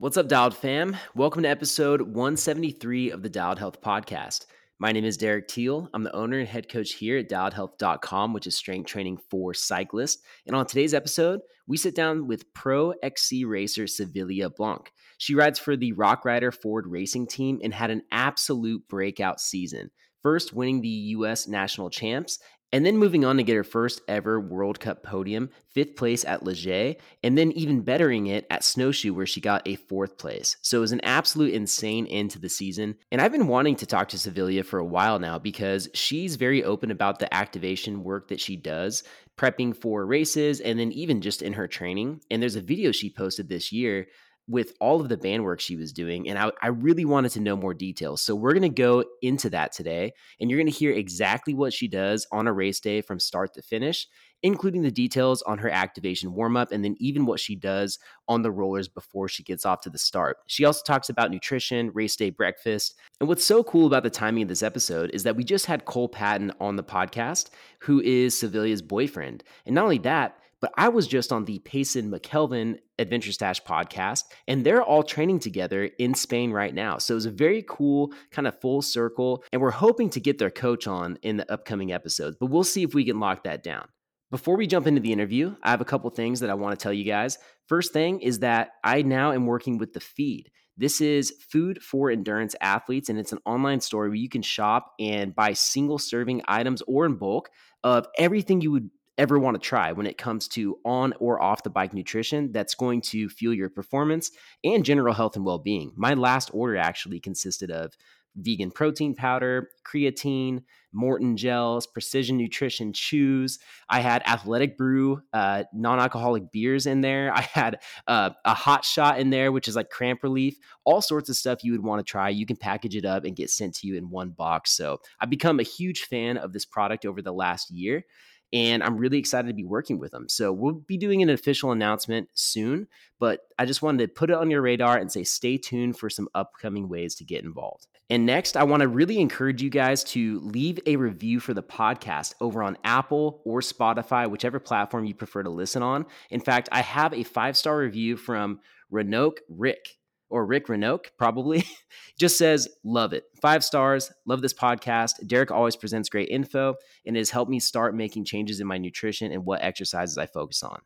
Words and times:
What's 0.00 0.16
up, 0.16 0.28
Dialed 0.28 0.54
fam? 0.54 0.96
Welcome 1.16 1.42
to 1.42 1.48
episode 1.48 2.00
173 2.00 3.10
of 3.10 3.24
the 3.24 3.28
Dialed 3.28 3.58
Health 3.58 3.80
Podcast. 3.82 4.46
My 4.78 4.92
name 4.92 5.04
is 5.04 5.16
Derek 5.16 5.48
Teal. 5.48 5.90
I'm 5.92 6.04
the 6.04 6.14
owner 6.14 6.38
and 6.38 6.46
head 6.46 6.68
coach 6.68 6.92
here 6.92 7.18
at 7.18 7.28
dialedhealth.com, 7.28 8.32
which 8.32 8.46
is 8.46 8.54
strength 8.54 8.86
training 8.86 9.18
for 9.28 9.54
cyclists. 9.54 10.22
And 10.46 10.54
on 10.54 10.66
today's 10.66 10.94
episode, 10.94 11.40
we 11.66 11.76
sit 11.76 11.96
down 11.96 12.28
with 12.28 12.54
pro 12.54 12.92
XC 13.02 13.44
racer 13.44 13.86
Savilia 13.86 14.54
Blunk. 14.54 14.92
She 15.18 15.34
rides 15.34 15.58
for 15.58 15.76
the 15.76 15.92
Rockrider 15.94 16.54
Ford 16.54 16.86
racing 16.86 17.26
team 17.26 17.58
and 17.64 17.74
had 17.74 17.90
an 17.90 18.02
absolute 18.12 18.86
breakout 18.86 19.40
season. 19.40 19.90
First, 20.22 20.52
winning 20.52 20.80
the 20.80 20.88
US 20.88 21.48
national 21.48 21.90
champs 21.90 22.38
and 22.72 22.84
then 22.84 22.98
moving 22.98 23.24
on 23.24 23.36
to 23.36 23.42
get 23.42 23.56
her 23.56 23.64
first 23.64 24.02
ever 24.08 24.40
World 24.40 24.80
Cup 24.80 25.02
podium, 25.02 25.50
fifth 25.70 25.96
place 25.96 26.24
at 26.24 26.44
Les 26.44 26.64
Gets, 26.64 27.00
and 27.22 27.36
then 27.36 27.52
even 27.52 27.80
bettering 27.80 28.26
it 28.26 28.46
at 28.50 28.64
Snowshoe, 28.64 29.14
where 29.14 29.26
she 29.26 29.40
got 29.40 29.66
a 29.66 29.76
fourth 29.76 30.18
place. 30.18 30.56
So 30.62 30.78
it 30.78 30.80
was 30.80 30.92
an 30.92 31.00
absolute 31.02 31.54
insane 31.54 32.06
end 32.06 32.30
to 32.32 32.38
the 32.38 32.48
season. 32.48 32.96
And 33.10 33.20
I've 33.20 33.32
been 33.32 33.48
wanting 33.48 33.76
to 33.76 33.86
talk 33.86 34.08
to 34.08 34.16
Savilia 34.16 34.64
for 34.64 34.78
a 34.78 34.84
while 34.84 35.18
now 35.18 35.38
because 35.38 35.88
she's 35.94 36.36
very 36.36 36.62
open 36.62 36.90
about 36.90 37.18
the 37.18 37.32
activation 37.32 38.04
work 38.04 38.28
that 38.28 38.40
she 38.40 38.56
does, 38.56 39.02
prepping 39.36 39.74
for 39.76 40.04
races, 40.04 40.60
and 40.60 40.78
then 40.78 40.92
even 40.92 41.20
just 41.20 41.42
in 41.42 41.54
her 41.54 41.68
training. 41.68 42.20
And 42.30 42.42
there's 42.42 42.56
a 42.56 42.60
video 42.60 42.92
she 42.92 43.08
posted 43.10 43.48
this 43.48 43.72
year 43.72 44.08
with 44.48 44.72
all 44.80 45.00
of 45.00 45.10
the 45.10 45.16
band 45.16 45.44
work 45.44 45.60
she 45.60 45.76
was 45.76 45.92
doing. 45.92 46.28
And 46.28 46.38
I, 46.38 46.50
I 46.62 46.68
really 46.68 47.04
wanted 47.04 47.32
to 47.32 47.40
know 47.40 47.54
more 47.54 47.74
details. 47.74 48.22
So 48.22 48.34
we're 48.34 48.54
going 48.54 48.62
to 48.62 48.68
go 48.70 49.04
into 49.20 49.50
that 49.50 49.72
today. 49.72 50.14
And 50.40 50.50
you're 50.50 50.58
going 50.58 50.72
to 50.72 50.78
hear 50.78 50.92
exactly 50.92 51.52
what 51.52 51.74
she 51.74 51.86
does 51.86 52.26
on 52.32 52.46
a 52.46 52.52
race 52.52 52.80
day 52.80 53.02
from 53.02 53.20
start 53.20 53.52
to 53.54 53.62
finish, 53.62 54.08
including 54.42 54.80
the 54.80 54.90
details 54.90 55.42
on 55.42 55.58
her 55.58 55.68
activation 55.68 56.32
warm 56.32 56.56
up 56.56 56.72
and 56.72 56.82
then 56.82 56.96
even 56.98 57.26
what 57.26 57.40
she 57.40 57.56
does 57.56 57.98
on 58.26 58.40
the 58.40 58.50
rollers 58.50 58.88
before 58.88 59.28
she 59.28 59.42
gets 59.42 59.66
off 59.66 59.82
to 59.82 59.90
the 59.90 59.98
start. 59.98 60.38
She 60.46 60.64
also 60.64 60.80
talks 60.82 61.10
about 61.10 61.30
nutrition, 61.30 61.90
race 61.92 62.16
day 62.16 62.30
breakfast. 62.30 62.94
And 63.20 63.28
what's 63.28 63.44
so 63.44 63.62
cool 63.62 63.86
about 63.86 64.02
the 64.02 64.10
timing 64.10 64.44
of 64.44 64.48
this 64.48 64.62
episode 64.62 65.10
is 65.12 65.24
that 65.24 65.36
we 65.36 65.44
just 65.44 65.66
had 65.66 65.84
Cole 65.84 66.08
Paton 66.08 66.52
on 66.58 66.76
the 66.76 66.84
podcast, 66.84 67.50
who 67.80 68.00
is 68.00 68.34
Savilia's 68.34 68.80
boyfriend. 68.80 69.44
And 69.66 69.74
not 69.74 69.84
only 69.84 69.98
that, 69.98 70.37
but 70.60 70.72
I 70.76 70.88
was 70.88 71.06
just 71.06 71.32
on 71.32 71.44
the 71.44 71.60
Payson 71.60 72.10
McKelvin 72.10 72.78
Adventure 72.98 73.32
Stash 73.32 73.62
podcast, 73.62 74.24
and 74.46 74.64
they're 74.64 74.82
all 74.82 75.02
training 75.02 75.38
together 75.38 75.84
in 75.98 76.14
Spain 76.14 76.50
right 76.50 76.74
now. 76.74 76.98
So 76.98 77.14
it 77.14 77.16
was 77.16 77.26
a 77.26 77.30
very 77.30 77.64
cool 77.68 78.12
kind 78.30 78.48
of 78.48 78.60
full 78.60 78.82
circle. 78.82 79.44
And 79.52 79.62
we're 79.62 79.70
hoping 79.70 80.10
to 80.10 80.20
get 80.20 80.38
their 80.38 80.50
coach 80.50 80.86
on 80.86 81.18
in 81.22 81.36
the 81.36 81.50
upcoming 81.52 81.92
episodes, 81.92 82.36
but 82.38 82.46
we'll 82.46 82.64
see 82.64 82.82
if 82.82 82.94
we 82.94 83.04
can 83.04 83.20
lock 83.20 83.44
that 83.44 83.62
down. 83.62 83.86
Before 84.30 84.56
we 84.56 84.66
jump 84.66 84.86
into 84.86 85.00
the 85.00 85.12
interview, 85.12 85.54
I 85.62 85.70
have 85.70 85.80
a 85.80 85.86
couple 85.86 86.10
things 86.10 86.40
that 86.40 86.50
I 86.50 86.54
want 86.54 86.78
to 86.78 86.82
tell 86.82 86.92
you 86.92 87.04
guys. 87.04 87.38
First 87.66 87.92
thing 87.92 88.20
is 88.20 88.40
that 88.40 88.72
I 88.84 89.02
now 89.02 89.32
am 89.32 89.46
working 89.46 89.78
with 89.78 89.94
the 89.94 90.00
feed. 90.00 90.50
This 90.76 91.00
is 91.00 91.32
food 91.50 91.82
for 91.82 92.10
endurance 92.10 92.54
athletes, 92.60 93.08
and 93.08 93.18
it's 93.18 93.32
an 93.32 93.40
online 93.46 93.80
store 93.80 94.06
where 94.06 94.14
you 94.14 94.28
can 94.28 94.42
shop 94.42 94.92
and 95.00 95.34
buy 95.34 95.54
single 95.54 95.98
serving 95.98 96.42
items 96.46 96.82
or 96.86 97.06
in 97.06 97.14
bulk 97.14 97.48
of 97.82 98.06
everything 98.16 98.60
you 98.60 98.70
would 98.72 98.90
ever 99.18 99.38
want 99.38 99.60
to 99.60 99.68
try 99.68 99.92
when 99.92 100.06
it 100.06 100.16
comes 100.16 100.48
to 100.48 100.78
on 100.84 101.12
or 101.18 101.42
off 101.42 101.62
the 101.62 101.70
bike 101.70 101.92
nutrition 101.92 102.52
that's 102.52 102.74
going 102.74 103.00
to 103.02 103.28
fuel 103.28 103.52
your 103.52 103.68
performance 103.68 104.30
and 104.64 104.84
general 104.84 105.12
health 105.12 105.36
and 105.36 105.44
well 105.44 105.58
being. 105.58 105.92
My 105.96 106.14
last 106.14 106.50
order 106.54 106.76
actually 106.76 107.20
consisted 107.20 107.70
of 107.70 107.92
vegan 108.36 108.70
protein 108.70 109.14
powder, 109.14 109.68
creatine, 109.86 110.62
Maurten 110.94 111.36
gels, 111.36 111.86
precision 111.86 112.38
nutrition 112.38 112.92
chews. 112.92 113.58
I 113.90 114.00
had 114.00 114.22
athletic 114.26 114.78
brew, 114.78 115.20
uh, 115.32 115.64
non 115.74 116.00
alcoholic 116.00 116.50
beers 116.50 116.86
in 116.86 117.02
there. 117.02 117.32
I 117.34 117.42
had 117.42 117.80
uh, 118.06 118.30
a 118.44 118.54
hot 118.54 118.84
shot 118.84 119.18
in 119.18 119.30
there, 119.30 119.52
which 119.52 119.68
is 119.68 119.76
like 119.76 119.90
cramp 119.90 120.22
relief, 120.22 120.56
all 120.84 121.02
sorts 121.02 121.28
of 121.28 121.36
stuff 121.36 121.62
you 121.62 121.72
would 121.72 121.84
want 121.84 122.04
to 122.04 122.10
try. 122.10 122.30
You 122.30 122.46
can 122.46 122.56
package 122.56 122.96
it 122.96 123.04
up 123.04 123.24
and 123.24 123.36
get 123.36 123.50
sent 123.50 123.74
to 123.76 123.86
you 123.86 123.96
in 123.96 124.10
one 124.10 124.30
box. 124.30 124.72
So 124.72 124.98
I've 125.20 125.30
become 125.30 125.60
a 125.60 125.64
huge 125.64 126.04
fan 126.04 126.38
of 126.38 126.52
this 126.52 126.64
product 126.64 127.04
over 127.04 127.20
the 127.20 127.32
last 127.32 127.70
year 127.70 128.04
and 128.52 128.82
I'm 128.82 128.96
really 128.96 129.18
excited 129.18 129.48
to 129.48 129.54
be 129.54 129.64
working 129.64 129.98
with 129.98 130.12
them. 130.12 130.28
So 130.28 130.52
we'll 130.52 130.72
be 130.72 130.96
doing 130.96 131.22
an 131.22 131.30
official 131.30 131.72
announcement 131.72 132.28
soon, 132.32 132.86
but 133.18 133.40
I 133.58 133.66
just 133.66 133.82
wanted 133.82 134.06
to 134.06 134.08
put 134.08 134.30
it 134.30 134.36
on 134.36 134.50
your 134.50 134.62
radar 134.62 134.96
and 134.96 135.12
say 135.12 135.24
stay 135.24 135.58
tuned 135.58 135.98
for 135.98 136.08
some 136.08 136.28
upcoming 136.34 136.88
ways 136.88 137.14
to 137.16 137.24
get 137.24 137.44
involved. 137.44 137.86
And 138.10 138.24
next, 138.24 138.56
I 138.56 138.64
want 138.64 138.80
to 138.80 138.88
really 138.88 139.20
encourage 139.20 139.62
you 139.62 139.68
guys 139.68 140.02
to 140.04 140.40
leave 140.40 140.78
a 140.86 140.96
review 140.96 141.40
for 141.40 141.52
the 141.52 141.62
podcast 141.62 142.34
over 142.40 142.62
on 142.62 142.78
Apple 142.84 143.42
or 143.44 143.60
Spotify, 143.60 144.30
whichever 144.30 144.58
platform 144.58 145.04
you 145.04 145.14
prefer 145.14 145.42
to 145.42 145.50
listen 145.50 145.82
on. 145.82 146.06
In 146.30 146.40
fact, 146.40 146.70
I 146.72 146.80
have 146.80 147.12
a 147.12 147.24
five 147.24 147.56
star 147.56 147.76
review 147.76 148.16
from 148.16 148.60
Renoke 148.90 149.40
Rick 149.50 149.97
or 150.30 150.46
Rick 150.46 150.68
Renoke, 150.68 151.12
probably, 151.18 151.64
just 152.18 152.38
says, 152.38 152.68
Love 152.84 153.12
it. 153.12 153.24
Five 153.40 153.64
stars. 153.64 154.10
Love 154.26 154.42
this 154.42 154.54
podcast. 154.54 155.26
Derek 155.26 155.50
always 155.50 155.76
presents 155.76 156.08
great 156.08 156.28
info 156.28 156.74
and 157.06 157.16
it 157.16 157.20
has 157.20 157.30
helped 157.30 157.50
me 157.50 157.60
start 157.60 157.94
making 157.94 158.24
changes 158.24 158.60
in 158.60 158.66
my 158.66 158.78
nutrition 158.78 159.32
and 159.32 159.44
what 159.44 159.62
exercises 159.62 160.18
I 160.18 160.26
focus 160.26 160.62
on 160.62 160.80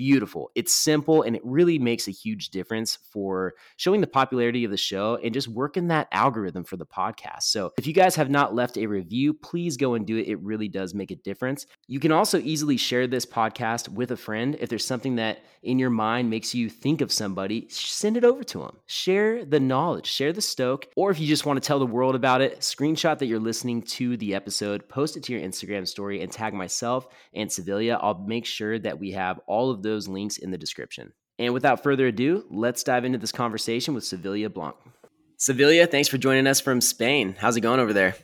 beautiful. 0.00 0.50
It's 0.54 0.74
simple 0.74 1.20
and 1.24 1.36
it 1.36 1.42
really 1.44 1.78
makes 1.78 2.08
a 2.08 2.10
huge 2.10 2.48
difference 2.48 2.96
for 3.12 3.52
showing 3.76 4.00
the 4.00 4.06
popularity 4.06 4.64
of 4.64 4.70
the 4.70 4.78
show 4.78 5.18
and 5.22 5.34
just 5.34 5.46
working 5.46 5.88
that 5.88 6.08
algorithm 6.10 6.64
for 6.64 6.78
the 6.78 6.86
podcast. 6.86 7.42
So, 7.42 7.72
if 7.76 7.86
you 7.86 7.92
guys 7.92 8.16
have 8.16 8.30
not 8.30 8.54
left 8.54 8.78
a 8.78 8.86
review, 8.86 9.34
please 9.34 9.76
go 9.76 9.92
and 9.92 10.06
do 10.06 10.16
it. 10.16 10.26
It 10.26 10.40
really 10.40 10.68
does 10.68 10.94
make 10.94 11.10
a 11.10 11.16
difference. 11.16 11.66
You 11.86 12.00
can 12.00 12.12
also 12.12 12.38
easily 12.38 12.78
share 12.78 13.06
this 13.06 13.26
podcast 13.26 13.90
with 13.90 14.10
a 14.10 14.16
friend. 14.16 14.56
If 14.58 14.70
there's 14.70 14.86
something 14.86 15.16
that 15.16 15.44
in 15.62 15.78
your 15.78 15.90
mind 15.90 16.30
makes 16.30 16.54
you 16.54 16.70
think 16.70 17.02
of 17.02 17.12
somebody, 17.12 17.66
send 17.68 18.16
it 18.16 18.24
over 18.24 18.42
to 18.42 18.60
them. 18.60 18.78
Share 18.86 19.44
the 19.44 19.60
knowledge, 19.60 20.06
share 20.06 20.32
the 20.32 20.40
stoke, 20.40 20.88
or 20.96 21.10
if 21.10 21.20
you 21.20 21.26
just 21.26 21.44
want 21.44 21.62
to 21.62 21.66
tell 21.66 21.78
the 21.78 21.84
world 21.84 22.14
about 22.14 22.40
it, 22.40 22.60
screenshot 22.60 23.18
that 23.18 23.26
you're 23.26 23.38
listening 23.38 23.82
to 23.82 24.16
the 24.16 24.34
episode, 24.34 24.88
post 24.88 25.18
it 25.18 25.24
to 25.24 25.34
your 25.34 25.42
Instagram 25.42 25.86
story, 25.86 26.22
and 26.22 26.32
tag 26.32 26.54
myself 26.54 27.06
and 27.34 27.50
Savilia. 27.50 27.98
I'll 28.00 28.18
make 28.18 28.46
sure 28.46 28.78
that 28.78 28.98
we 28.98 29.10
have 29.10 29.40
all 29.46 29.70
of 29.70 29.82
those 29.82 29.89
links 29.98 30.38
in 30.38 30.50
the 30.50 30.58
description. 30.58 31.12
And 31.38 31.54
without 31.54 31.82
further 31.82 32.06
ado, 32.06 32.44
let's 32.50 32.82
dive 32.82 33.04
into 33.04 33.18
this 33.18 33.32
conversation 33.32 33.94
with 33.94 34.04
Savilia 34.04 34.52
Blunk. 34.52 34.76
Savilia, 35.38 35.90
thanks 35.90 36.08
for 36.08 36.18
joining 36.18 36.46
us 36.46 36.60
from 36.60 36.80
Spain. 36.82 37.34
How's 37.38 37.56
it 37.56 37.62
going 37.62 37.80
over 37.80 37.94
there? 37.94 38.14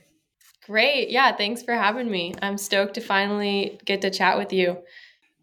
Great. 0.66 1.08
Yeah, 1.08 1.34
thanks 1.34 1.62
for 1.62 1.72
having 1.74 2.10
me. 2.10 2.34
I'm 2.42 2.58
stoked 2.58 2.94
to 2.94 3.00
finally 3.00 3.80
get 3.84 4.02
to 4.02 4.10
chat 4.10 4.36
with 4.36 4.52
you. 4.52 4.78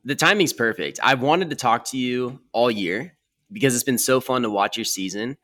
The 0.04 0.16
timing's 0.16 0.54
perfect. 0.54 1.00
I've 1.02 1.22
wanted 1.22 1.50
to 1.50 1.56
talk 1.56 1.86
to 1.86 1.98
you 1.98 2.42
all 2.52 2.70
year 2.70 3.18
because 3.52 3.74
it's 3.74 3.84
been 3.84 3.98
so 3.98 4.20
fun 4.20 4.42
to 4.42 4.50
watch 4.50 4.78
your 4.78 4.86
season. 4.86 5.38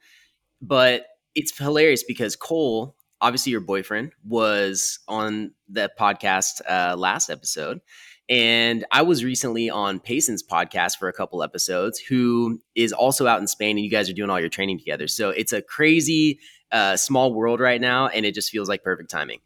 But 0.61 1.05
it's 1.33 1.57
hilarious 1.57 2.03
because 2.03 2.35
Cole, 2.35 2.95
obviously 3.21 3.51
your 3.51 3.61
boyfriend, 3.61 4.11
was 4.25 4.99
on 5.07 5.51
the 5.67 5.91
podcast 5.99 6.61
uh, 6.69 6.95
last 6.95 7.29
episode. 7.29 7.81
And 8.29 8.85
I 8.91 9.01
was 9.01 9.23
recently 9.23 9.71
on 9.71 9.99
Payson's 9.99 10.43
podcast 10.43 10.97
for 10.97 11.07
a 11.07 11.13
couple 11.13 11.41
episodes, 11.41 11.99
who 11.99 12.61
is 12.75 12.93
also 12.93 13.25
out 13.25 13.41
in 13.41 13.47
Spain, 13.47 13.77
and 13.77 13.83
you 13.83 13.89
guys 13.89 14.07
are 14.07 14.13
doing 14.13 14.29
all 14.29 14.39
your 14.39 14.49
training 14.49 14.77
together. 14.77 15.07
So 15.07 15.31
it's 15.31 15.51
a 15.51 15.63
crazy 15.63 16.39
uh, 16.71 16.95
small 16.95 17.33
world 17.33 17.59
right 17.59 17.81
now, 17.81 18.07
and 18.07 18.27
it 18.27 18.35
just 18.35 18.51
feels 18.51 18.69
like 18.69 18.83
perfect 18.83 19.09
timing. 19.09 19.39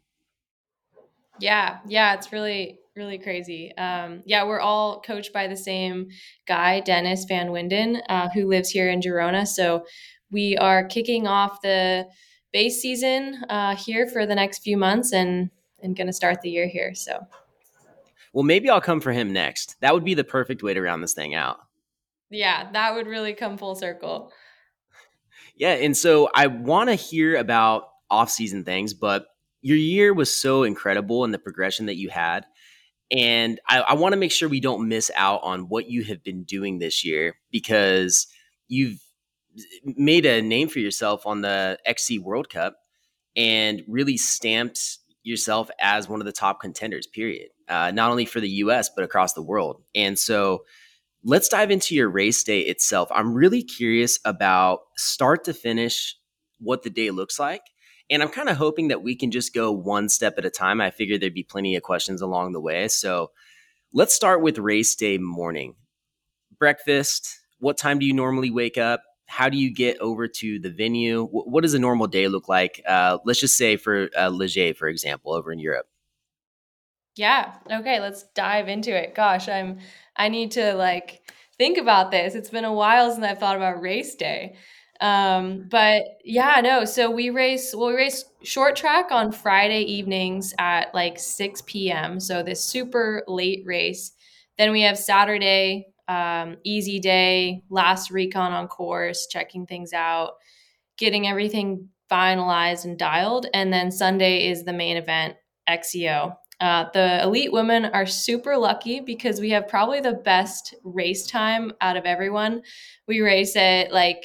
Yeah, 1.40 1.78
yeah, 1.88 2.14
it's 2.14 2.30
really, 2.30 2.78
really 2.94 3.18
crazy. 3.18 3.74
Um, 3.76 4.22
yeah, 4.26 4.44
we're 4.44 4.60
all 4.60 5.00
coached 5.00 5.32
by 5.32 5.46
the 5.46 5.56
same 5.56 6.08
guy, 6.46 6.80
Dennis 6.80 7.24
Van 7.24 7.48
Winden, 7.48 8.02
uh, 8.08 8.28
who 8.28 8.46
lives 8.46 8.68
here 8.68 8.90
in 8.90 9.00
Girona. 9.00 9.46
So 9.46 9.86
we 10.30 10.58
are 10.58 10.86
kicking 10.86 11.26
off 11.26 11.62
the 11.62 12.06
base 12.54 12.80
season 12.80 13.44
uh, 13.50 13.76
here 13.76 14.06
for 14.08 14.24
the 14.24 14.34
next 14.34 14.60
few 14.60 14.78
months, 14.78 15.12
and 15.12 15.50
and 15.82 15.94
going 15.94 16.06
to 16.06 16.12
start 16.14 16.40
the 16.40 16.48
year 16.48 16.66
here. 16.66 16.94
So 16.94 17.26
well, 18.32 18.44
maybe 18.44 18.70
I'll 18.70 18.80
come 18.80 19.00
for 19.00 19.12
him 19.12 19.32
next. 19.32 19.76
That 19.80 19.92
would 19.92 20.04
be 20.04 20.14
the 20.14 20.24
perfect 20.24 20.62
way 20.62 20.72
to 20.72 20.80
round 20.80 21.02
this 21.02 21.12
thing 21.12 21.34
out. 21.34 21.58
Yeah, 22.30 22.70
that 22.72 22.94
would 22.94 23.06
really 23.06 23.34
come 23.34 23.58
full 23.58 23.74
circle. 23.74 24.32
Yeah, 25.56 25.74
and 25.74 25.96
so 25.96 26.30
I 26.34 26.48
want 26.48 26.88
to 26.88 26.94
hear 26.94 27.36
about 27.36 27.84
off-season 28.10 28.64
things, 28.64 28.92
but 28.94 29.26
your 29.60 29.76
year 29.76 30.12
was 30.12 30.34
so 30.34 30.64
incredible 30.64 31.24
and 31.24 31.32
the 31.32 31.38
progression 31.38 31.86
that 31.86 31.96
you 31.96 32.08
had. 32.08 32.44
And 33.10 33.60
I, 33.68 33.80
I 33.80 33.94
want 33.94 34.14
to 34.14 34.18
make 34.18 34.32
sure 34.32 34.48
we 34.48 34.60
don't 34.60 34.88
miss 34.88 35.12
out 35.14 35.40
on 35.44 35.68
what 35.68 35.88
you 35.88 36.02
have 36.04 36.24
been 36.24 36.42
doing 36.42 36.78
this 36.78 37.04
year 37.04 37.36
because 37.52 38.26
you've 38.66 39.03
made 39.84 40.26
a 40.26 40.42
name 40.42 40.68
for 40.68 40.78
yourself 40.78 41.26
on 41.26 41.40
the 41.40 41.78
XC 41.86 42.18
World 42.18 42.48
Cup 42.48 42.76
and 43.36 43.82
really 43.88 44.16
stamped 44.16 44.98
yourself 45.22 45.70
as 45.80 46.08
one 46.08 46.20
of 46.20 46.26
the 46.26 46.32
top 46.32 46.60
contenders, 46.60 47.06
period 47.06 47.48
uh, 47.68 47.90
not 47.90 48.10
only 48.10 48.24
for 48.24 48.40
the 48.40 48.48
US, 48.48 48.90
but 48.94 49.04
across 49.04 49.32
the 49.32 49.42
world. 49.42 49.82
And 49.94 50.18
so 50.18 50.64
let's 51.22 51.48
dive 51.48 51.70
into 51.70 51.94
your 51.94 52.08
race 52.08 52.42
day 52.42 52.60
itself. 52.60 53.08
I'm 53.12 53.34
really 53.34 53.62
curious 53.62 54.18
about 54.24 54.80
start 54.96 55.44
to 55.44 55.54
finish 55.54 56.16
what 56.60 56.82
the 56.82 56.90
day 56.90 57.10
looks 57.10 57.38
like. 57.38 57.62
And 58.10 58.22
I'm 58.22 58.28
kind 58.28 58.50
of 58.50 58.56
hoping 58.56 58.88
that 58.88 59.02
we 59.02 59.16
can 59.16 59.30
just 59.30 59.54
go 59.54 59.72
one 59.72 60.08
step 60.08 60.34
at 60.36 60.44
a 60.44 60.50
time. 60.50 60.80
I 60.80 60.90
figured 60.90 61.22
there'd 61.22 61.32
be 61.32 61.42
plenty 61.42 61.74
of 61.74 61.82
questions 61.82 62.20
along 62.20 62.52
the 62.52 62.60
way. 62.60 62.88
So 62.88 63.30
let's 63.92 64.14
start 64.14 64.42
with 64.42 64.58
race 64.58 64.94
day 64.94 65.16
morning. 65.16 65.74
Breakfast. 66.58 67.40
What 67.60 67.78
time 67.78 67.98
do 67.98 68.04
you 68.04 68.12
normally 68.12 68.50
wake 68.50 68.76
up? 68.76 69.02
How 69.26 69.48
do 69.48 69.56
you 69.56 69.72
get 69.72 69.98
over 69.98 70.28
to 70.28 70.58
the 70.58 70.70
venue? 70.70 71.26
W- 71.26 71.50
what 71.50 71.62
does 71.62 71.74
a 71.74 71.78
normal 71.78 72.06
day 72.06 72.28
look 72.28 72.48
like? 72.48 72.82
Uh, 72.86 73.18
let's 73.24 73.40
just 73.40 73.56
say 73.56 73.76
for 73.76 74.08
uh, 74.16 74.30
Les 74.30 74.54
Gets, 74.54 74.78
for 74.78 74.88
example, 74.88 75.32
over 75.32 75.52
in 75.52 75.58
Europe. 75.58 75.86
Yeah. 77.16 77.54
Okay. 77.70 78.00
Let's 78.00 78.24
dive 78.34 78.68
into 78.68 78.94
it. 78.94 79.14
Gosh, 79.14 79.48
I'm. 79.48 79.78
I 80.16 80.28
need 80.28 80.52
to 80.52 80.74
like 80.74 81.32
think 81.58 81.78
about 81.78 82.10
this. 82.10 82.34
It's 82.34 82.50
been 82.50 82.64
a 82.64 82.72
while 82.72 83.10
since 83.12 83.24
I've 83.24 83.38
thought 83.38 83.56
about 83.56 83.80
race 83.80 84.14
day. 84.14 84.56
Um, 85.00 85.66
but 85.70 86.02
yeah, 86.24 86.60
no. 86.62 86.84
So 86.84 87.10
we 87.10 87.30
race. 87.30 87.74
Well, 87.74 87.88
we 87.88 87.94
race 87.94 88.24
short 88.42 88.76
track 88.76 89.10
on 89.10 89.32
Friday 89.32 89.82
evenings 89.82 90.54
at 90.58 90.94
like 90.94 91.18
6 91.18 91.62
p.m. 91.66 92.20
So 92.20 92.42
this 92.42 92.64
super 92.64 93.22
late 93.28 93.62
race. 93.64 94.12
Then 94.58 94.70
we 94.72 94.82
have 94.82 94.96
Saturday, 94.98 95.93
um, 96.08 96.56
easy 96.64 97.00
day, 97.00 97.62
last 97.70 98.10
recon 98.10 98.52
on 98.52 98.68
course, 98.68 99.26
checking 99.26 99.66
things 99.66 99.92
out, 99.92 100.32
getting 100.98 101.26
everything 101.26 101.88
finalized 102.10 102.84
and 102.84 102.98
dialed, 102.98 103.46
and 103.54 103.72
then 103.72 103.90
Sunday 103.90 104.48
is 104.48 104.64
the 104.64 104.72
main 104.72 104.96
event, 104.96 105.36
XCO. 105.68 106.36
Uh, 106.60 106.86
the 106.92 107.22
elite 107.22 107.52
women 107.52 107.86
are 107.86 108.06
super 108.06 108.56
lucky 108.56 109.00
because 109.00 109.40
we 109.40 109.50
have 109.50 109.66
probably 109.68 110.00
the 110.00 110.12
best 110.12 110.74
race 110.84 111.26
time 111.26 111.72
out 111.80 111.96
of 111.96 112.04
everyone. 112.04 112.62
We 113.08 113.20
race 113.20 113.56
at 113.56 113.92
like 113.92 114.24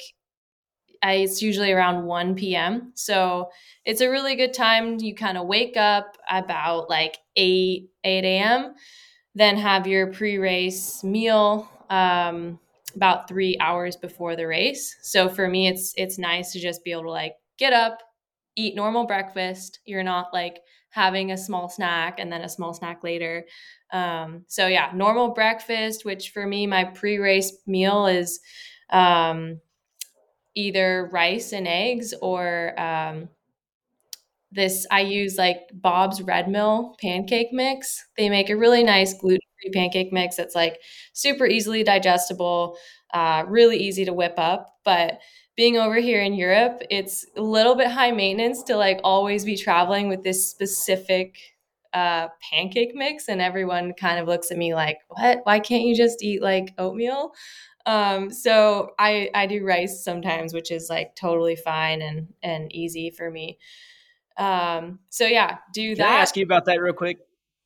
it's 1.02 1.40
usually 1.40 1.72
around 1.72 2.04
1 2.04 2.34
p.m. 2.34 2.92
So 2.94 3.50
it's 3.84 4.00
a 4.00 4.10
really 4.10 4.36
good 4.36 4.52
time. 4.52 4.98
You 4.98 5.14
kind 5.14 5.38
of 5.38 5.46
wake 5.46 5.76
up 5.76 6.16
about 6.30 6.90
like 6.90 7.18
8, 7.36 7.88
8 8.04 8.24
a.m., 8.24 8.74
then 9.40 9.56
have 9.56 9.86
your 9.86 10.08
pre 10.08 10.38
race 10.38 11.02
meal 11.02 11.68
um, 11.88 12.58
about 12.94 13.28
three 13.28 13.56
hours 13.60 13.96
before 13.96 14.36
the 14.36 14.46
race. 14.46 14.96
So 15.02 15.28
for 15.28 15.48
me, 15.48 15.68
it's 15.68 15.94
it's 15.96 16.18
nice 16.18 16.52
to 16.52 16.60
just 16.60 16.84
be 16.84 16.92
able 16.92 17.04
to 17.04 17.10
like 17.10 17.34
get 17.58 17.72
up, 17.72 18.02
eat 18.56 18.76
normal 18.76 19.06
breakfast. 19.06 19.80
You're 19.86 20.02
not 20.02 20.32
like 20.32 20.60
having 20.90 21.30
a 21.30 21.36
small 21.36 21.68
snack 21.68 22.18
and 22.18 22.32
then 22.32 22.42
a 22.42 22.48
small 22.48 22.74
snack 22.74 23.02
later. 23.04 23.46
Um, 23.92 24.44
so 24.48 24.66
yeah, 24.66 24.90
normal 24.94 25.30
breakfast, 25.30 26.04
which 26.04 26.30
for 26.30 26.46
me, 26.46 26.66
my 26.66 26.84
pre 26.84 27.18
race 27.18 27.52
meal 27.66 28.06
is 28.06 28.40
um, 28.90 29.60
either 30.54 31.08
rice 31.12 31.52
and 31.52 31.66
eggs 31.66 32.12
or 32.20 32.78
um, 32.80 33.28
this 34.52 34.86
I 34.90 35.00
use 35.00 35.36
like 35.38 35.58
Bob's 35.72 36.22
Red 36.22 36.48
Mill 36.48 36.96
pancake 37.00 37.48
mix. 37.52 38.04
They 38.16 38.28
make 38.28 38.50
a 38.50 38.56
really 38.56 38.82
nice 38.82 39.14
gluten 39.14 39.40
free 39.62 39.70
pancake 39.72 40.12
mix 40.12 40.36
that's 40.36 40.54
like 40.54 40.78
super 41.12 41.46
easily 41.46 41.84
digestible, 41.84 42.76
uh, 43.14 43.44
really 43.46 43.76
easy 43.78 44.04
to 44.04 44.12
whip 44.12 44.34
up. 44.38 44.66
But 44.84 45.20
being 45.56 45.76
over 45.76 45.96
here 45.96 46.22
in 46.22 46.34
Europe, 46.34 46.82
it's 46.90 47.26
a 47.36 47.42
little 47.42 47.74
bit 47.74 47.88
high 47.88 48.12
maintenance 48.12 48.62
to 48.64 48.76
like 48.76 49.00
always 49.04 49.44
be 49.44 49.56
traveling 49.56 50.08
with 50.08 50.22
this 50.24 50.48
specific 50.50 51.36
uh, 51.92 52.28
pancake 52.52 52.94
mix, 52.94 53.28
and 53.28 53.40
everyone 53.40 53.92
kind 53.94 54.20
of 54.20 54.28
looks 54.28 54.50
at 54.50 54.56
me 54.58 54.74
like, 54.74 54.98
"What? 55.08 55.40
Why 55.44 55.58
can't 55.60 55.82
you 55.82 55.94
just 55.94 56.22
eat 56.22 56.40
like 56.42 56.72
oatmeal?" 56.78 57.32
Um, 57.86 58.30
so 58.30 58.90
I 58.98 59.30
I 59.34 59.46
do 59.46 59.64
rice 59.64 60.04
sometimes, 60.04 60.54
which 60.54 60.70
is 60.70 60.88
like 60.90 61.16
totally 61.16 61.56
fine 61.56 62.02
and 62.02 62.28
and 62.42 62.72
easy 62.74 63.10
for 63.10 63.30
me. 63.30 63.58
Um, 64.40 65.00
so 65.10 65.26
yeah, 65.26 65.58
do 65.74 65.94
Can 65.94 66.06
that. 66.06 66.18
I 66.18 66.22
ask 66.22 66.36
you 66.36 66.44
about 66.44 66.64
that 66.64 66.80
real 66.80 66.94
quick? 66.94 67.18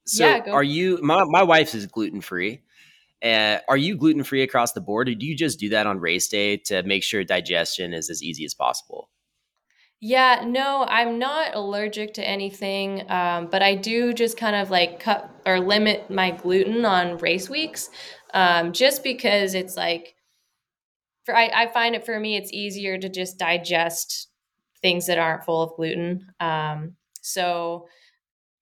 So 0.06 0.24
Yeah, 0.24 0.52
are 0.52 0.62
you 0.62 0.98
my 1.02 1.24
my 1.24 1.42
wife 1.42 1.74
is 1.74 1.86
gluten 1.86 2.20
free. 2.20 2.60
Uh, 3.22 3.58
are 3.68 3.76
you 3.76 3.96
gluten 3.96 4.22
free 4.22 4.42
across 4.42 4.72
the 4.72 4.80
board, 4.80 5.08
or 5.08 5.14
do 5.14 5.24
you 5.24 5.34
just 5.36 5.58
do 5.58 5.70
that 5.70 5.86
on 5.86 5.98
race 5.98 6.28
day 6.28 6.58
to 6.58 6.82
make 6.82 7.02
sure 7.02 7.24
digestion 7.24 7.94
is 7.94 8.10
as 8.10 8.22
easy 8.22 8.44
as 8.44 8.52
possible? 8.52 9.08
Yeah, 10.00 10.44
no, 10.46 10.84
I'm 10.88 11.18
not 11.18 11.54
allergic 11.54 12.12
to 12.14 12.28
anything, 12.28 13.10
um, 13.10 13.48
but 13.50 13.62
I 13.62 13.74
do 13.74 14.12
just 14.12 14.36
kind 14.36 14.54
of 14.56 14.70
like 14.70 15.00
cut 15.00 15.30
or 15.46 15.60
limit 15.60 16.10
my 16.10 16.32
gluten 16.32 16.84
on 16.84 17.16
race 17.18 17.48
weeks, 17.48 17.88
um, 18.34 18.72
just 18.72 19.02
because 19.02 19.54
it's 19.54 19.76
like 19.76 20.14
for 21.24 21.34
I, 21.34 21.50
I 21.54 21.66
find 21.72 21.94
it 21.94 22.04
for 22.04 22.18
me 22.20 22.36
it's 22.36 22.52
easier 22.52 22.98
to 22.98 23.08
just 23.08 23.38
digest 23.38 24.28
things 24.84 25.06
that 25.06 25.16
aren't 25.16 25.44
full 25.44 25.62
of 25.62 25.74
gluten. 25.76 26.26
Um, 26.40 26.96
so 27.22 27.88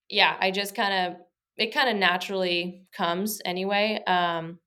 yeah, 0.08 0.36
I 0.38 0.52
just 0.52 0.76
kind 0.76 0.94
of 0.94 1.20
it 1.56 1.74
kind 1.74 1.90
of 1.90 1.96
naturally 1.96 2.86
comes 2.96 3.40
anyway. 3.44 4.00
Um, 4.06 4.60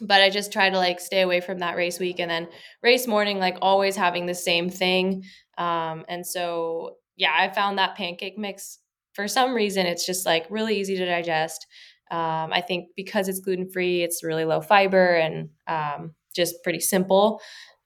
but 0.00 0.22
I 0.22 0.30
just 0.30 0.52
try 0.52 0.70
to 0.70 0.76
like 0.78 0.98
stay 1.00 1.20
away 1.20 1.40
from 1.40 1.58
that 1.58 1.76
race 1.76 1.98
week 1.98 2.18
and 2.18 2.30
then 2.30 2.48
race 2.82 3.06
morning, 3.06 3.38
like 3.38 3.58
always 3.60 3.94
having 3.94 4.24
the 4.24 4.34
same 4.34 4.70
thing. 4.70 5.24
Um, 5.58 6.06
and 6.08 6.26
so, 6.26 6.96
yeah, 7.16 7.32
I 7.38 7.52
found 7.52 7.78
that 7.78 7.94
pancake 7.94 8.38
mix 8.38 8.78
for 9.12 9.28
some 9.28 9.54
reason, 9.54 9.86
it's 9.86 10.06
just 10.06 10.24
like 10.24 10.46
really 10.48 10.78
easy 10.80 10.96
to 10.96 11.04
digest. 11.04 11.66
Um, 12.10 12.52
I 12.52 12.62
think 12.66 12.88
because 12.96 13.28
it's 13.28 13.40
gluten 13.40 13.68
free, 13.70 14.02
it's 14.02 14.24
really 14.24 14.44
low 14.46 14.62
fiber 14.62 15.14
and 15.14 15.50
um, 15.66 16.14
just 16.34 16.62
pretty 16.62 16.80
simple. 16.80 17.40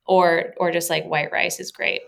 Or, 0.07 0.55
or 0.59 0.73
just 0.73 0.91
like 0.91 1.05
white 1.07 1.31
rice 1.31 1.61
is 1.61 1.71
great. 1.71 2.01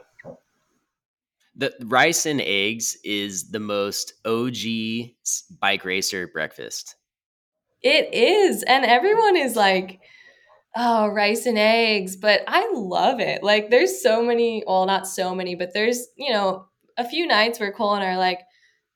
The 1.54 1.74
rice 1.84 2.26
and 2.26 2.40
eggs 2.40 2.96
is 3.04 3.50
the 3.50 3.60
most 3.60 4.14
OG 4.24 5.12
bike 5.60 5.84
racer 5.84 6.26
breakfast. 6.26 6.96
It 7.82 8.14
is. 8.14 8.62
And 8.62 8.84
everyone 8.84 9.36
is 9.36 9.56
like, 9.56 10.00
oh, 10.76 11.08
rice 11.08 11.46
and 11.46 11.58
eggs. 11.58 12.16
But 12.16 12.42
I 12.46 12.70
love 12.72 13.20
it. 13.20 13.42
Like, 13.42 13.70
there's 13.70 14.02
so 14.02 14.22
many, 14.22 14.62
well, 14.66 14.86
not 14.86 15.06
so 15.06 15.34
many, 15.34 15.54
but 15.54 15.74
there's, 15.74 16.06
you 16.16 16.32
know, 16.32 16.66
a 16.96 17.08
few 17.08 17.26
nights 17.26 17.60
where 17.60 17.72
Cole 17.72 17.94
and 17.94 18.04
I 18.04 18.12
are 18.12 18.18
like, 18.18 18.40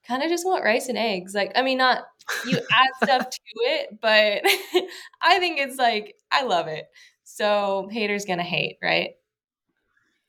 kind 0.07 0.23
of 0.23 0.31
just 0.31 0.47
want 0.47 0.65
rice 0.65 0.89
and 0.89 0.99
eggs. 0.99 1.35
Like, 1.35 1.53
I 1.57 1.63
mean, 1.63 1.79
not 1.79 2.05
you 2.47 2.57
add 2.57 2.89
stuff 3.03 3.31
to 3.31 3.39
it, 3.57 3.99
but 4.01 4.43
I 5.23 5.39
think 5.39 5.59
it's 5.59 5.77
like, 5.77 6.15
I 6.31 6.45
love 6.45 6.69
it. 6.69 6.87
So, 7.25 7.89
haters 7.91 8.25
gonna 8.25 8.43
hate, 8.43 8.79
right? 8.83 9.11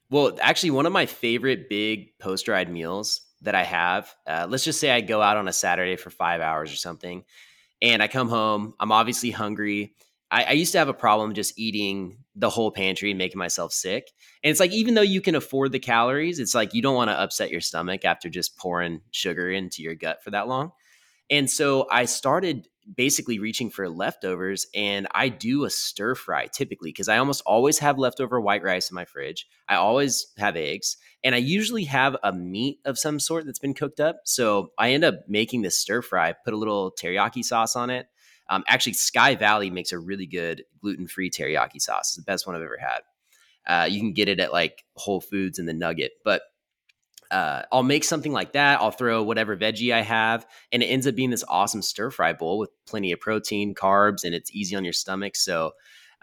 Well, 0.09 0.37
actually, 0.41 0.71
one 0.71 0.85
of 0.85 0.93
my 0.93 1.05
favorite 1.05 1.69
big 1.69 2.17
post 2.19 2.47
ride 2.47 2.71
meals 2.71 3.21
that 3.41 3.55
I 3.55 3.63
have, 3.63 4.13
uh, 4.25 4.47
let's 4.49 4.63
just 4.63 4.79
say 4.79 4.91
I 4.91 5.01
go 5.01 5.21
out 5.21 5.37
on 5.37 5.47
a 5.47 5.53
Saturday 5.53 5.95
for 5.95 6.09
five 6.09 6.41
hours 6.41 6.71
or 6.71 6.77
something, 6.77 7.23
and 7.81 8.01
I 8.01 8.07
come 8.07 8.29
home. 8.29 8.73
I'm 8.79 8.91
obviously 8.91 9.31
hungry. 9.31 9.93
I, 10.31 10.43
I, 10.43 10.51
used 10.51 10.73
to 10.73 10.77
have 10.77 10.89
a 10.89 10.93
problem 10.93 11.33
just 11.33 11.57
eating 11.57 12.17
the 12.35 12.49
whole 12.49 12.71
pantry 12.71 13.11
and 13.11 13.17
making 13.17 13.39
myself 13.39 13.71
sick. 13.71 14.11
And 14.43 14.51
it's 14.51 14.59
like, 14.59 14.73
even 14.73 14.93
though 14.93 15.01
you 15.01 15.21
can 15.21 15.35
afford 15.35 15.71
the 15.71 15.79
calories, 15.79 16.39
it's 16.39 16.53
like 16.53 16.73
you 16.73 16.81
don't 16.81 16.95
want 16.95 17.09
to 17.09 17.19
upset 17.19 17.49
your 17.49 17.61
stomach 17.61 18.03
after 18.03 18.27
just 18.27 18.57
pouring 18.57 19.01
sugar 19.11 19.49
into 19.49 19.81
your 19.81 19.95
gut 19.95 20.21
for 20.23 20.31
that 20.31 20.49
long. 20.49 20.71
And 21.29 21.49
so 21.49 21.87
I 21.89 22.05
started 22.05 22.67
basically 22.95 23.39
reaching 23.39 23.69
for 23.69 23.89
leftovers 23.89 24.65
and 24.73 25.07
I 25.11 25.29
do 25.29 25.65
a 25.65 25.69
stir 25.69 26.15
fry 26.15 26.47
typically 26.47 26.89
because 26.89 27.09
I 27.09 27.17
almost 27.17 27.43
always 27.45 27.79
have 27.79 27.97
leftover 27.97 28.39
white 28.39 28.63
rice 28.63 28.89
in 28.89 28.95
my 28.95 29.05
fridge. 29.05 29.45
I 29.67 29.75
always 29.75 30.27
have 30.37 30.55
eggs 30.55 30.97
and 31.23 31.35
I 31.35 31.39
usually 31.39 31.83
have 31.85 32.15
a 32.23 32.31
meat 32.31 32.79
of 32.85 32.97
some 32.97 33.19
sort 33.19 33.45
that's 33.45 33.59
been 33.59 33.73
cooked 33.73 33.99
up. 33.99 34.21
So 34.23 34.71
I 34.77 34.91
end 34.91 35.03
up 35.03 35.15
making 35.27 35.61
this 35.63 35.77
stir 35.77 36.01
fry, 36.01 36.33
put 36.45 36.53
a 36.53 36.57
little 36.57 36.93
teriyaki 36.97 37.43
sauce 37.43 37.75
on 37.75 37.89
it. 37.89 38.07
Um, 38.49 38.63
actually, 38.67 38.93
Sky 38.93 39.35
Valley 39.35 39.69
makes 39.69 39.91
a 39.91 39.99
really 39.99 40.25
good 40.25 40.63
gluten 40.81 41.07
free 41.07 41.29
teriyaki 41.29 41.81
sauce. 41.81 42.09
It's 42.09 42.15
the 42.15 42.21
best 42.21 42.47
one 42.47 42.55
I've 42.55 42.61
ever 42.61 42.79
had. 42.79 42.99
Uh, 43.67 43.85
you 43.85 43.99
can 43.99 44.13
get 44.13 44.29
it 44.29 44.39
at 44.39 44.53
like 44.53 44.85
Whole 44.95 45.19
Foods 45.19 45.59
and 45.59 45.67
the 45.67 45.73
Nugget, 45.73 46.13
but 46.23 46.43
uh, 47.31 47.63
I'll 47.71 47.83
make 47.83 48.03
something 48.03 48.31
like 48.31 48.53
that. 48.53 48.79
I'll 48.81 48.91
throw 48.91 49.23
whatever 49.23 49.57
veggie 49.57 49.93
I 49.93 50.01
have, 50.01 50.45
and 50.71 50.81
it 50.81 50.87
ends 50.87 51.07
up 51.07 51.15
being 51.15 51.29
this 51.29 51.43
awesome 51.47 51.81
stir 51.81 52.11
fry 52.11 52.33
bowl 52.33 52.57
with 52.57 52.69
plenty 52.85 53.11
of 53.11 53.19
protein, 53.19 53.75
carbs, 53.75 54.23
and 54.23 54.33
it's 54.33 54.51
easy 54.53 54.75
on 54.75 54.83
your 54.83 54.93
stomach. 54.93 55.35
So 55.35 55.71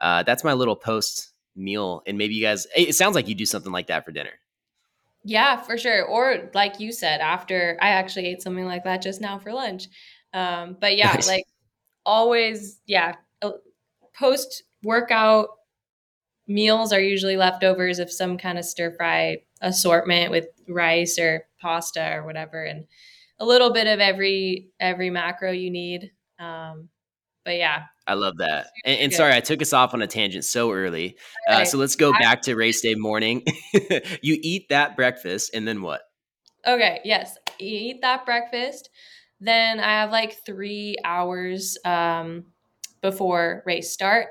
uh, 0.01 0.23
that's 0.23 0.45
my 0.45 0.53
little 0.53 0.77
post 0.77 1.33
meal. 1.57 2.03
And 2.07 2.19
maybe 2.19 2.35
you 2.35 2.43
guys, 2.43 2.67
it 2.77 2.95
sounds 2.95 3.15
like 3.15 3.29
you 3.29 3.35
do 3.35 3.47
something 3.47 3.73
like 3.73 3.89
that 3.89 4.05
for 4.05 4.13
dinner. 4.13 4.33
Yeah, 5.25 5.61
for 5.61 5.79
sure. 5.79 6.05
Or 6.05 6.51
like 6.53 6.81
you 6.81 6.93
said, 6.93 7.21
after 7.21 7.79
I 7.81 7.91
actually 7.91 8.27
ate 8.27 8.43
something 8.43 8.67
like 8.67 8.85
that 8.85 9.03
just 9.03 9.21
now 9.21 9.39
for 9.39 9.53
lunch. 9.53 9.89
Um, 10.33 10.77
but 10.79 10.97
yeah, 10.97 11.13
nice. 11.13 11.29
like 11.29 11.45
always, 12.05 12.81
yeah, 12.87 13.15
uh, 13.41 13.53
post 14.15 14.65
workout 14.83 15.49
meals 16.47 16.93
are 16.93 17.01
usually 17.01 17.37
leftovers 17.37 17.99
of 17.99 18.13
some 18.13 18.37
kind 18.37 18.59
of 18.59 18.65
stir 18.65 18.93
fry 18.93 19.39
assortment 19.64 20.30
with 20.30 20.47
rice 20.68 21.18
or 21.18 21.47
pasta 21.61 22.14
or 22.14 22.25
whatever 22.25 22.62
and 22.62 22.85
a 23.40 23.44
little 23.44 23.73
bit 23.73 23.87
of 23.87 23.99
every 23.99 24.68
every 24.78 25.11
macro 25.11 25.50
you 25.50 25.71
need. 25.71 26.12
Um 26.38 26.88
but 27.44 27.56
yeah. 27.56 27.85
I 28.06 28.14
love 28.14 28.38
that. 28.38 28.66
And, 28.85 29.00
and 29.00 29.12
sorry 29.12 29.35
i 29.35 29.40
took 29.40 29.62
us 29.62 29.73
off 29.73 29.94
on 29.94 30.02
a 30.02 30.06
tangent 30.06 30.44
so 30.44 30.71
early. 30.71 31.16
Uh, 31.49 31.64
so 31.64 31.78
let's 31.78 31.97
go 31.97 32.12
back 32.12 32.42
to 32.42 32.54
race 32.54 32.80
day 32.80 32.94
morning. 32.94 33.44
You 34.23 34.38
eat 34.42 34.68
that 34.68 34.97
breakfast 34.97 35.50
and 35.54 35.66
then 35.66 35.83
what? 35.83 36.02
Okay 36.66 37.00
yes 37.04 37.37
eat 37.59 38.02
that 38.02 38.25
breakfast. 38.26 38.90
Then 39.40 39.80
i 39.80 40.00
have 40.00 40.12
like 40.12 40.44
three 40.44 40.97
hours 41.04 41.78
um 41.85 42.44
before 43.00 43.62
race 43.66 43.90
start. 43.90 44.28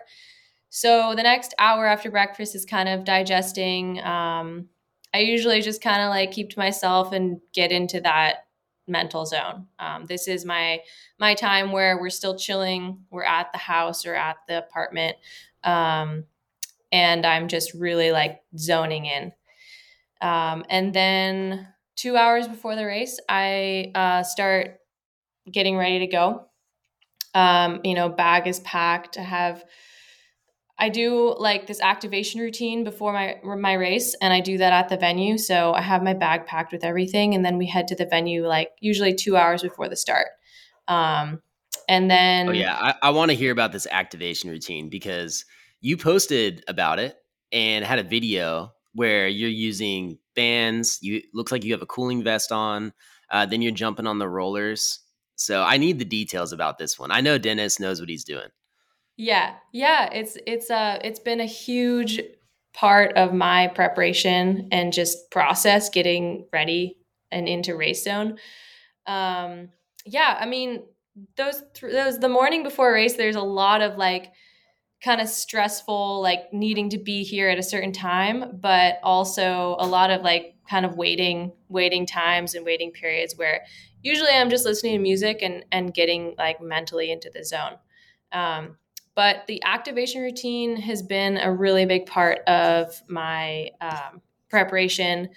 So 0.69 1.13
the 1.15 1.21
next 1.21 1.53
hour 1.59 1.85
after 1.85 2.09
breakfast 2.09 2.55
is 2.55 2.65
kind 2.65 2.89
of 2.89 3.03
digesting. 3.03 4.01
Um, 4.03 4.69
I 5.13 5.19
usually 5.19 5.61
just 5.61 5.81
kind 5.81 6.01
of 6.01 6.09
like 6.09 6.31
keep 6.31 6.49
to 6.51 6.59
myself 6.59 7.13
and 7.13 7.39
get 7.53 7.71
into 7.71 8.01
that 8.01 8.47
mental 8.87 9.25
zone. 9.25 9.67
Um, 9.79 10.05
this 10.05 10.27
is 10.27 10.45
my 10.45 10.81
my 11.19 11.35
time 11.35 11.71
where 11.71 11.99
we're 11.99 12.09
still 12.09 12.37
chilling. 12.37 13.05
We're 13.11 13.23
at 13.23 13.51
the 13.51 13.59
house 13.59 14.05
or 14.05 14.15
at 14.15 14.37
the 14.47 14.57
apartment, 14.57 15.17
um, 15.63 16.25
and 16.91 17.25
I'm 17.25 17.47
just 17.47 17.73
really 17.73 18.11
like 18.11 18.41
zoning 18.57 19.05
in. 19.05 19.31
Um, 20.21 20.65
and 20.69 20.93
then 20.93 21.67
two 21.95 22.17
hours 22.17 22.47
before 22.47 22.75
the 22.75 22.85
race, 22.85 23.19
I 23.29 23.91
uh, 23.93 24.23
start 24.23 24.79
getting 25.51 25.77
ready 25.77 25.99
to 25.99 26.07
go. 26.07 26.47
Um, 27.35 27.81
you 27.83 27.93
know, 27.93 28.09
bag 28.09 28.47
is 28.47 28.59
packed. 28.61 29.17
I 29.17 29.23
have 29.23 29.63
I 30.83 30.89
do 30.89 31.33
like 31.39 31.65
this 31.65 31.79
activation 31.79 32.41
routine 32.41 32.83
before 32.83 33.13
my 33.13 33.37
my 33.41 33.71
race, 33.71 34.15
and 34.21 34.33
I 34.33 34.41
do 34.41 34.57
that 34.57 34.73
at 34.73 34.89
the 34.89 34.97
venue. 34.97 35.37
So 35.37 35.73
I 35.73 35.79
have 35.79 36.03
my 36.03 36.13
bag 36.13 36.45
packed 36.45 36.73
with 36.73 36.83
everything, 36.83 37.33
and 37.33 37.45
then 37.45 37.57
we 37.57 37.67
head 37.67 37.87
to 37.87 37.95
the 37.95 38.05
venue 38.05 38.45
like 38.45 38.71
usually 38.81 39.13
two 39.13 39.37
hours 39.37 39.61
before 39.61 39.87
the 39.87 39.95
start. 39.95 40.27
Um, 40.89 41.41
and 41.87 42.11
then, 42.11 42.49
oh 42.49 42.51
yeah, 42.51 42.75
I, 42.75 42.95
I 43.01 43.09
want 43.11 43.31
to 43.31 43.37
hear 43.37 43.53
about 43.53 43.71
this 43.71 43.87
activation 43.89 44.49
routine 44.49 44.89
because 44.89 45.45
you 45.79 45.95
posted 45.95 46.65
about 46.67 46.99
it 46.99 47.15
and 47.53 47.85
had 47.85 47.99
a 47.99 48.03
video 48.03 48.73
where 48.93 49.29
you're 49.29 49.49
using 49.49 50.17
bands. 50.35 50.99
You 51.01 51.21
looks 51.33 51.53
like 51.53 51.63
you 51.63 51.71
have 51.71 51.81
a 51.81 51.85
cooling 51.85 52.25
vest 52.25 52.51
on. 52.51 52.91
Uh, 53.31 53.45
then 53.45 53.61
you're 53.61 53.71
jumping 53.71 54.05
on 54.05 54.19
the 54.19 54.27
rollers. 54.27 54.99
So 55.37 55.63
I 55.63 55.77
need 55.77 55.97
the 55.97 56.03
details 56.03 56.51
about 56.51 56.77
this 56.77 56.99
one. 56.99 57.09
I 57.09 57.21
know 57.21 57.37
Dennis 57.37 57.79
knows 57.79 58.01
what 58.01 58.09
he's 58.09 58.25
doing. 58.25 58.49
Yeah. 59.17 59.55
Yeah, 59.71 60.09
it's 60.11 60.37
it's 60.47 60.71
uh 60.71 60.99
it's 61.03 61.19
been 61.19 61.39
a 61.39 61.45
huge 61.45 62.21
part 62.73 63.15
of 63.15 63.33
my 63.33 63.67
preparation 63.67 64.67
and 64.71 64.91
just 64.91 65.29
process 65.29 65.89
getting 65.89 66.47
ready 66.51 66.97
and 67.31 67.47
into 67.47 67.75
race 67.75 68.03
zone. 68.03 68.37
Um 69.07 69.69
yeah, 70.05 70.37
I 70.39 70.45
mean 70.47 70.83
those 71.37 71.63
th- 71.75 71.93
those 71.93 72.19
the 72.19 72.29
morning 72.29 72.63
before 72.63 72.93
race 72.93 73.15
there's 73.15 73.35
a 73.35 73.41
lot 73.41 73.81
of 73.81 73.97
like 73.97 74.33
kind 75.03 75.19
of 75.21 75.27
stressful 75.27 76.21
like 76.21 76.51
needing 76.53 76.89
to 76.89 76.97
be 76.97 77.23
here 77.23 77.49
at 77.49 77.59
a 77.59 77.63
certain 77.63 77.91
time 77.91 78.57
but 78.61 78.99
also 79.03 79.75
a 79.79 79.85
lot 79.87 80.09
of 80.09 80.21
like 80.21 80.55
kind 80.69 80.85
of 80.85 80.95
waiting 80.95 81.51
waiting 81.69 82.05
times 82.05 82.55
and 82.55 82.65
waiting 82.65 82.91
periods 82.91 83.35
where 83.37 83.61
usually 84.01 84.31
i'm 84.31 84.49
just 84.49 84.65
listening 84.65 84.93
to 84.93 84.99
music 84.99 85.39
and 85.41 85.65
and 85.71 85.93
getting 85.93 86.33
like 86.37 86.61
mentally 86.61 87.11
into 87.11 87.29
the 87.33 87.43
zone 87.43 87.73
um, 88.31 88.77
but 89.15 89.45
the 89.47 89.61
activation 89.63 90.21
routine 90.21 90.75
has 90.77 91.01
been 91.01 91.37
a 91.37 91.51
really 91.51 91.85
big 91.85 92.05
part 92.05 92.39
of 92.47 93.01
my 93.07 93.69
um, 93.81 94.21
preparation 94.49 95.29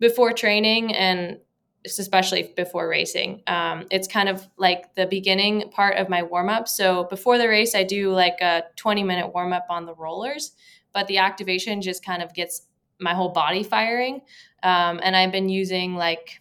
before 0.00 0.32
training 0.32 0.94
and 0.94 1.38
especially 1.84 2.52
before 2.56 2.88
racing. 2.88 3.42
Um, 3.46 3.86
it's 3.90 4.06
kind 4.06 4.28
of 4.28 4.48
like 4.56 4.94
the 4.94 5.06
beginning 5.06 5.70
part 5.70 5.96
of 5.96 6.08
my 6.08 6.22
warm 6.22 6.48
up. 6.48 6.68
So 6.68 7.04
before 7.04 7.38
the 7.38 7.48
race, 7.48 7.74
I 7.74 7.82
do 7.82 8.12
like 8.12 8.40
a 8.40 8.64
20 8.76 9.02
minute 9.02 9.32
warm 9.32 9.52
up 9.52 9.66
on 9.68 9.86
the 9.86 9.94
rollers, 9.94 10.52
but 10.92 11.06
the 11.06 11.18
activation 11.18 11.80
just 11.80 12.04
kind 12.04 12.22
of 12.22 12.34
gets 12.34 12.62
my 13.00 13.14
whole 13.14 13.30
body 13.30 13.62
firing. 13.62 14.22
Um, 14.62 15.00
and 15.02 15.16
I've 15.16 15.32
been 15.32 15.48
using 15.48 15.96
like, 15.96 16.40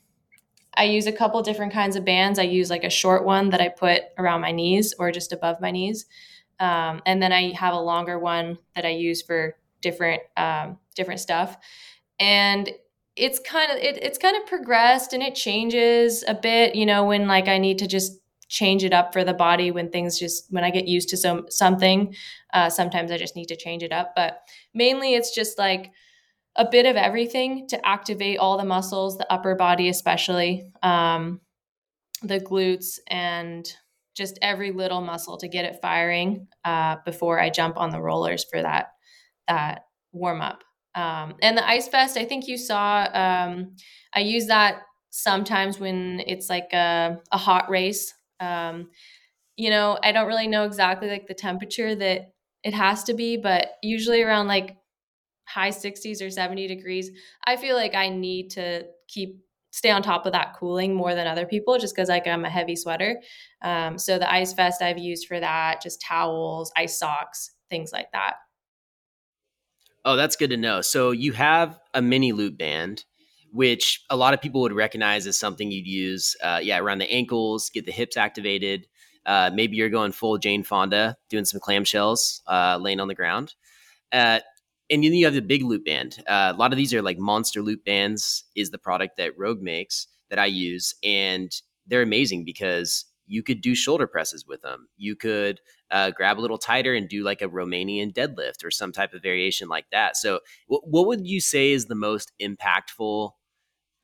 I 0.75 0.83
use 0.85 1.07
a 1.07 1.11
couple 1.11 1.41
different 1.41 1.73
kinds 1.73 1.95
of 1.95 2.05
bands. 2.05 2.39
I 2.39 2.43
use 2.43 2.69
like 2.69 2.83
a 2.83 2.89
short 2.89 3.25
one 3.25 3.49
that 3.49 3.61
I 3.61 3.67
put 3.67 4.03
around 4.17 4.41
my 4.41 4.51
knees 4.51 4.93
or 4.97 5.11
just 5.11 5.33
above 5.33 5.59
my 5.59 5.71
knees. 5.71 6.05
Um, 6.61 7.01
and 7.05 7.21
then 7.21 7.33
I 7.33 7.53
have 7.53 7.73
a 7.73 7.79
longer 7.79 8.19
one 8.19 8.59
that 8.75 8.85
I 8.85 8.89
use 8.89 9.21
for 9.21 9.55
different 9.81 10.21
um, 10.37 10.77
different 10.95 11.19
stuff. 11.19 11.57
And 12.19 12.69
it's 13.15 13.39
kind 13.39 13.71
of 13.71 13.77
it, 13.77 14.01
it's 14.01 14.17
kind 14.17 14.37
of 14.37 14.45
progressed 14.45 15.11
and 15.11 15.23
it 15.23 15.35
changes 15.35 16.23
a 16.27 16.35
bit. 16.35 16.75
You 16.75 16.85
know, 16.85 17.05
when 17.05 17.27
like 17.27 17.47
I 17.47 17.57
need 17.57 17.79
to 17.79 17.87
just 17.87 18.21
change 18.47 18.83
it 18.83 18.93
up 18.93 19.13
for 19.13 19.23
the 19.23 19.33
body 19.33 19.71
when 19.71 19.89
things 19.89 20.19
just 20.19 20.45
when 20.49 20.63
I 20.63 20.69
get 20.69 20.87
used 20.87 21.09
to 21.09 21.17
some 21.17 21.45
something. 21.49 22.13
Uh, 22.53 22.69
sometimes 22.69 23.11
I 23.11 23.17
just 23.17 23.35
need 23.35 23.47
to 23.47 23.55
change 23.55 23.81
it 23.81 23.91
up, 23.91 24.13
but 24.15 24.41
mainly 24.73 25.15
it's 25.15 25.33
just 25.33 25.57
like 25.57 25.91
a 26.57 26.67
bit 26.69 26.85
of 26.85 26.97
everything 26.97 27.67
to 27.69 27.87
activate 27.87 28.37
all 28.37 28.57
the 28.57 28.65
muscles, 28.65 29.17
the 29.17 29.31
upper 29.31 29.55
body 29.55 29.87
especially, 29.87 30.69
um, 30.83 31.39
the 32.21 32.41
glutes, 32.41 32.99
and 33.07 33.73
just 34.15 34.37
every 34.41 34.71
little 34.71 35.01
muscle 35.01 35.37
to 35.37 35.47
get 35.47 35.65
it 35.65 35.79
firing 35.81 36.47
uh, 36.65 36.97
before 37.05 37.39
I 37.39 37.49
jump 37.49 37.77
on 37.77 37.89
the 37.89 38.01
rollers 38.01 38.45
for 38.49 38.61
that 38.61 38.91
that 39.47 39.85
warm 40.11 40.41
up. 40.41 40.63
Um, 40.95 41.35
and 41.41 41.57
the 41.57 41.67
ice 41.67 41.87
vest, 41.87 42.17
I 42.17 42.25
think 42.25 42.47
you 42.47 42.57
saw. 42.57 43.07
Um, 43.13 43.75
I 44.13 44.19
use 44.19 44.47
that 44.47 44.81
sometimes 45.09 45.79
when 45.79 46.21
it's 46.25 46.49
like 46.49 46.73
a, 46.73 47.19
a 47.31 47.37
hot 47.37 47.69
race. 47.69 48.13
Um, 48.39 48.89
you 49.55 49.69
know, 49.69 49.97
I 50.03 50.11
don't 50.11 50.27
really 50.27 50.47
know 50.47 50.65
exactly 50.65 51.09
like 51.09 51.27
the 51.27 51.33
temperature 51.33 51.95
that 51.95 52.33
it 52.63 52.73
has 52.73 53.03
to 53.05 53.13
be, 53.13 53.37
but 53.37 53.73
usually 53.81 54.21
around 54.21 54.47
like 54.47 54.77
high 55.45 55.69
60s 55.69 56.25
or 56.25 56.29
70 56.29 56.67
degrees, 56.67 57.11
I 57.45 57.57
feel 57.57 57.75
like 57.75 57.95
I 57.95 58.09
need 58.09 58.51
to 58.51 58.85
keep 59.07 59.39
stay 59.71 59.89
on 59.89 60.03
top 60.03 60.25
of 60.25 60.33
that 60.33 60.53
cooling 60.55 60.93
more 60.93 61.15
than 61.15 61.27
other 61.27 61.45
people 61.45 61.77
just 61.77 61.95
because 61.95 62.09
like 62.09 62.27
i'm 62.27 62.45
a 62.45 62.49
heavy 62.49 62.75
sweater. 62.75 63.19
Um, 63.61 63.97
so 63.97 64.19
the 64.19 64.31
ice 64.31 64.53
vest 64.53 64.81
i've 64.81 64.97
used 64.97 65.27
for 65.27 65.39
that 65.39 65.81
just 65.81 66.01
towels 66.01 66.71
ice 66.75 66.97
socks 66.97 67.51
things 67.69 67.91
like 67.91 68.11
that. 68.11 68.35
Oh 70.03 70.15
that's 70.15 70.35
good 70.35 70.49
to 70.49 70.57
know. 70.57 70.81
So 70.81 71.11
you 71.11 71.31
have 71.33 71.79
a 71.93 72.01
mini 72.01 72.31
loop 72.31 72.57
band 72.57 73.05
which 73.53 74.05
a 74.09 74.15
lot 74.15 74.33
of 74.33 74.41
people 74.41 74.61
would 74.61 74.71
recognize 74.71 75.27
as 75.27 75.37
something 75.37 75.71
you'd 75.71 75.87
use 75.87 76.35
uh, 76.41 76.59
yeah 76.61 76.79
around 76.79 76.99
the 76.99 77.11
ankles 77.11 77.69
get 77.69 77.85
the 77.85 77.91
hips 77.91 78.17
activated. 78.17 78.87
Uh, 79.25 79.51
maybe 79.53 79.77
you're 79.77 79.89
going 79.89 80.11
full 80.11 80.37
jane 80.37 80.63
fonda 80.63 81.15
doing 81.29 81.45
some 81.45 81.59
clamshells 81.59 82.41
uh, 82.47 82.77
laying 82.81 82.99
on 82.99 83.07
the 83.07 83.15
ground. 83.15 83.55
Uh, 84.11 84.39
and 84.91 85.03
then 85.03 85.13
you 85.13 85.25
have 85.25 85.33
the 85.33 85.41
big 85.41 85.63
loop 85.63 85.85
band. 85.85 86.17
Uh, 86.27 86.53
a 86.55 86.57
lot 86.59 86.71
of 86.73 86.77
these 86.77 86.93
are 86.93 87.01
like 87.01 87.17
monster 87.19 87.61
loop 87.61 87.85
bands 87.85 88.43
is 88.55 88.71
the 88.71 88.77
product 88.77 89.17
that 89.17 89.37
Rogue 89.37 89.61
makes 89.61 90.07
that 90.29 90.39
I 90.39 90.45
use, 90.47 90.95
and 91.03 91.51
they're 91.87 92.01
amazing 92.03 92.45
because 92.45 93.05
you 93.27 93.43
could 93.43 93.61
do 93.61 93.75
shoulder 93.75 94.07
presses 94.07 94.45
with 94.45 94.61
them. 94.61 94.87
You 94.97 95.15
could 95.15 95.61
uh, 95.89 96.11
grab 96.11 96.37
a 96.39 96.41
little 96.41 96.57
tighter 96.57 96.93
and 96.93 97.07
do 97.07 97.23
like 97.23 97.41
a 97.41 97.47
Romanian 97.47 98.13
deadlift 98.13 98.63
or 98.65 98.71
some 98.71 98.91
type 98.91 99.13
of 99.13 99.23
variation 99.23 99.69
like 99.69 99.85
that. 99.91 100.17
So, 100.17 100.39
w- 100.69 100.81
what 100.85 101.07
would 101.07 101.27
you 101.27 101.39
say 101.41 101.71
is 101.71 101.85
the 101.85 101.95
most 101.95 102.31
impactful 102.41 103.31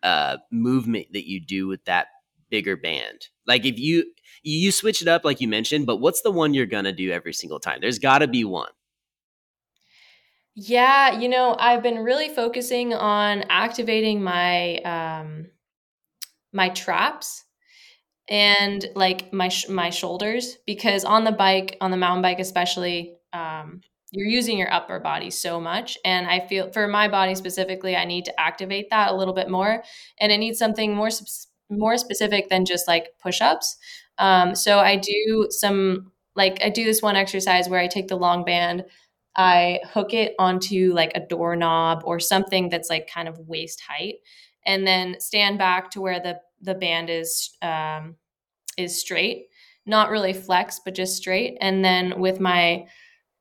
uh, 0.04 0.38
movement 0.52 1.08
that 1.14 1.28
you 1.30 1.40
do 1.40 1.68
with 1.68 1.84
that 1.86 2.08
bigger 2.50 2.78
band? 2.78 3.28
Like 3.46 3.66
if 3.66 3.80
you 3.80 4.06
you 4.44 4.72
switch 4.72 5.02
it 5.02 5.08
up, 5.08 5.26
like 5.26 5.42
you 5.42 5.48
mentioned, 5.48 5.86
but 5.86 5.98
what's 5.98 6.22
the 6.22 6.32
one 6.32 6.54
you're 6.54 6.66
gonna 6.66 6.94
do 6.94 7.12
every 7.12 7.34
single 7.34 7.60
time? 7.60 7.80
There's 7.82 8.00
got 8.00 8.20
to 8.20 8.28
be 8.28 8.44
one. 8.44 8.70
Yeah, 10.60 11.20
you 11.20 11.30
know, 11.30 11.56
I've 11.60 11.84
been 11.84 12.00
really 12.00 12.30
focusing 12.30 12.94
on 12.94 13.44
activating 13.50 14.24
my 14.24 14.78
um 14.80 15.48
my 16.54 16.70
traps 16.70 17.44
and 18.30 18.86
like 18.96 19.34
my 19.34 19.50
sh- 19.50 19.70
my 19.70 19.90
shoulders 19.90 20.58
because 20.68 21.06
on 21.06 21.24
the 21.26 21.32
bike, 21.32 21.78
on 21.82 21.92
the 21.92 21.98
mountain 21.98 22.22
bike 22.22 22.40
especially, 22.40 23.16
um 23.34 23.82
you're 24.12 24.28
using 24.28 24.58
your 24.58 24.74
upper 24.74 25.00
body 25.00 25.30
so 25.32 25.60
much 25.60 25.98
and 26.06 26.28
I 26.28 26.40
feel 26.48 26.72
for 26.72 26.88
my 26.88 27.08
body 27.10 27.36
specifically, 27.36 27.96
I 27.96 28.06
need 28.06 28.26
to 28.26 28.40
activate 28.42 28.90
that 28.92 29.12
a 29.12 29.16
little 29.16 29.34
bit 29.34 29.50
more 29.50 29.84
and 30.20 30.32
it 30.32 30.38
needs 30.40 30.60
something 30.60 30.96
more 30.96 31.10
more 31.70 31.98
specific 31.98 32.50
than 32.50 32.66
just 32.66 32.88
like 32.88 33.10
push-ups. 33.22 33.78
Um 34.20 34.56
so 34.56 34.80
I 34.80 34.98
do 34.98 35.48
some 35.52 36.12
like 36.36 36.60
I 36.64 36.70
do 36.70 36.86
this 36.86 37.02
one 37.02 37.16
exercise 37.18 37.70
where 37.70 37.80
I 37.80 37.88
take 37.88 38.08
the 38.10 38.18
long 38.18 38.46
band 38.46 38.86
I 39.38 39.80
hook 39.94 40.14
it 40.14 40.34
onto 40.40 40.94
like 40.94 41.12
a 41.16 41.20
doorknob 41.20 42.02
or 42.06 42.20
something 42.20 42.70
that's 42.70 42.90
like 42.90 43.10
kind 43.10 43.28
of 43.28 43.40
waist 43.40 43.82
height, 43.82 44.16
and 44.66 44.86
then 44.86 45.20
stand 45.20 45.58
back 45.58 45.92
to 45.92 46.02
where 46.02 46.20
the 46.20 46.40
the 46.62 46.74
band 46.74 47.10
is 47.10 47.56
um, 47.62 48.16
is 48.78 49.00
straight, 49.00 49.48
not 49.86 50.10
really 50.10 50.34
flex, 50.34 50.82
but 50.84 50.96
just 50.96 51.18
straight. 51.18 51.58
And 51.62 51.86
then 51.86 52.20
with 52.20 52.40
my 52.40 52.88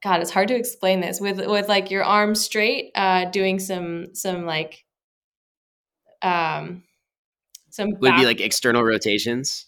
God, 0.02 0.20
it's 0.20 0.30
hard 0.30 0.48
to 0.48 0.54
explain 0.54 1.00
this 1.00 1.20
with 1.20 1.44
with 1.46 1.68
like 1.68 1.90
your 1.90 2.04
arms 2.04 2.40
straight, 2.40 2.92
uh, 2.94 3.24
doing 3.26 3.58
some 3.58 4.14
some 4.14 4.44
like 4.44 4.84
um 6.22 6.82
some 7.70 7.90
would 7.90 8.00
back- 8.00 8.20
be 8.20 8.26
like 8.26 8.40
external 8.40 8.82
rotations. 8.82 9.66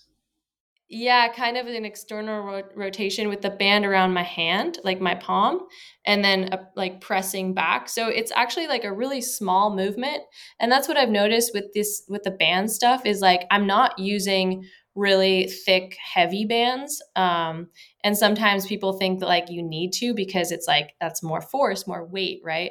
Yeah, 0.90 1.28
kind 1.34 1.58
of 1.58 1.66
an 1.66 1.84
external 1.84 2.40
ro- 2.42 2.62
rotation 2.74 3.28
with 3.28 3.42
the 3.42 3.50
band 3.50 3.84
around 3.84 4.14
my 4.14 4.22
hand, 4.22 4.78
like 4.84 5.02
my 5.02 5.14
palm, 5.16 5.66
and 6.06 6.24
then 6.24 6.48
like 6.76 7.02
pressing 7.02 7.52
back. 7.52 7.90
So 7.90 8.08
it's 8.08 8.32
actually 8.34 8.68
like 8.68 8.84
a 8.84 8.92
really 8.92 9.20
small 9.20 9.76
movement, 9.76 10.22
and 10.58 10.72
that's 10.72 10.88
what 10.88 10.96
I've 10.96 11.10
noticed 11.10 11.50
with 11.52 11.66
this 11.74 12.04
with 12.08 12.22
the 12.22 12.30
band 12.30 12.70
stuff 12.70 13.04
is 13.04 13.20
like 13.20 13.46
I'm 13.50 13.66
not 13.66 13.98
using 13.98 14.64
really 14.94 15.48
thick, 15.48 15.94
heavy 16.14 16.46
bands. 16.46 17.02
Um, 17.16 17.68
and 18.02 18.16
sometimes 18.16 18.66
people 18.66 18.94
think 18.94 19.20
that 19.20 19.26
like 19.26 19.50
you 19.50 19.62
need 19.62 19.92
to 19.94 20.14
because 20.14 20.50
it's 20.52 20.66
like 20.66 20.94
that's 21.02 21.22
more 21.22 21.42
force, 21.42 21.86
more 21.86 22.06
weight, 22.06 22.40
right? 22.42 22.70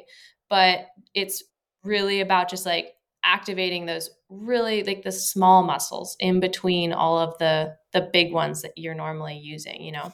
But 0.49 0.87
it's 1.13 1.43
really 1.83 2.21
about 2.21 2.49
just 2.49 2.65
like 2.65 2.93
activating 3.23 3.85
those 3.85 4.09
really 4.29 4.83
like 4.83 5.03
the 5.03 5.11
small 5.11 5.63
muscles 5.63 6.15
in 6.19 6.39
between 6.39 6.93
all 6.93 7.17
of 7.17 7.37
the 7.37 7.75
the 7.93 8.01
big 8.01 8.33
ones 8.33 8.61
that 8.61 8.73
you're 8.75 8.95
normally 8.95 9.37
using, 9.37 9.81
you 9.81 9.91
know. 9.91 10.13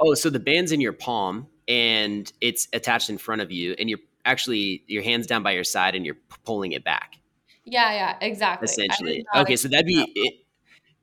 Oh, 0.00 0.14
so 0.14 0.30
the 0.30 0.40
band's 0.40 0.72
in 0.72 0.80
your 0.80 0.92
palm 0.92 1.46
and 1.68 2.32
it's 2.40 2.68
attached 2.72 3.10
in 3.10 3.18
front 3.18 3.42
of 3.42 3.50
you 3.50 3.74
and 3.78 3.88
you're 3.88 4.00
actually 4.24 4.84
your 4.86 5.02
hands 5.02 5.26
down 5.26 5.42
by 5.42 5.52
your 5.52 5.64
side 5.64 5.94
and 5.94 6.04
you're 6.04 6.16
pulling 6.44 6.72
it 6.72 6.84
back. 6.84 7.18
Yeah, 7.64 7.92
yeah, 7.92 8.16
exactly. 8.20 8.66
Essentially. 8.66 9.24
Okay, 9.34 9.56
so 9.56 9.68
that'd 9.68 9.86
be 9.86 10.10
it, 10.14 10.34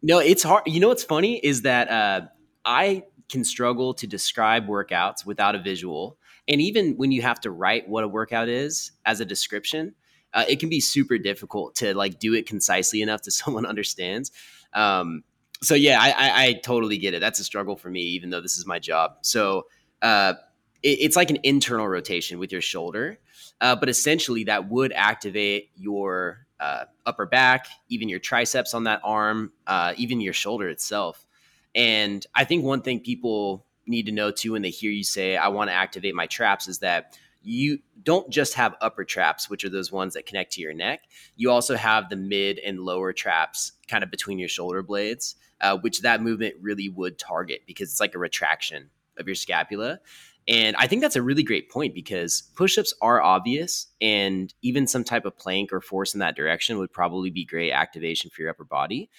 no, 0.02 0.20
it's 0.20 0.44
hard. 0.44 0.64
You 0.66 0.80
know 0.80 0.88
what's 0.88 1.04
funny 1.04 1.38
is 1.38 1.62
that 1.64 1.90
uh, 1.90 2.28
I 2.66 3.04
can 3.30 3.44
struggle 3.44 3.94
to 3.96 4.08
describe 4.08 4.68
workouts 4.68 5.26
without 5.26 5.56
a 5.56 5.60
visual. 5.60 6.18
And 6.48 6.60
even 6.60 6.98
when 6.98 7.12
you 7.12 7.22
have 7.22 7.40
to 7.42 7.52
write 7.52 7.88
what 7.88 8.04
a 8.04 8.08
workout 8.08 8.50
is 8.50 8.92
as 9.06 9.22
a 9.22 9.26
description, 9.26 9.96
uh, 10.34 10.46
it 10.48 10.60
can 10.60 10.70
be 10.70 10.80
super 10.80 11.18
difficult 11.18 11.76
to 11.76 11.94
like 11.94 12.20
do 12.20 12.34
it 12.34 12.46
concisely 12.46 13.02
enough 13.02 13.22
to 13.24 13.32
someone 13.32 13.66
understands. 13.66 14.32
Um, 14.74 15.24
so 15.62 15.76
yeah, 15.76 16.00
I, 16.02 16.10
I, 16.10 16.44
I, 16.44 16.54
totally 16.54 16.98
get 16.98 17.14
it. 17.14 17.20
That's 17.20 17.40
a 17.40 17.44
struggle 17.44 17.76
for 17.76 17.90
me, 17.90 18.02
even 18.02 18.30
though 18.32 18.42
this 18.42 18.58
is 18.58 18.66
my 18.66 18.80
job. 18.80 19.18
So 19.22 19.68
uh, 20.02 20.34
it, 20.82 21.00
it's 21.02 21.16
like 21.16 21.30
an 21.30 21.38
internal 21.44 21.88
rotation 21.88 22.40
with 22.40 22.52
your 22.52 22.62
shoulder, 22.62 23.20
uh, 23.60 23.76
but 23.76 23.90
essentially 23.90 24.46
that 24.46 24.70
would 24.70 24.92
activate 24.94 25.70
your 25.76 26.48
uh, 26.60 26.86
upper 27.06 27.26
back, 27.26 27.68
even 27.90 28.08
your 28.10 28.20
triceps 28.20 28.74
on 28.74 28.86
that 28.86 29.02
arm, 29.04 29.52
uh, 29.68 29.94
even 29.98 30.22
your 30.22 30.34
shoulder 30.34 30.70
itself. 30.70 31.28
And 31.76 32.26
I 32.34 32.44
think 32.44 32.64
one 32.64 32.82
thing 32.82 33.00
people 33.00 33.66
need 33.86 34.06
to 34.06 34.12
know 34.12 34.32
too 34.32 34.54
when 34.54 34.62
they 34.62 34.70
hear 34.70 34.92
you 34.92 35.04
say, 35.04 35.38
I 35.38 35.50
want 35.50 35.70
to 35.70 35.74
activate 35.74 36.16
my 36.16 36.28
traps, 36.28 36.68
is 36.68 36.80
that 36.80 37.18
you 37.44 37.80
don't 38.04 38.30
just 38.30 38.54
have 38.56 38.76
upper 38.82 39.04
traps, 39.04 39.50
which 39.50 39.64
are 39.64 39.70
those 39.70 39.92
ones 39.92 40.14
that 40.14 40.26
connect 40.26 40.54
to 40.54 40.62
your 40.62 40.74
neck. 40.74 41.02
You 41.36 41.52
also 41.52 41.76
have 41.76 42.10
the 42.10 42.16
mid 42.16 42.60
and 42.60 42.80
lower 42.80 43.14
traps 43.14 43.74
kind 43.88 44.04
of 44.04 44.12
between 44.12 44.40
your 44.40 44.50
shoulder 44.50 44.82
blades, 44.84 45.36
uh, 45.62 45.78
which 45.78 46.02
that 46.02 46.22
movement 46.22 46.56
really 46.62 46.90
would 46.90 47.20
target 47.20 47.62
because 47.66 47.92
it's 47.92 48.00
like 48.00 48.16
a 48.16 48.20
retraction 48.20 48.90
of 49.18 49.28
your 49.28 49.36
scapula. 49.36 50.00
And 50.48 50.76
I 50.78 50.88
think 50.88 51.02
that's 51.02 51.16
a 51.16 51.22
really 51.22 51.44
great 51.44 51.70
point 51.70 51.94
because 51.94 52.44
push 52.56 52.78
ups 52.78 52.94
are 53.02 53.22
obvious, 53.22 53.88
and 54.02 54.52
even 54.64 54.88
some 54.88 55.04
type 55.04 55.26
of 55.26 55.38
plank 55.38 55.72
or 55.72 55.82
force 55.82 56.16
in 56.16 56.20
that 56.20 56.36
direction 56.36 56.80
would 56.80 56.92
probably 56.92 57.30
be 57.30 57.46
great 57.46 57.72
activation 57.72 58.32
for 58.32 58.42
your 58.42 58.50
upper 58.50 58.64
body. 58.64 59.10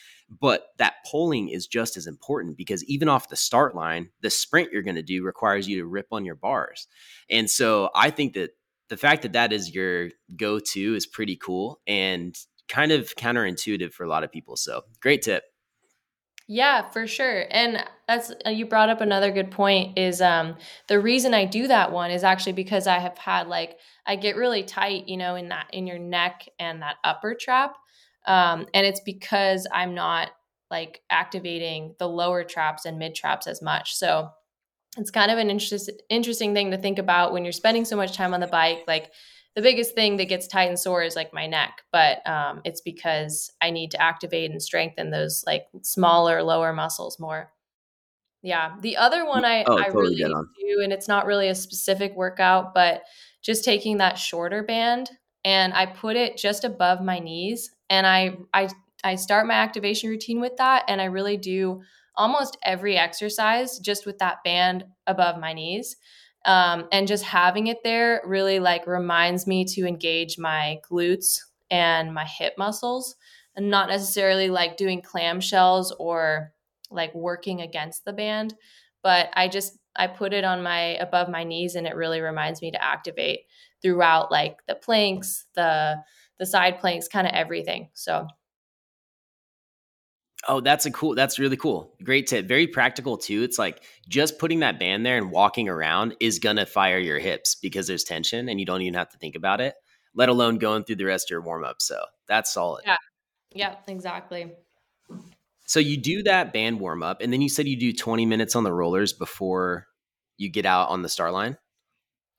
But 0.41 0.69
that 0.79 0.95
pulling 1.11 1.49
is 1.49 1.67
just 1.67 1.97
as 1.97 2.07
important 2.07 2.57
because 2.57 2.85
even 2.85 3.09
off 3.09 3.29
the 3.29 3.37
start 3.37 3.75
line, 3.75 4.09
the 4.21 4.31
sprint 4.31 4.73
you're 4.73 4.83
going 4.83 4.97
to 4.97 5.03
do 5.03 5.25
requires 5.25 5.69
you 5.69 5.77
to 5.79 5.87
rip 5.87 6.07
on 6.13 6.25
your 6.25 6.35
bars. 6.35 6.87
And 7.29 7.51
so 7.51 7.91
I 7.95 8.11
think 8.11 8.35
that 8.35 8.51
the 8.89 8.97
fact 8.97 9.23
that 9.23 9.33
that 9.33 9.53
is 9.53 9.75
your 9.75 10.11
go 10.37 10.59
to 10.59 10.95
is 10.95 11.07
pretty 11.07 11.37
cool 11.37 11.81
and 11.87 12.37
kind 12.69 12.93
of 12.93 13.15
counterintuitive 13.17 13.93
for 13.93 14.05
a 14.05 14.09
lot 14.09 14.25
of 14.25 14.33
people. 14.33 14.57
So 14.57 14.83
great 15.01 15.23
tip. 15.23 15.45
Yeah, 16.49 16.91
for 16.91 17.07
sure. 17.07 17.47
And 17.51 17.85
that's 18.09 18.33
uh, 18.45 18.51
you 18.51 18.67
brought 18.67 18.91
up 18.91 19.01
another 19.01 19.31
good 19.31 19.51
point 19.51 19.99
is 19.99 20.21
um 20.21 20.57
the 20.89 21.01
reason 21.01 21.35
I 21.35 21.45
do 21.45 21.69
that 21.69 21.93
one 21.93 22.11
is 22.11 22.25
actually 22.25 22.53
because 22.53 22.87
I 22.87 22.99
have 22.99 23.17
had 23.17 23.47
like 23.47 23.79
I 24.07 24.17
get 24.17 24.37
really 24.37 24.63
tight, 24.63 25.09
you 25.09 25.17
know, 25.17 25.37
in 25.37 25.49
that 25.49 25.69
in 25.73 25.87
your 25.87 25.99
neck 25.99 26.47
and 26.59 26.83
that 26.83 26.97
upper 27.05 27.35
trap. 27.35 27.77
Um 28.27 28.67
and 28.75 28.87
it's 28.87 29.01
because 29.01 29.67
I'm 29.73 29.95
not 29.95 30.31
like 30.71 31.03
activating 31.11 31.95
the 31.99 32.09
lower 32.09 32.45
traps 32.45 32.85
and 32.85 32.99
mid 32.99 33.15
traps 33.15 33.47
as 33.47 33.63
much. 33.63 33.95
So 33.95 34.31
it's 34.97 35.11
kind 35.11 35.31
of 35.31 35.39
an 35.39 35.51
interest, 35.51 35.91
interesting 36.09 36.55
thing 36.55 36.71
to 36.71 36.79
think 36.79 36.99
about 36.99 37.33
when 37.33 37.45
you're 37.45 37.53
spending 37.53 37.85
so 37.85 37.97
much 37.97 38.15
time 38.15 38.35
on 38.35 38.41
the 38.41 38.47
bike 38.47 38.85
like 38.87 39.11
the 39.55 39.63
biggest 39.63 39.95
thing 39.95 40.17
that 40.17 40.29
gets 40.29 40.47
tight 40.47 40.69
and 40.69 40.79
sore 40.79 41.03
is 41.03 41.15
like 41.15 41.35
my 41.35 41.47
neck, 41.47 41.83
but 41.93 42.27
um, 42.27 42.63
it's 42.65 42.81
because 42.81 43.53
I 43.61 43.71
need 43.71 43.91
to 43.91 44.01
activate 44.01 44.51
and 44.51 44.63
strengthen 44.63 45.11
those 45.11 45.45
like 45.47 45.67
smaller, 45.83 46.43
lower 46.43 46.73
muscles 46.73 47.19
more. 47.21 47.53
Yeah. 48.43 48.75
The 48.81 48.97
other 48.97 49.27
one 49.27 49.45
I, 49.45 49.65
oh, 49.65 49.79
I 49.79 49.85
totally 49.85 50.23
really 50.23 50.45
do, 50.59 50.81
and 50.83 50.93
it's 50.93 51.07
not 51.07 51.27
really 51.27 51.49
a 51.49 51.55
specific 51.55 52.17
workout, 52.17 52.75
but 52.75 53.03
just 53.43 53.65
taking 53.65 53.99
that 53.99 54.19
shorter 54.19 54.63
band 54.63 55.11
and 55.45 55.75
I 55.75 55.87
put 55.87 56.17
it 56.17 56.37
just 56.37 56.65
above 56.65 57.03
my 57.03 57.19
knees 57.19 57.71
and 57.93 58.07
I, 58.07 58.39
I, 58.55 58.71
I 59.05 59.17
start 59.17 59.47
my 59.47 59.53
activation 59.53 60.09
routine 60.09 60.41
with 60.41 60.57
that. 60.57 60.85
And 60.89 60.99
I 60.99 61.05
really 61.05 61.37
do 61.37 61.83
almost 62.17 62.57
every 62.65 62.97
exercise 62.97 63.79
just 63.79 64.07
with 64.07 64.19
that 64.19 64.43
band 64.43 64.85
above 65.07 65.39
my 65.39 65.53
knees 65.53 65.97
um, 66.47 66.89
and 66.91 67.07
just 67.07 67.23
having 67.23 67.67
it 67.67 67.79
there 67.85 68.23
really 68.25 68.59
like 68.59 68.87
reminds 68.87 69.47
me 69.47 69.67
to 69.67 69.87
engage 69.87 70.39
my 70.39 70.79
glutes 70.91 71.39
and 71.71 72.15
my 72.15 72.25
hip 72.25 72.55
muscles 72.57 73.15
and 73.57 73.69
not 73.69 73.91
necessarily 73.91 74.49
like 74.49 74.79
doing 74.79 75.03
clamshells 75.03 75.93
or 75.99 76.53
like 76.91 77.15
working 77.15 77.61
against 77.61 78.05
the 78.05 78.13
band 78.13 78.55
but 79.03 79.31
i 79.33 79.49
just 79.49 79.79
i 79.97 80.07
put 80.07 80.35
it 80.35 80.45
on 80.45 80.63
my 80.63 80.97
above 80.97 81.31
my 81.31 81.45
knees 81.45 81.75
and 81.75 81.87
it 81.87 81.97
really 81.97 82.21
reminds 82.21 82.61
me 82.61 82.71
to 82.71 82.83
activate 82.83 83.41
throughout 83.81 84.31
like 84.31 84.59
the 84.67 84.75
planks 84.75 85.47
the 85.55 85.97
the 86.39 86.47
side 86.47 86.79
planks 86.81 87.09
kind 87.09 87.27
of 87.27 87.33
everything 87.33 87.89
so 87.93 88.27
Oh, 90.49 90.61
that's 90.61 90.87
a 90.87 90.91
cool. 90.91 91.15
That's 91.15 91.39
really 91.39 91.57
cool. 91.57 91.95
Great 92.03 92.27
tip. 92.27 92.47
Very 92.47 92.67
practical 92.67 93.17
too. 93.17 93.43
It's 93.43 93.59
like 93.59 93.83
just 94.09 94.39
putting 94.39 94.61
that 94.61 94.79
band 94.79 95.07
there 95.07 95.17
and 95.17 95.31
walking 95.31 95.69
around 95.69 96.17
is 96.19 96.41
gonna 96.41 96.67
fire 96.67 96.99
your 96.99 97.21
hips 97.21 97.55
because 97.55 97.87
there's 97.87 98.03
tension 98.03 98.49
and 98.49 98.59
you 98.59 98.67
don't 98.67 98.83
even 98.83 98.95
have 98.95 99.09
to 99.11 99.19
think 99.19 99.37
about 99.37 99.61
it. 99.61 99.75
Let 100.15 100.29
alone 100.29 100.59
going 100.59 100.85
through 100.85 100.97
the 100.97 101.05
rest 101.05 101.27
of 101.27 101.31
your 101.31 101.43
warm 101.43 101.65
up. 101.65 101.77
So 101.81 101.97
that's 102.27 102.53
solid. 102.53 102.83
Yeah. 102.85 102.97
Yeah. 103.55 103.77
Exactly. 103.87 104.53
So 105.67 105.79
you 105.79 105.97
do 105.97 106.25
that 106.25 106.53
band 106.53 106.81
warm 106.81 107.03
up, 107.03 107.23
and 107.23 107.33
then 107.33 107.41
you 107.41 107.49
said 107.49 107.67
you 107.69 107.79
do 107.79 107.93
20 107.93 108.27
minutes 108.27 108.57
on 108.57 108.65
the 108.65 108.73
rollers 108.73 109.13
before 109.13 109.87
you 110.37 110.51
get 110.51 110.67
out 110.67 110.89
on 110.89 111.03
the 111.03 111.09
star 111.09 111.31
line. 111.31 111.57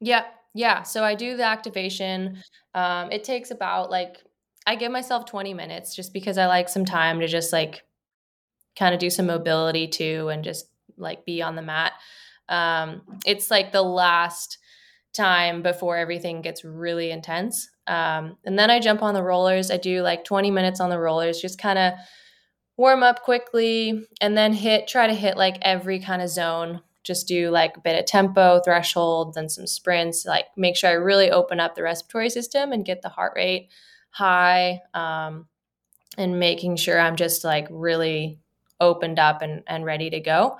Yeah. 0.01 0.25
Yeah. 0.53 0.83
So 0.83 1.03
I 1.03 1.15
do 1.15 1.35
the 1.35 1.43
activation. 1.43 2.43
Um, 2.75 3.11
it 3.11 3.23
takes 3.23 3.51
about 3.51 3.89
like 3.89 4.17
I 4.65 4.75
give 4.75 4.91
myself 4.91 5.25
20 5.25 5.53
minutes 5.53 5.95
just 5.95 6.13
because 6.13 6.37
I 6.37 6.45
like 6.47 6.69
some 6.69 6.85
time 6.85 7.19
to 7.19 7.27
just 7.27 7.51
like 7.51 7.83
kind 8.77 8.93
of 8.93 8.99
do 8.99 9.09
some 9.09 9.25
mobility 9.25 9.87
too 9.87 10.29
and 10.29 10.43
just 10.43 10.67
like 10.97 11.25
be 11.25 11.41
on 11.41 11.55
the 11.55 11.61
mat. 11.61 11.93
Um, 12.49 13.01
it's 13.25 13.51
like 13.51 13.71
the 13.71 13.81
last 13.81 14.57
time 15.15 15.61
before 15.61 15.97
everything 15.97 16.41
gets 16.41 16.63
really 16.63 17.11
intense. 17.11 17.69
Um, 17.87 18.37
and 18.45 18.57
then 18.57 18.71
I 18.71 18.79
jump 18.79 19.03
on 19.03 19.13
the 19.13 19.23
rollers. 19.23 19.69
I 19.69 19.77
do 19.77 20.01
like 20.01 20.23
20 20.23 20.49
minutes 20.51 20.79
on 20.79 20.89
the 20.89 20.99
rollers, 20.99 21.41
just 21.41 21.59
kind 21.59 21.77
of 21.77 21.93
warm 22.77 23.03
up 23.03 23.21
quickly 23.21 24.07
and 24.21 24.35
then 24.35 24.53
hit, 24.53 24.87
try 24.87 25.07
to 25.07 25.13
hit 25.13 25.37
like 25.37 25.57
every 25.61 25.99
kind 25.99 26.21
of 26.21 26.29
zone. 26.29 26.81
Just 27.03 27.27
do 27.27 27.49
like 27.49 27.77
a 27.77 27.81
bit 27.81 27.99
of 27.99 28.05
tempo, 28.05 28.61
threshold, 28.61 29.33
then 29.33 29.49
some 29.49 29.67
sprints, 29.67 30.25
like 30.25 30.45
make 30.55 30.75
sure 30.75 30.89
I 30.89 30.93
really 30.93 31.31
open 31.31 31.59
up 31.59 31.75
the 31.75 31.83
respiratory 31.83 32.29
system 32.29 32.71
and 32.71 32.85
get 32.85 33.01
the 33.01 33.09
heart 33.09 33.33
rate 33.35 33.69
high 34.09 34.81
um, 34.93 35.47
and 36.17 36.39
making 36.39 36.77
sure 36.77 36.99
I'm 36.99 37.15
just 37.15 37.43
like 37.43 37.67
really 37.69 38.39
opened 38.79 39.19
up 39.19 39.41
and, 39.41 39.63
and 39.67 39.85
ready 39.85 40.09
to 40.11 40.19
go. 40.19 40.57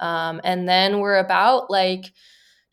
Um, 0.00 0.40
and 0.44 0.68
then 0.68 1.00
we're 1.00 1.18
about 1.18 1.70
like 1.70 2.12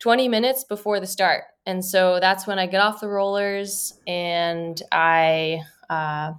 20 0.00 0.28
minutes 0.28 0.64
before 0.64 1.00
the 1.00 1.06
start. 1.06 1.44
And 1.66 1.84
so 1.84 2.18
that's 2.20 2.46
when 2.46 2.58
I 2.58 2.66
get 2.66 2.82
off 2.82 3.00
the 3.00 3.08
rollers 3.08 3.98
and 4.06 4.80
I 4.92 5.60
uh, 5.88 6.32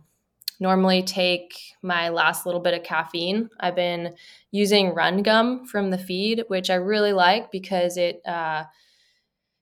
normally 0.60 1.04
take 1.04 1.54
my 1.82 2.10
last 2.10 2.46
little 2.46 2.62
bit 2.62 2.74
of 2.74 2.84
caffeine. 2.84 3.50
I've 3.60 3.76
been 3.76 4.16
using 4.52 4.94
Run 4.94 5.24
Gum 5.24 5.66
from 5.66 5.92
the 5.92 5.98
feed, 5.98 6.44
which 6.48 6.70
I 6.70 6.76
really 6.76 7.14
like 7.14 7.52
because 7.52 7.98
it 7.98 8.22
uh, 8.26 8.64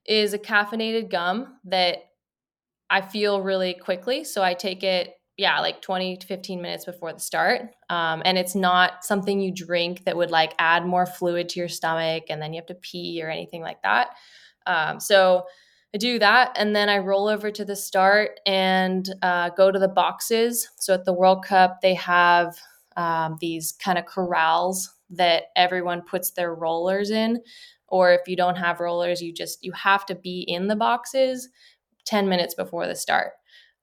is 0.06 0.34
a 0.34 0.38
caffeinated 0.38 1.10
gum 1.10 1.58
that 1.64 1.98
I 2.90 3.00
feel 3.00 3.42
really 3.42 3.74
quickly. 3.74 4.24
So 4.24 4.42
I 4.42 4.54
take 4.54 4.82
it 4.82 5.14
yeah, 5.36 5.58
like 5.60 5.82
20 5.82 6.18
to 6.18 6.26
15 6.26 6.62
minutes 6.62 6.84
before 6.84 7.12
the 7.12 7.18
start. 7.18 7.62
Um, 7.90 8.22
and 8.24 8.38
it's 8.38 8.54
not 8.54 9.04
something 9.04 9.40
you 9.40 9.52
drink 9.52 10.04
that 10.04 10.16
would 10.16 10.30
like 10.30 10.54
add 10.58 10.86
more 10.86 11.06
fluid 11.06 11.48
to 11.50 11.60
your 11.60 11.68
stomach 11.68 12.24
and 12.28 12.40
then 12.40 12.52
you 12.52 12.58
have 12.58 12.66
to 12.66 12.74
pee 12.74 13.20
or 13.22 13.28
anything 13.28 13.60
like 13.60 13.82
that. 13.82 14.10
Um, 14.66 15.00
so 15.00 15.44
I 15.94 15.96
do 15.96 16.18
that. 16.18 16.50
And 16.56 16.74
then 16.74 16.88
I 16.88 16.98
roll 16.98 17.28
over 17.28 17.52
to 17.52 17.64
the 17.64 17.76
start 17.76 18.40
and 18.44 19.08
uh, 19.22 19.50
go 19.50 19.70
to 19.70 19.78
the 19.78 19.88
boxes. 19.88 20.68
So 20.76 20.92
at 20.94 21.04
the 21.04 21.12
World 21.12 21.44
Cup, 21.44 21.80
they 21.82 21.94
have 21.94 22.58
um, 22.96 23.36
these 23.40 23.72
kind 23.72 23.96
of 23.96 24.04
corrals 24.04 24.90
that 25.10 25.44
everyone 25.54 26.02
puts 26.02 26.32
their 26.32 26.52
rollers 26.52 27.10
in. 27.10 27.40
Or 27.86 28.12
if 28.12 28.22
you 28.26 28.34
don't 28.34 28.56
have 28.56 28.80
rollers, 28.80 29.22
you 29.22 29.32
just, 29.32 29.64
you 29.64 29.70
have 29.70 30.04
to 30.06 30.16
be 30.16 30.40
in 30.48 30.66
the 30.66 30.74
boxes 30.74 31.48
10 32.06 32.28
minutes 32.28 32.54
before 32.54 32.88
the 32.88 32.96
start. 32.96 33.32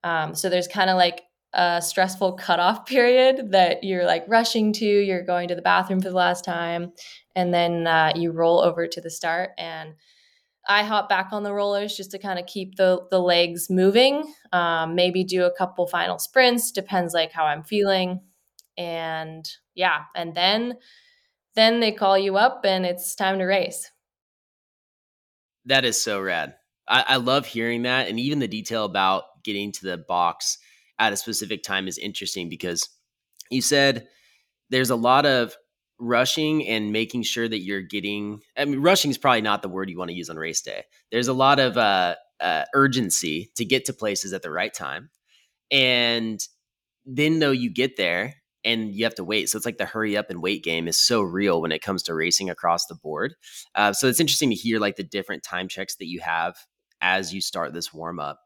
Um, 0.04 0.34
so 0.34 0.50
there's 0.50 0.68
kind 0.68 0.90
of 0.90 0.96
like 0.98 1.22
a 1.54 1.80
stressful 1.80 2.34
cutoff 2.34 2.84
period 2.86 3.52
that 3.52 3.84
you're 3.84 4.04
like 4.04 4.24
rushing 4.28 4.74
to, 4.74 4.84
you're 4.84 5.24
going 5.24 5.48
to 5.48 5.54
the 5.54 5.62
bathroom 5.62 6.00
for 6.00 6.10
the 6.10 6.16
last 6.16 6.44
time, 6.44 6.92
and 7.34 7.54
then 7.54 7.86
uh, 7.86 8.12
you 8.14 8.32
roll 8.32 8.60
over 8.60 8.86
to 8.86 9.00
the 9.00 9.10
start. 9.10 9.50
And 9.56 9.94
I 10.68 10.84
hop 10.84 11.08
back 11.08 11.28
on 11.32 11.42
the 11.42 11.52
rollers 11.52 11.96
just 11.96 12.12
to 12.12 12.18
kind 12.18 12.38
of 12.38 12.46
keep 12.46 12.76
the 12.76 13.06
the 13.10 13.20
legs 13.20 13.68
moving. 13.68 14.32
Um, 14.52 14.94
maybe 14.94 15.24
do 15.24 15.44
a 15.44 15.56
couple 15.56 15.86
final 15.86 16.18
sprints, 16.18 16.70
depends 16.70 17.14
like 17.14 17.32
how 17.32 17.44
I'm 17.44 17.64
feeling, 17.64 18.20
and 18.76 19.44
yeah, 19.74 20.02
and 20.14 20.34
then 20.34 20.74
then 21.54 21.80
they 21.80 21.92
call 21.92 22.16
you 22.16 22.36
up 22.36 22.62
and 22.64 22.86
it's 22.86 23.14
time 23.14 23.38
to 23.38 23.44
race. 23.44 23.90
That 25.66 25.84
is 25.84 26.02
so 26.02 26.20
rad. 26.20 26.54
I, 26.88 27.04
I 27.08 27.16
love 27.16 27.46
hearing 27.46 27.82
that, 27.82 28.08
and 28.08 28.18
even 28.18 28.38
the 28.38 28.48
detail 28.48 28.84
about 28.84 29.24
getting 29.44 29.72
to 29.72 29.84
the 29.84 29.98
box 29.98 30.58
at 30.98 31.12
a 31.12 31.16
specific 31.16 31.62
time 31.62 31.88
is 31.88 31.98
interesting 31.98 32.48
because 32.48 32.88
you 33.50 33.62
said 33.62 34.06
there's 34.70 34.90
a 34.90 34.96
lot 34.96 35.26
of 35.26 35.56
rushing 36.02 36.66
and 36.66 36.92
making 36.92 37.22
sure 37.22 37.48
that 37.48 37.60
you're 37.60 37.80
getting 37.80 38.40
i 38.56 38.64
mean 38.64 38.80
rushing 38.80 39.10
is 39.10 39.16
probably 39.16 39.40
not 39.40 39.62
the 39.62 39.68
word 39.68 39.88
you 39.88 39.96
want 39.96 40.10
to 40.10 40.16
use 40.16 40.28
on 40.28 40.36
race 40.36 40.60
day. 40.60 40.82
There's 41.12 41.28
a 41.28 41.32
lot 41.32 41.60
of 41.60 41.78
uh, 41.78 42.16
uh, 42.40 42.64
urgency 42.74 43.50
to 43.56 43.64
get 43.64 43.84
to 43.86 43.92
places 43.92 44.32
at 44.32 44.42
the 44.42 44.50
right 44.50 44.74
time. 44.74 45.10
And 45.70 46.40
then 47.06 47.38
though 47.38 47.52
you 47.52 47.70
get 47.70 47.96
there 47.96 48.34
and 48.64 48.94
you 48.94 49.04
have 49.04 49.14
to 49.16 49.24
wait. 49.24 49.48
So 49.48 49.56
it's 49.56 49.66
like 49.66 49.78
the 49.78 49.86
hurry 49.86 50.16
up 50.16 50.30
and 50.30 50.42
wait 50.42 50.62
game 50.62 50.86
is 50.88 50.98
so 50.98 51.22
real 51.22 51.60
when 51.60 51.72
it 51.72 51.82
comes 51.82 52.02
to 52.04 52.14
racing 52.14 52.50
across 52.50 52.86
the 52.86 52.94
board. 52.94 53.34
Uh, 53.74 53.92
so 53.92 54.06
it's 54.08 54.20
interesting 54.20 54.50
to 54.50 54.56
hear 54.56 54.78
like 54.78 54.96
the 54.96 55.02
different 55.02 55.42
time 55.42 55.68
checks 55.68 55.96
that 55.96 56.06
you 56.06 56.20
have 56.20 56.56
as 57.00 57.34
you 57.34 57.40
start 57.40 57.72
this 57.72 57.92
warm 57.92 58.20
up. 58.20 58.40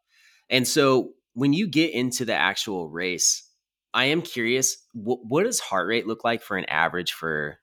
And 0.49 0.67
so 0.67 1.11
when 1.35 1.53
you 1.53 1.67
get 1.67 1.93
into 1.93 2.25
the 2.25 2.35
actual 2.35 2.89
race, 2.89 3.46
I 3.97 4.05
am 4.07 4.21
curious 4.21 4.77
what, 4.93 5.21
what 5.25 5.45
does 5.45 5.59
heart 5.59 5.89
rate 5.89 6.07
look 6.07 6.23
like 6.23 6.43
for 6.43 6.59
an 6.59 6.67
average 6.67 7.13
for 7.15 7.59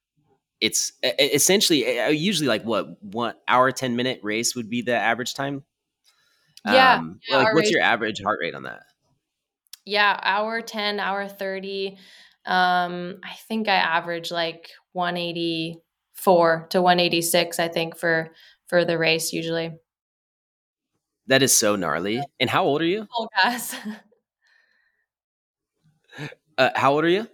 it's 0.60 0.94
essentially 1.04 2.10
usually 2.12 2.48
like 2.48 2.64
what 2.64 3.02
one 3.04 3.36
hour 3.48 3.72
10 3.72 3.96
minute 3.96 4.20
race 4.24 4.56
would 4.56 4.68
be 4.70 4.82
the 4.82 4.96
average 4.96 5.36
time 5.36 5.64
yeah, 6.66 6.96
um, 6.96 7.20
yeah 7.30 7.38
like 7.38 7.54
what's 7.54 7.68
race. 7.68 7.72
your 7.72 7.82
average 7.82 8.22
heart 8.24 8.40
rate 8.42 8.56
on 8.56 8.64
that 8.64 8.82
yeah 9.86 10.20
hour 10.24 10.62
10 10.62 11.00
hour 11.00 11.28
30 11.28 11.98
um 12.46 13.20
i 13.24 13.34
think 13.48 13.68
i 13.68 13.76
average 13.76 14.32
like 14.32 14.70
184 14.94 16.68
to 16.72 16.82
186 16.82 17.60
i 17.60 17.68
think 17.68 17.96
for 17.96 18.30
for 18.68 18.86
the 18.86 18.98
race 18.98 19.34
usually 19.34 19.72
that 21.28 21.42
is 21.42 21.56
so 21.56 21.78
gnarly. 21.78 22.22
And 22.40 22.50
how 22.50 22.66
old 22.66 22.82
are 22.82 22.86
you? 22.86 23.08
Oh, 23.18 23.28
guys. 23.42 23.74
uh, 26.58 26.70
how 26.76 26.94
old 26.94 27.04
are 27.04 27.10
you? 27.10 27.28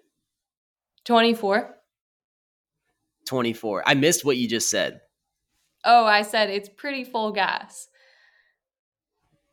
24. 1.05 1.75
24. 3.27 3.83
I 3.85 3.93
missed 3.93 4.25
what 4.25 4.37
you 4.37 4.47
just 4.47 4.69
said. 4.69 5.01
Oh, 5.85 6.05
I 6.05 6.23
said 6.23 6.49
it's 6.49 6.69
pretty 6.69 7.03
full 7.03 7.31
gas. 7.31 7.87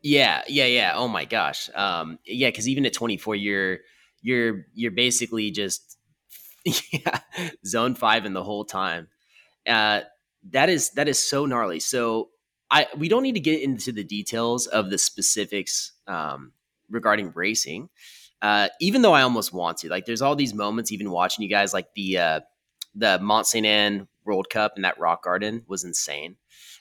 Yeah, 0.03 0.43
yeah, 0.49 0.67
yeah. 0.67 0.93
Oh 0.95 1.09
my 1.09 1.25
gosh. 1.25 1.71
Um, 1.75 2.19
yeah, 2.25 2.49
because 2.49 2.69
even 2.69 2.87
at 2.87 2.93
24, 2.93 3.35
you're 3.37 3.79
you're 4.23 4.67
you're 4.75 4.93
basically 4.93 5.51
just 5.51 5.99
yeah, 6.93 7.21
zone 7.65 7.95
five 7.95 8.25
in 8.25 8.33
the 8.33 8.43
whole 8.43 8.65
time. 8.65 9.09
Uh, 9.67 10.01
that 10.51 10.69
is 10.69 10.91
that 10.91 11.09
is 11.09 11.19
so 11.19 11.47
gnarly. 11.47 11.81
So 11.81 12.31
I 12.71 12.87
we 12.97 13.09
don't 13.09 13.23
need 13.23 13.35
to 13.35 13.41
get 13.41 13.63
into 13.63 13.93
the 13.93 14.05
details 14.05 14.67
of 14.67 14.91
the 14.91 14.99
specifics 14.99 15.93
um, 16.07 16.53
regarding 16.91 17.33
racing. 17.35 17.89
Uh, 18.43 18.69
even 18.81 19.03
though 19.03 19.13
I 19.13 19.23
almost 19.23 19.53
want 19.53 19.79
to, 19.79 19.89
like, 19.89 20.05
there's 20.05 20.23
all 20.23 20.37
these 20.37 20.55
moments. 20.55 20.93
Even 20.93 21.11
watching 21.11 21.43
you 21.43 21.49
guys, 21.49 21.73
like 21.73 21.89
the 21.95 22.19
uh, 22.19 22.41
the 22.95 23.19
Mont 23.21 23.47
Saint 23.47 23.67
Anne 23.67 24.09
World 24.25 24.51
Cup 24.51 24.73
and 24.77 24.85
that 24.85 24.99
Rock 24.99 25.23
Garden 25.25 25.65
was 25.67 25.85
insane. 25.85 26.37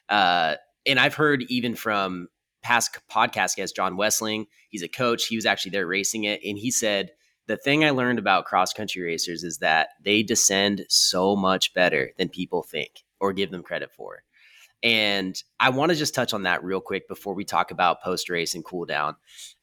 Uh, 0.10 0.56
and 0.86 1.00
I've 1.00 1.15
heard 1.15 1.44
even 1.50 1.76
from 1.76 2.28
past 2.62 2.98
podcast 3.10 3.56
guest 3.56 3.76
John 3.76 3.98
Wessling, 3.98 4.46
he's 4.70 4.84
a 4.84 4.88
coach. 4.88 5.28
He 5.28 5.36
was 5.36 5.46
actually 5.46 5.72
there 5.72 5.88
racing 5.88 6.26
it, 6.26 6.41
and 6.44 6.58
he 6.58 6.72
said 6.72 7.12
the 7.48 7.58
thing 7.58 7.86
I 7.86 7.91
learned 7.91 8.20
about 8.20 8.46
cross 8.46 8.74
country 8.74 9.02
racers 9.04 9.44
is 9.44 9.60
that 9.60 9.89
they 10.04 10.24
descend 10.24 10.86
so 10.89 11.36
much 11.36 11.74
better 11.74 12.12
than 12.18 12.30
people 12.30 12.63
think 12.63 13.04
or 13.20 13.34
give 13.34 13.52
them 13.52 13.63
credit 13.63 13.91
for. 13.91 14.24
And 14.82 15.41
I 15.60 15.70
want 15.70 15.91
to 15.91 15.98
just 15.98 16.15
touch 16.15 16.34
on 16.34 16.44
that 16.44 16.63
real 16.63 16.82
quick 16.82 17.08
before 17.08 17.34
we 17.34 17.46
talk 17.46 17.72
about 17.72 18.02
post 18.02 18.30
race 18.30 18.56
and 18.56 18.63
cool 18.63 18.86
down. 18.86 19.15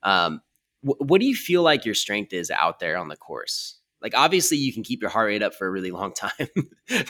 Um, 0.02 0.42
wh- 0.82 1.00
what 1.00 1.20
do 1.20 1.26
you 1.26 1.34
feel 1.34 1.62
like 1.62 1.84
your 1.84 1.94
strength 1.94 2.32
is 2.32 2.50
out 2.50 2.80
there 2.80 2.96
on 2.96 3.08
the 3.08 3.16
course? 3.16 3.78
Like, 4.00 4.14
obviously, 4.16 4.56
you 4.58 4.72
can 4.72 4.82
keep 4.82 5.00
your 5.00 5.10
heart 5.10 5.28
rate 5.28 5.42
up 5.42 5.54
for 5.54 5.66
a 5.66 5.70
really 5.70 5.90
long 5.90 6.12
time, 6.14 6.48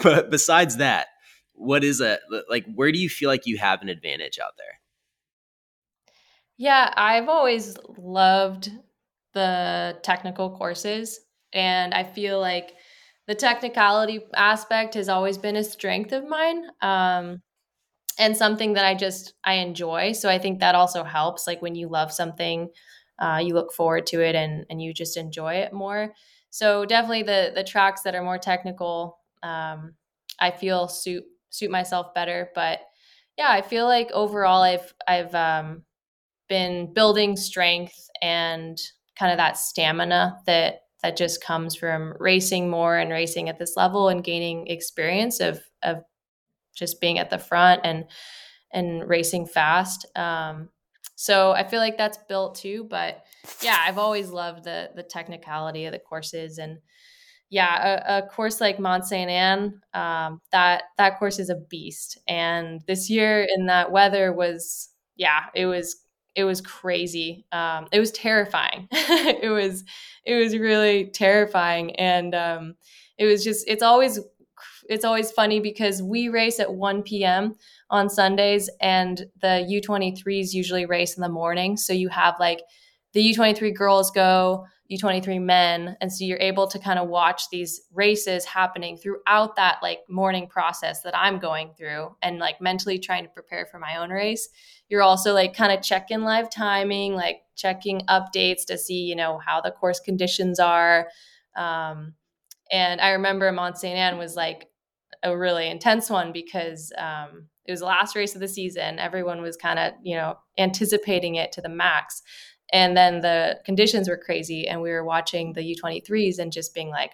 but 0.03 0.31
besides 0.31 0.77
that, 0.77 1.09
what 1.55 1.85
is 1.85 2.01
a 2.01 2.19
like? 2.49 2.67
Where 2.75 2.93
do 2.93 2.99
you 2.99 3.09
feel 3.09 3.29
like 3.29 3.47
you 3.47 3.59
have 3.59 3.83
an 3.83 3.89
advantage 3.89 4.39
out 4.39 4.53
there? 4.59 4.81
Yeah, 6.59 6.93
I've 6.97 7.29
always 7.29 7.77
loved 7.99 8.71
the 9.35 9.99
technical 10.03 10.57
courses, 10.57 11.21
and 11.53 11.95
I 11.95 12.05
feel 12.05 12.41
like 12.41 12.73
the 13.27 13.35
technicality 13.35 14.21
aspect 14.35 14.95
has 14.95 15.09
always 15.09 15.39
been 15.39 15.57
a 15.57 15.65
strength 15.65 16.13
of 16.13 16.29
mine. 16.29 16.65
Um, 16.83 17.43
and 18.19 18.37
something 18.37 18.75
that 18.75 18.85
I 18.85 18.95
just 18.95 19.35
I 19.45 19.55
enjoy. 19.55 20.13
So 20.13 20.29
I 20.29 20.39
think 20.39 20.61
that 20.61 20.75
also 20.75 21.05
helps. 21.05 21.47
Like 21.47 21.63
when 21.63 21.75
you 21.75 21.89
love 21.89 22.13
something, 22.13 22.69
uh, 23.19 23.41
you 23.43 23.55
look 23.55 23.73
forward 23.73 24.07
to 24.07 24.21
it 24.21 24.35
and 24.35 24.65
and 24.71 24.83
you 24.83 24.93
just 24.93 25.17
enjoy 25.17 25.55
it 25.55 25.73
more. 25.73 26.13
So 26.51 26.85
definitely 26.85 27.23
the 27.25 27.53
the 27.55 27.65
tracks 27.65 28.03
that 28.03 28.15
are 28.15 28.23
more 28.23 28.39
technical, 28.39 29.19
um, 29.43 29.95
I 30.39 30.51
feel 30.51 30.89
suit 30.89 31.25
suit 31.51 31.71
myself 31.71 32.15
better. 32.15 32.51
But 32.55 32.81
yeah, 33.39 33.51
I 33.51 33.63
feel 33.63 33.87
like 33.87 34.11
overall 34.13 34.63
I've 34.63 34.93
I've 35.07 35.35
um, 35.35 35.83
been 36.49 36.93
building 36.93 37.37
strength 37.37 38.11
and 38.21 38.81
kind 39.19 39.33
of 39.33 39.39
that 39.39 39.57
stamina 39.59 40.39
that 40.47 40.83
that 41.03 41.17
just 41.17 41.43
comes 41.43 41.75
from 41.75 42.15
racing 42.21 42.71
more 42.71 42.97
and 42.97 43.11
racing 43.11 43.49
at 43.49 43.59
this 43.59 43.77
level 43.77 44.09
and 44.09 44.23
gaining 44.25 44.67
experience 44.69 45.41
of 45.41 45.61
of 45.83 46.03
just 46.75 47.01
being 47.01 47.19
at 47.19 47.31
the 47.31 47.39
front 47.39 47.81
and 47.85 48.05
and 48.73 49.09
racing 49.09 49.47
fast. 49.47 50.07
Um, 50.17 50.71
so 51.15 51.53
I 51.53 51.65
feel 51.65 51.81
like 51.81 51.99
that's 51.99 52.19
built 52.29 52.57
too. 52.57 52.87
But 52.89 53.25
yeah, 53.61 53.79
I've 53.87 53.99
always 53.99 54.31
loved 54.31 54.65
the 54.65 54.91
the 54.95 55.03
technicality 55.03 55.87
of 55.87 55.93
the 55.93 55.99
courses 55.99 56.59
and 56.59 56.79
yeah, 57.53 58.01
a, 58.09 58.19
a 58.19 58.27
course 58.29 58.63
like 58.63 58.79
Mont 58.81 59.05
Saint 59.05 59.31
Anne, 59.31 59.79
um, 59.93 60.41
that 60.53 60.85
that 60.97 61.19
course 61.19 61.39
is 61.39 61.51
a 61.51 61.61
beast. 61.69 62.19
And 62.27 62.81
this 62.87 63.11
year 63.11 63.47
in 63.55 63.67
that 63.67 63.93
weather 63.93 64.33
was 64.33 64.89
yeah, 65.17 65.45
it 65.55 65.67
was 65.67 65.97
it 66.35 66.45
was 66.45 66.61
crazy. 66.63 67.45
Um, 67.53 67.89
it 67.93 68.01
was 68.01 68.11
terrifying. 68.11 68.89
it 68.93 69.51
was 69.51 69.85
it 70.25 70.35
was 70.35 70.57
really 70.57 71.11
terrifying, 71.11 71.95
and 71.97 72.35
um, 72.35 72.75
it 73.19 73.27
was 73.27 73.45
just 73.45 73.69
it's 73.69 73.83
always 73.83 74.19
it's 74.93 75.05
always 75.05 75.31
funny 75.31 75.61
because 75.61 76.03
we 76.03 76.29
race 76.29 76.61
at 76.61 76.73
1 76.73 77.03
p.m. 77.03 77.55
on 77.91 78.09
Sundays 78.09 78.71
and 78.81 79.25
the 79.41 79.83
U23s 79.87 80.53
usually 80.53 80.87
race 80.87 81.17
in 81.17 81.23
the 81.23 81.29
morning. 81.29 81.77
So 81.77 81.93
you 81.93 82.09
have 82.09 82.35
like 82.39 82.61
the 83.13 83.35
U23 83.35 83.75
girls 83.75 84.11
go, 84.11 84.67
U23 84.91 85.41
men. 85.41 85.97
And 86.01 86.13
so 86.13 86.25
you're 86.25 86.39
able 86.39 86.67
to 86.69 86.79
kind 86.79 86.99
of 86.99 87.09
watch 87.09 87.45
these 87.51 87.83
races 87.93 88.45
happening 88.45 88.97
throughout 88.97 89.57
that 89.57 89.79
like 89.83 90.01
morning 90.09 90.47
process 90.47 91.03
that 91.03 91.17
I'm 91.17 91.39
going 91.39 91.73
through 91.77 92.15
and 92.23 92.39
like 92.39 92.61
mentally 92.61 92.99
trying 92.99 93.25
to 93.25 93.31
prepare 93.31 93.67
for 93.67 93.79
my 93.79 93.97
own 93.97 94.11
race. 94.11 94.49
You're 94.89 95.03
also 95.03 95.33
like 95.33 95.55
kind 95.57 95.73
of 95.73 95.83
checking 95.83 96.23
live 96.23 96.51
timing, 96.51 97.15
like 97.15 97.41
checking 97.57 98.01
updates 98.09 98.67
to 98.67 98.77
see, 98.77 99.05
you 99.05 99.17
know, 99.17 99.39
how 99.45 99.61
the 99.61 99.71
course 99.71 100.01
conditions 100.01 100.59
are. 100.59 101.09
Um, 101.57 102.15
and 102.71 103.01
I 103.01 103.11
remember 103.11 103.51
Mont 103.53 103.79
Saint 103.79 103.99
Anne 103.99 104.19
was 104.19 104.35
like 104.35 104.69
a 105.23 105.37
really 105.37 105.69
intense 105.69 106.11
one 106.11 106.33
because 106.33 106.93
um, 106.99 107.47
it 107.65 107.71
was 107.71 107.81
the 107.81 107.87
last 107.87 108.17
race 108.17 108.35
of 108.35 108.41
the 108.41 108.49
season. 108.49 108.99
Everyone 108.99 109.41
was 109.41 109.57
kind 109.57 109.79
of, 109.79 109.93
you 110.03 110.17
know, 110.17 110.37
anticipating 110.59 111.37
it 111.37 111.53
to 111.53 111.61
the 111.61 111.69
max. 111.69 112.23
And 112.73 112.97
then 112.97 113.21
the 113.21 113.61
conditions 113.65 114.09
were 114.09 114.17
crazy. 114.17 114.67
And 114.67 114.81
we 114.81 114.91
were 114.91 115.05
watching 115.05 115.53
the 115.53 115.77
U23s 115.77 116.39
and 116.39 116.53
just 116.53 116.75
being 116.75 116.89
like, 116.89 117.13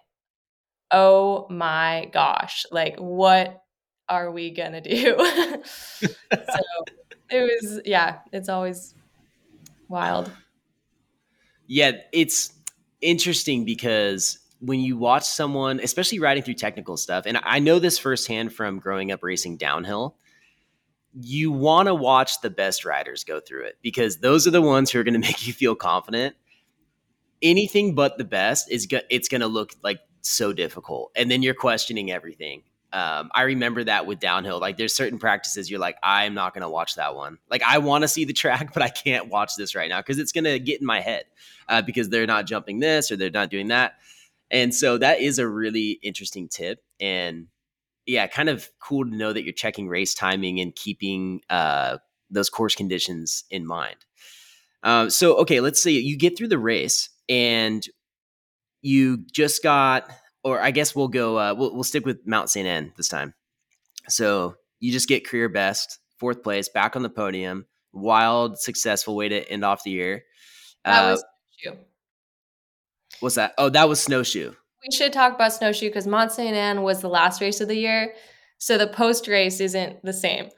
oh 0.90 1.46
my 1.50 2.08
gosh, 2.12 2.64
like, 2.70 2.96
what 2.98 3.62
are 4.08 4.30
we 4.30 4.50
going 4.50 4.72
to 4.72 4.80
do? 4.80 5.16
so 6.32 6.60
it 7.30 7.62
was, 7.62 7.80
yeah, 7.84 8.20
it's 8.32 8.48
always 8.48 8.94
wild. 9.88 10.30
Yeah, 11.66 11.92
it's 12.12 12.52
interesting 13.02 13.66
because 13.66 14.38
when 14.60 14.80
you 14.80 14.96
watch 14.96 15.24
someone, 15.24 15.80
especially 15.80 16.18
riding 16.18 16.42
through 16.42 16.54
technical 16.54 16.96
stuff, 16.96 17.24
and 17.26 17.38
I 17.42 17.58
know 17.60 17.78
this 17.78 17.98
firsthand 17.98 18.52
from 18.52 18.78
growing 18.78 19.12
up 19.12 19.22
racing 19.22 19.56
downhill, 19.56 20.16
you 21.12 21.50
want 21.52 21.86
to 21.86 21.94
watch 21.94 22.40
the 22.40 22.50
best 22.50 22.84
riders 22.84 23.24
go 23.24 23.40
through 23.40 23.64
it 23.64 23.78
because 23.82 24.18
those 24.18 24.46
are 24.46 24.50
the 24.50 24.62
ones 24.62 24.90
who 24.90 25.00
are 25.00 25.04
going 25.04 25.14
to 25.20 25.20
make 25.20 25.46
you 25.46 25.52
feel 25.52 25.74
confident. 25.74 26.34
anything 27.42 27.94
but 27.94 28.18
the 28.18 28.24
best 28.24 28.70
is 28.70 28.86
go- 28.86 29.00
it's 29.10 29.28
going 29.28 29.40
to 29.40 29.46
look 29.46 29.72
like 29.82 30.00
so 30.22 30.52
difficult, 30.52 31.12
and 31.16 31.30
then 31.30 31.42
you're 31.42 31.54
questioning 31.54 32.10
everything. 32.10 32.62
Um, 32.92 33.30
I 33.34 33.42
remember 33.42 33.84
that 33.84 34.06
with 34.06 34.18
downhill. 34.18 34.58
Like, 34.60 34.78
there's 34.78 34.94
certain 34.94 35.18
practices 35.18 35.70
you're 35.70 35.78
like, 35.78 35.96
I'm 36.02 36.32
not 36.34 36.54
going 36.54 36.62
to 36.62 36.70
watch 36.70 36.94
that 36.94 37.14
one. 37.14 37.38
Like, 37.50 37.62
I 37.62 37.78
want 37.78 38.02
to 38.02 38.08
see 38.08 38.24
the 38.24 38.32
track, 38.32 38.72
but 38.74 38.82
I 38.82 38.88
can't 38.88 39.28
watch 39.28 39.56
this 39.56 39.74
right 39.74 39.88
now 39.88 40.00
because 40.00 40.18
it's 40.18 40.32
going 40.32 40.44
to 40.44 40.58
get 40.58 40.80
in 40.80 40.86
my 40.86 41.00
head 41.00 41.24
uh, 41.68 41.82
because 41.82 42.08
they're 42.08 42.26
not 42.26 42.46
jumping 42.46 42.80
this 42.80 43.12
or 43.12 43.16
they're 43.16 43.30
not 43.30 43.50
doing 43.50 43.68
that. 43.68 43.94
And 44.50 44.74
so 44.74 44.98
that 44.98 45.20
is 45.20 45.38
a 45.38 45.48
really 45.48 45.98
interesting 46.02 46.48
tip. 46.48 46.80
And 47.00 47.48
yeah, 48.06 48.26
kind 48.26 48.48
of 48.48 48.70
cool 48.80 49.04
to 49.04 49.14
know 49.14 49.32
that 49.32 49.44
you're 49.44 49.52
checking 49.52 49.88
race 49.88 50.14
timing 50.14 50.60
and 50.60 50.74
keeping 50.74 51.42
uh, 51.50 51.98
those 52.30 52.48
course 52.48 52.74
conditions 52.74 53.44
in 53.50 53.66
mind. 53.66 53.96
Uh, 54.82 55.10
so, 55.10 55.36
okay, 55.36 55.60
let's 55.60 55.82
say 55.82 55.90
you 55.90 56.16
get 56.16 56.36
through 56.36 56.48
the 56.48 56.58
race 56.58 57.10
and 57.28 57.84
you 58.80 59.18
just 59.32 59.62
got, 59.62 60.10
or 60.44 60.60
I 60.60 60.70
guess 60.70 60.94
we'll 60.94 61.08
go, 61.08 61.38
uh, 61.38 61.54
we'll, 61.54 61.74
we'll 61.74 61.84
stick 61.84 62.06
with 62.06 62.26
Mount 62.26 62.48
St. 62.48 62.66
Anne 62.66 62.92
this 62.96 63.08
time. 63.08 63.34
So 64.08 64.54
you 64.80 64.92
just 64.92 65.08
get 65.08 65.26
career 65.26 65.48
best, 65.48 65.98
fourth 66.18 66.42
place, 66.42 66.68
back 66.68 66.96
on 66.96 67.02
the 67.02 67.10
podium. 67.10 67.66
Wild, 67.92 68.58
successful 68.58 69.16
way 69.16 69.28
to 69.28 69.50
end 69.50 69.64
off 69.64 69.82
the 69.82 69.90
year. 69.90 70.24
That 70.84 71.04
uh, 71.04 71.10
was. 71.12 71.24
What's 73.20 73.36
that? 73.36 73.54
Oh, 73.58 73.68
that 73.70 73.88
was 73.88 74.00
snowshoe. 74.00 74.52
We 74.82 74.96
should 74.96 75.12
talk 75.12 75.34
about 75.34 75.52
snowshoe 75.52 75.88
because 75.88 76.06
Mont 76.06 76.32
Saint 76.32 76.54
Anne 76.54 76.82
was 76.82 77.00
the 77.00 77.08
last 77.08 77.40
race 77.40 77.60
of 77.60 77.68
the 77.68 77.76
year, 77.76 78.14
so 78.58 78.78
the 78.78 78.86
post 78.86 79.26
race 79.26 79.60
isn't 79.60 80.02
the 80.04 80.12
same. 80.12 80.50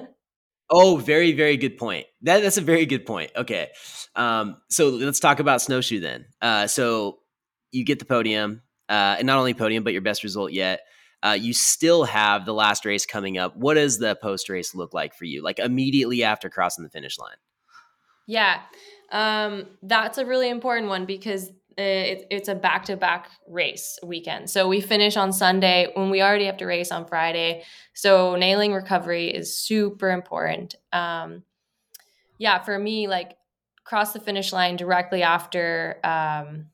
oh, 0.70 0.96
very 0.96 1.32
very 1.32 1.56
good 1.56 1.78
point. 1.78 2.06
That 2.22 2.42
that's 2.42 2.58
a 2.58 2.62
very 2.62 2.86
good 2.86 3.06
point. 3.06 3.30
Okay, 3.36 3.68
um, 4.16 4.56
so 4.70 4.88
let's 4.88 5.20
talk 5.20 5.38
about 5.38 5.62
snowshoe 5.62 6.00
then. 6.00 6.26
Uh, 6.42 6.66
so 6.66 7.18
you 7.70 7.84
get 7.84 8.00
the 8.00 8.04
podium, 8.04 8.62
uh, 8.88 9.16
and 9.18 9.26
not 9.26 9.38
only 9.38 9.54
podium, 9.54 9.84
but 9.84 9.92
your 9.92 10.02
best 10.02 10.24
result 10.24 10.52
yet. 10.52 10.80
Uh, 11.22 11.36
you 11.38 11.52
still 11.52 12.04
have 12.04 12.46
the 12.46 12.54
last 12.54 12.86
race 12.86 13.04
coming 13.04 13.36
up. 13.36 13.54
What 13.54 13.74
does 13.74 13.98
the 13.98 14.16
post 14.16 14.48
race 14.48 14.74
look 14.74 14.94
like 14.94 15.14
for 15.14 15.26
you? 15.26 15.42
Like 15.42 15.58
immediately 15.58 16.24
after 16.24 16.48
crossing 16.48 16.82
the 16.82 16.90
finish 16.90 17.18
line? 17.18 17.36
Yeah, 18.26 18.60
um, 19.12 19.66
that's 19.82 20.18
a 20.18 20.24
really 20.24 20.48
important 20.48 20.88
one 20.88 21.04
because 21.04 21.50
it, 21.76 22.26
it's 22.30 22.48
a 22.48 22.54
back 22.54 22.84
to 22.86 22.96
back 22.96 23.28
race 23.48 23.98
weekend. 24.02 24.50
So 24.50 24.68
we 24.68 24.80
finish 24.80 25.16
on 25.16 25.32
Sunday 25.32 25.88
when 25.94 26.10
we 26.10 26.22
already 26.22 26.46
have 26.46 26.58
to 26.58 26.66
race 26.66 26.90
on 26.90 27.06
Friday. 27.06 27.64
So 27.94 28.36
nailing 28.36 28.72
recovery 28.72 29.28
is 29.28 29.56
super 29.56 30.10
important. 30.10 30.74
Um, 30.92 31.42
yeah, 32.38 32.62
for 32.62 32.78
me, 32.78 33.08
like 33.08 33.36
cross 33.84 34.12
the 34.12 34.20
finish 34.20 34.52
line 34.52 34.76
directly 34.76 35.22
after 35.22 35.98
um, 36.04 36.66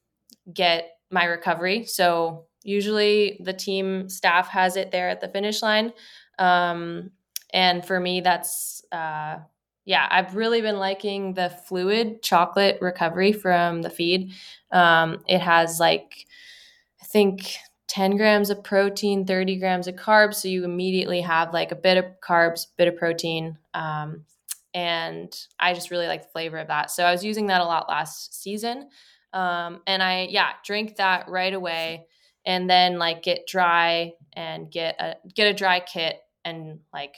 get 0.53 0.91
my 1.11 1.25
recovery. 1.25 1.85
So 1.85 2.47
usually 2.63 3.41
the 3.43 3.53
team 3.53 4.09
staff 4.09 4.49
has 4.49 4.77
it 4.77 4.91
there 4.91 5.09
at 5.09 5.21
the 5.21 5.29
finish 5.29 5.63
line. 5.63 5.93
Um, 6.39 7.11
and 7.53 7.85
for 7.87 7.99
me, 7.99 8.21
that's 8.21 8.85
uh, 8.93 9.39
yeah, 9.87 10.09
I've 10.11 10.35
really 10.35 10.61
been 10.61 10.79
liking 10.79 11.33
the 11.35 11.49
fluid 11.49 12.21
chocolate 12.21 12.79
recovery 12.81 13.33
from 13.33 13.83
the 13.83 13.89
feed. 13.89 14.33
Um, 14.73 15.23
it 15.29 15.39
has 15.39 15.79
like, 15.79 16.27
I 17.01 17.07
think 17.07 17.55
10 17.87 18.17
grams 18.17 18.51
of 18.51 18.65
protein, 18.65 19.25
30 19.25 19.59
grams 19.61 19.87
of 19.87 19.95
carbs. 19.95 20.35
So 20.35 20.49
you 20.49 20.65
immediately 20.65 21.21
have 21.21 21.53
like 21.53 21.71
a 21.71 21.77
bit 21.77 21.97
of 21.99 22.05
carbs, 22.21 22.67
bit 22.77 22.89
of 22.89 22.97
protein. 22.97 23.59
Um, 23.75 24.25
and 24.75 25.33
I 25.61 25.73
just 25.73 25.93
really 25.93 26.09
like 26.09 26.23
the 26.23 26.33
flavor 26.33 26.59
of 26.59 26.67
that. 26.67 26.91
So 26.91 27.05
I 27.05 27.13
was 27.13 27.25
using 27.25 27.47
that 27.47 27.61
a 27.61 27.65
lot 27.65 27.89
last 27.89 28.43
season. 28.43 28.89
Um, 29.33 29.83
and 29.87 30.03
I, 30.03 30.27
yeah, 30.29 30.51
drink 30.65 30.97
that 30.97 31.29
right 31.29 31.55
away 31.55 32.07
and 32.45 32.69
then 32.69 32.99
like 32.99 33.23
get 33.23 33.47
dry 33.47 34.15
and 34.33 34.69
get 34.69 34.97
a, 34.99 35.15
get 35.33 35.47
a 35.47 35.55
dry 35.55 35.79
kit 35.79 36.19
and 36.45 36.81
like 36.93 37.15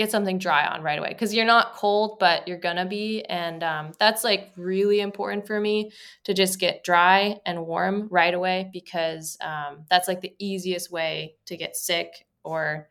get 0.00 0.10
something 0.10 0.38
dry 0.38 0.66
on 0.66 0.82
right 0.82 0.98
away 0.98 1.10
because 1.10 1.34
you're 1.34 1.44
not 1.44 1.74
cold 1.74 2.18
but 2.18 2.48
you're 2.48 2.58
gonna 2.58 2.86
be 2.86 3.22
and 3.24 3.62
um, 3.62 3.92
that's 3.98 4.24
like 4.24 4.50
really 4.56 5.00
important 5.00 5.46
for 5.46 5.60
me 5.60 5.92
to 6.24 6.34
just 6.34 6.58
get 6.58 6.82
dry 6.82 7.36
and 7.46 7.66
warm 7.66 8.08
right 8.10 8.34
away 8.34 8.70
because 8.72 9.36
um, 9.42 9.84
that's 9.90 10.08
like 10.08 10.20
the 10.20 10.34
easiest 10.38 10.90
way 10.90 11.34
to 11.44 11.56
get 11.56 11.76
sick 11.76 12.26
or 12.44 12.88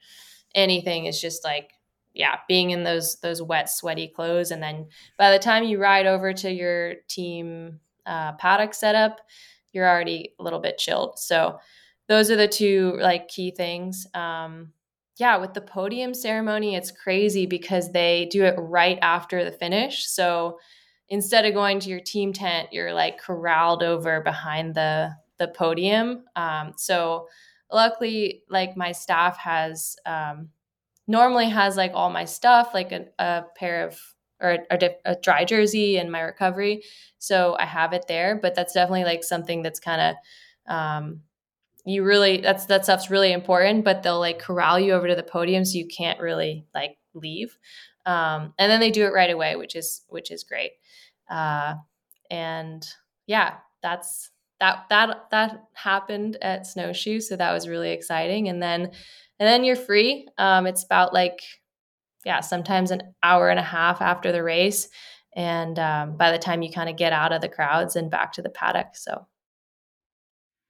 anything 0.55 1.05
is 1.05 1.19
just 1.19 1.43
like 1.43 1.71
yeah 2.13 2.37
being 2.47 2.69
in 2.69 2.83
those 2.83 3.19
those 3.21 3.41
wet 3.41 3.69
sweaty 3.69 4.07
clothes 4.07 4.51
and 4.51 4.61
then 4.61 4.87
by 5.17 5.31
the 5.31 5.39
time 5.39 5.63
you 5.63 5.79
ride 5.79 6.05
over 6.05 6.31
to 6.31 6.51
your 6.51 6.95
team 7.07 7.79
uh, 8.05 8.33
paddock 8.33 8.73
setup 8.73 9.19
you're 9.71 9.87
already 9.87 10.33
a 10.39 10.43
little 10.43 10.59
bit 10.59 10.77
chilled. 10.77 11.19
So 11.19 11.59
those 12.07 12.31
are 12.31 12.35
the 12.35 12.47
two 12.47 12.97
like 12.99 13.27
key 13.27 13.51
things 13.51 14.07
um, 14.13 14.71
yeah, 15.19 15.35
with 15.35 15.53
the 15.53 15.61
podium 15.61 16.13
ceremony, 16.13 16.75
it's 16.75 16.91
crazy 16.91 17.45
because 17.45 17.91
they 17.91 18.29
do 18.31 18.45
it 18.45 18.55
right 18.57 18.97
after 19.01 19.43
the 19.43 19.51
finish. 19.51 20.07
So 20.07 20.59
instead 21.09 21.45
of 21.45 21.53
going 21.53 21.81
to 21.81 21.89
your 21.89 21.99
team 21.99 22.31
tent, 22.31 22.69
you're 22.71 22.93
like 22.93 23.19
corralled 23.19 23.83
over 23.83 24.21
behind 24.21 24.75
the 24.75 25.11
the 25.37 25.49
podium. 25.49 26.23
Um, 26.35 26.73
so 26.77 27.27
luckily, 27.71 28.43
like 28.49 28.77
my 28.77 28.93
staff 28.93 29.37
has 29.37 29.97
um, 30.05 30.49
normally 31.05 31.49
has 31.49 31.75
like 31.75 31.91
all 31.93 32.09
my 32.09 32.25
stuff, 32.25 32.71
like 32.73 32.93
a, 32.93 33.05
a 33.19 33.43
pair 33.57 33.87
of 33.87 33.99
or 34.41 34.59
a, 34.71 34.89
a, 35.03 35.15
dry 35.15 35.43
jersey 35.43 35.97
and 35.97 36.09
my 36.09 36.21
recovery. 36.21 36.81
So 37.17 37.57
I 37.59 37.65
have 37.65 37.91
it 37.91 38.05
there, 38.07 38.39
but 38.41 38.55
that's 38.55 38.73
definitely 38.73 39.03
like 39.03 39.21
something 39.21 39.63
that's 39.63 39.81
kind 39.81 40.15
of 40.67 40.73
um, 40.73 41.21
you 41.85 42.03
really 42.03 42.41
that's 42.41 42.65
that 42.65 42.83
stuff's 42.83 43.09
really 43.09 43.31
important 43.31 43.85
but 43.85 44.03
they'll 44.03 44.19
like 44.19 44.39
corral 44.39 44.79
you 44.79 44.93
over 44.93 45.07
to 45.07 45.15
the 45.15 45.23
podium 45.23 45.65
so 45.65 45.77
you 45.77 45.87
can't 45.87 46.19
really 46.19 46.65
like 46.73 46.97
leave. 47.13 47.57
Um, 48.05 48.53
and 48.57 48.71
then 48.71 48.79
they 48.79 48.91
do 48.91 49.05
it 49.05 49.13
right 49.13 49.31
away 49.31 49.55
which 49.55 49.75
is 49.75 50.03
which 50.07 50.31
is 50.31 50.43
great. 50.43 50.71
Uh, 51.29 51.75
and 52.29 52.85
yeah 53.27 53.55
that's 53.81 54.31
that 54.59 54.85
that 54.89 55.27
that 55.31 55.63
happened 55.73 56.37
at 56.41 56.67
snowshoe 56.67 57.19
so 57.19 57.35
that 57.35 57.53
was 57.53 57.67
really 57.67 57.91
exciting. 57.91 58.49
And 58.49 58.61
then 58.61 58.91
and 59.39 59.47
then 59.47 59.63
you're 59.63 59.75
free. 59.75 60.27
Um, 60.37 60.67
it's 60.67 60.83
about 60.83 61.13
like 61.13 61.39
yeah 62.25 62.41
sometimes 62.41 62.91
an 62.91 63.01
hour 63.23 63.49
and 63.49 63.59
a 63.59 63.63
half 63.63 64.01
after 64.01 64.31
the 64.31 64.43
race. 64.43 64.89
And 65.35 65.79
um, 65.79 66.17
by 66.17 66.31
the 66.31 66.39
time 66.39 66.61
you 66.61 66.71
kind 66.71 66.89
of 66.89 66.97
get 66.97 67.13
out 67.13 67.31
of 67.31 67.41
the 67.41 67.49
crowds 67.49 67.95
and 67.95 68.11
back 68.11 68.33
to 68.33 68.41
the 68.41 68.49
paddock 68.49 68.95
so 68.95 69.27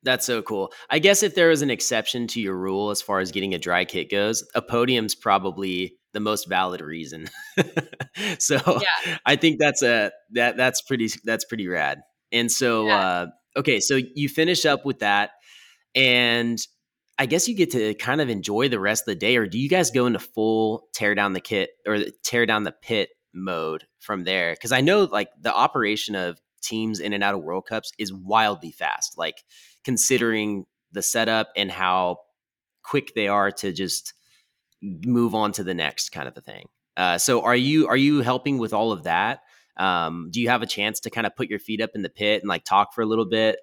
that's 0.04 0.26
so 0.26 0.42
cool. 0.42 0.72
I 0.90 1.00
guess 1.00 1.24
if 1.24 1.36
there 1.36 1.52
is 1.52 1.62
an 1.62 1.70
exception 1.70 2.28
to 2.28 2.42
your 2.42 2.56
rule 2.56 2.90
as 2.90 3.02
far 3.02 3.20
as 3.20 3.32
getting 3.32 3.54
a 3.54 3.60
dry 3.60 3.86
kit 3.86 4.10
goes, 4.10 4.44
a 4.56 4.62
podium's 4.62 5.16
probably 5.16 5.98
the 6.14 6.20
most 6.20 6.48
valid 6.48 6.82
reason. 6.82 7.28
so 8.40 8.58
yeah. 8.66 9.18
I 9.26 9.36
think 9.36 9.60
that's 9.60 9.84
a 9.84 10.12
that 10.32 10.58
that's 10.58 10.82
pretty 10.82 11.10
that's 11.24 11.46
pretty 11.46 11.68
rad. 11.68 12.02
And 12.32 12.52
so 12.52 12.88
yeah. 12.88 12.98
uh 12.98 13.28
okay, 13.58 13.80
so 13.80 14.00
you 14.16 14.30
finish 14.30 14.66
up 14.66 14.86
with 14.86 15.00
that 15.00 15.32
and 15.96 16.60
I 17.18 17.26
guess 17.26 17.50
you 17.50 17.56
get 17.56 17.72
to 17.72 17.94
kind 17.96 18.22
of 18.22 18.30
enjoy 18.30 18.70
the 18.70 18.80
rest 18.80 19.04
of 19.04 19.08
the 19.08 19.20
day 19.20 19.36
or 19.36 19.46
do 19.46 19.60
you 19.60 19.68
guys 19.68 19.92
go 19.92 20.06
into 20.06 20.20
full 20.20 20.88
tear 20.94 21.16
down 21.16 21.34
the 21.34 21.42
kit 21.42 21.72
or 21.86 22.00
tear 22.24 22.46
down 22.46 22.64
the 22.64 22.72
pit 22.72 23.10
mode 23.34 23.86
from 24.00 24.24
there? 24.24 24.56
Cuz 24.56 24.72
I 24.72 24.82
know 24.82 25.04
like 25.04 25.30
the 25.40 25.54
operation 25.54 26.16
of 26.16 26.40
teams 26.62 27.00
in 27.00 27.14
and 27.14 27.24
out 27.24 27.36
of 27.36 27.42
World 27.42 27.66
Cups 27.68 27.92
is 27.98 28.14
wildly 28.14 28.72
fast. 28.72 29.18
Like 29.18 29.44
considering 29.84 30.66
the 30.92 31.02
setup 31.02 31.50
and 31.56 31.72
how 31.72 32.18
quick 32.84 33.14
they 33.16 33.28
are 33.28 33.52
to 33.52 33.72
just 33.72 34.14
move 34.82 35.36
on 35.36 35.52
to 35.52 35.64
the 35.64 35.74
next 35.74 36.10
kind 36.10 36.28
of 36.28 36.38
a 36.38 36.42
thing. 36.42 36.68
Uh, 36.98 37.18
so 37.18 37.44
are 37.44 37.56
you 37.56 37.88
are 37.88 37.98
you 37.98 38.22
helping 38.22 38.58
with 38.58 38.74
all 38.74 38.92
of 38.92 39.04
that? 39.04 39.42
Um, 39.78 40.30
do 40.32 40.42
you 40.42 40.50
have 40.50 40.62
a 40.62 40.68
chance 40.68 41.00
to 41.02 41.10
kind 41.10 41.26
of 41.26 41.36
put 41.36 41.50
your 41.50 41.60
feet 41.60 41.82
up 41.82 41.92
in 41.96 42.02
the 42.02 42.10
pit 42.10 42.42
and 42.42 42.50
like 42.50 42.66
talk 42.66 42.94
for 42.94 43.02
a 43.02 43.06
little 43.06 43.26
bit? 43.26 43.60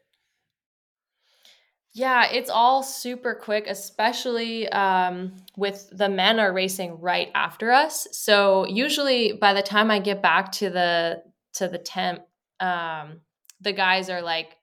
Yeah, 1.93 2.31
it's 2.31 2.51
all 2.51 2.83
super 2.83 3.35
quick, 3.35 3.67
especially 3.67 4.69
um, 4.69 5.33
with 5.57 5.89
the 5.93 6.11
men 6.11 6.39
are 6.39 6.53
racing 6.53 7.01
right 7.01 7.31
after 7.35 7.73
us. 7.73 8.07
So 8.13 8.67
usually 8.67 9.33
by 9.33 9.55
the 9.55 9.63
time 9.63 9.91
I 9.91 9.99
get 9.99 10.23
back 10.23 10.53
to 10.53 10.69
the 10.71 11.23
to 11.55 11.69
the 11.69 11.79
tent, 11.79 12.21
um, 12.61 13.21
the 13.61 13.73
guys 13.73 14.11
are 14.11 14.21
like 14.21 14.56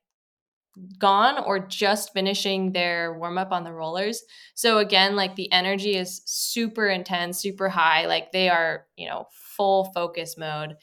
gone 0.97 1.43
or 1.43 1.59
just 1.59 2.13
finishing 2.13 2.71
their 2.71 3.13
warm 3.17 3.37
up 3.37 3.51
on 3.51 3.63
the 3.63 3.73
rollers. 3.73 4.23
So 4.55 4.79
again, 4.79 5.15
like 5.15 5.35
the 5.35 5.51
energy 5.51 5.95
is 5.95 6.21
super 6.25 6.87
intense, 6.87 7.39
super 7.39 7.69
high. 7.69 8.05
Like 8.07 8.31
they 8.31 8.49
are, 8.49 8.85
you 8.95 9.07
know, 9.07 9.27
full 9.31 9.85
focus 9.93 10.37
mode. 10.37 10.75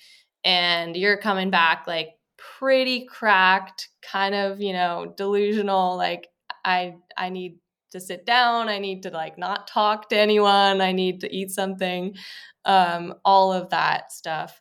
And 0.45 0.97
you're 0.97 1.19
coming 1.19 1.51
back 1.51 1.87
like 1.87 2.11
pretty 2.59 3.07
cracked, 3.07 3.89
kind 4.03 4.35
of, 4.35 4.61
you 4.61 4.73
know, 4.73 5.13
delusional, 5.17 5.97
like 5.97 6.29
I 6.65 6.95
I 7.17 7.29
need 7.31 7.59
to 7.91 8.01
sit 8.01 8.25
down. 8.25 8.69
I 8.69 8.79
need 8.79 9.03
to 9.03 9.11
like 9.11 9.37
not 9.39 9.67
talk 9.67 10.09
to 10.11 10.17
anyone. 10.19 10.81
I 10.81 10.93
need 10.93 11.21
to 11.21 11.35
eat 11.35 11.51
something. 11.51 12.15
Um, 12.65 13.15
all 13.25 13.53
of 13.53 13.71
that 13.71 14.13
stuff. 14.13 14.61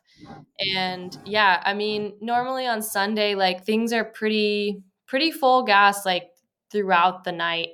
And 0.74 1.16
yeah, 1.24 1.62
I 1.64 1.74
mean, 1.74 2.14
normally 2.20 2.66
on 2.66 2.82
Sunday, 2.82 3.34
like 3.34 3.64
things 3.64 3.92
are 3.92 4.04
pretty, 4.04 4.82
pretty 5.10 5.32
full 5.32 5.64
gas, 5.64 6.06
like 6.06 6.30
throughout 6.70 7.24
the 7.24 7.32
night 7.32 7.70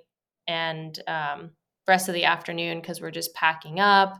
and 0.48 0.98
um, 1.06 1.50
rest 1.86 2.08
of 2.08 2.14
the 2.14 2.24
afternoon 2.24 2.80
because 2.80 2.98
we're 2.98 3.10
just 3.10 3.34
packing 3.34 3.78
up, 3.78 4.18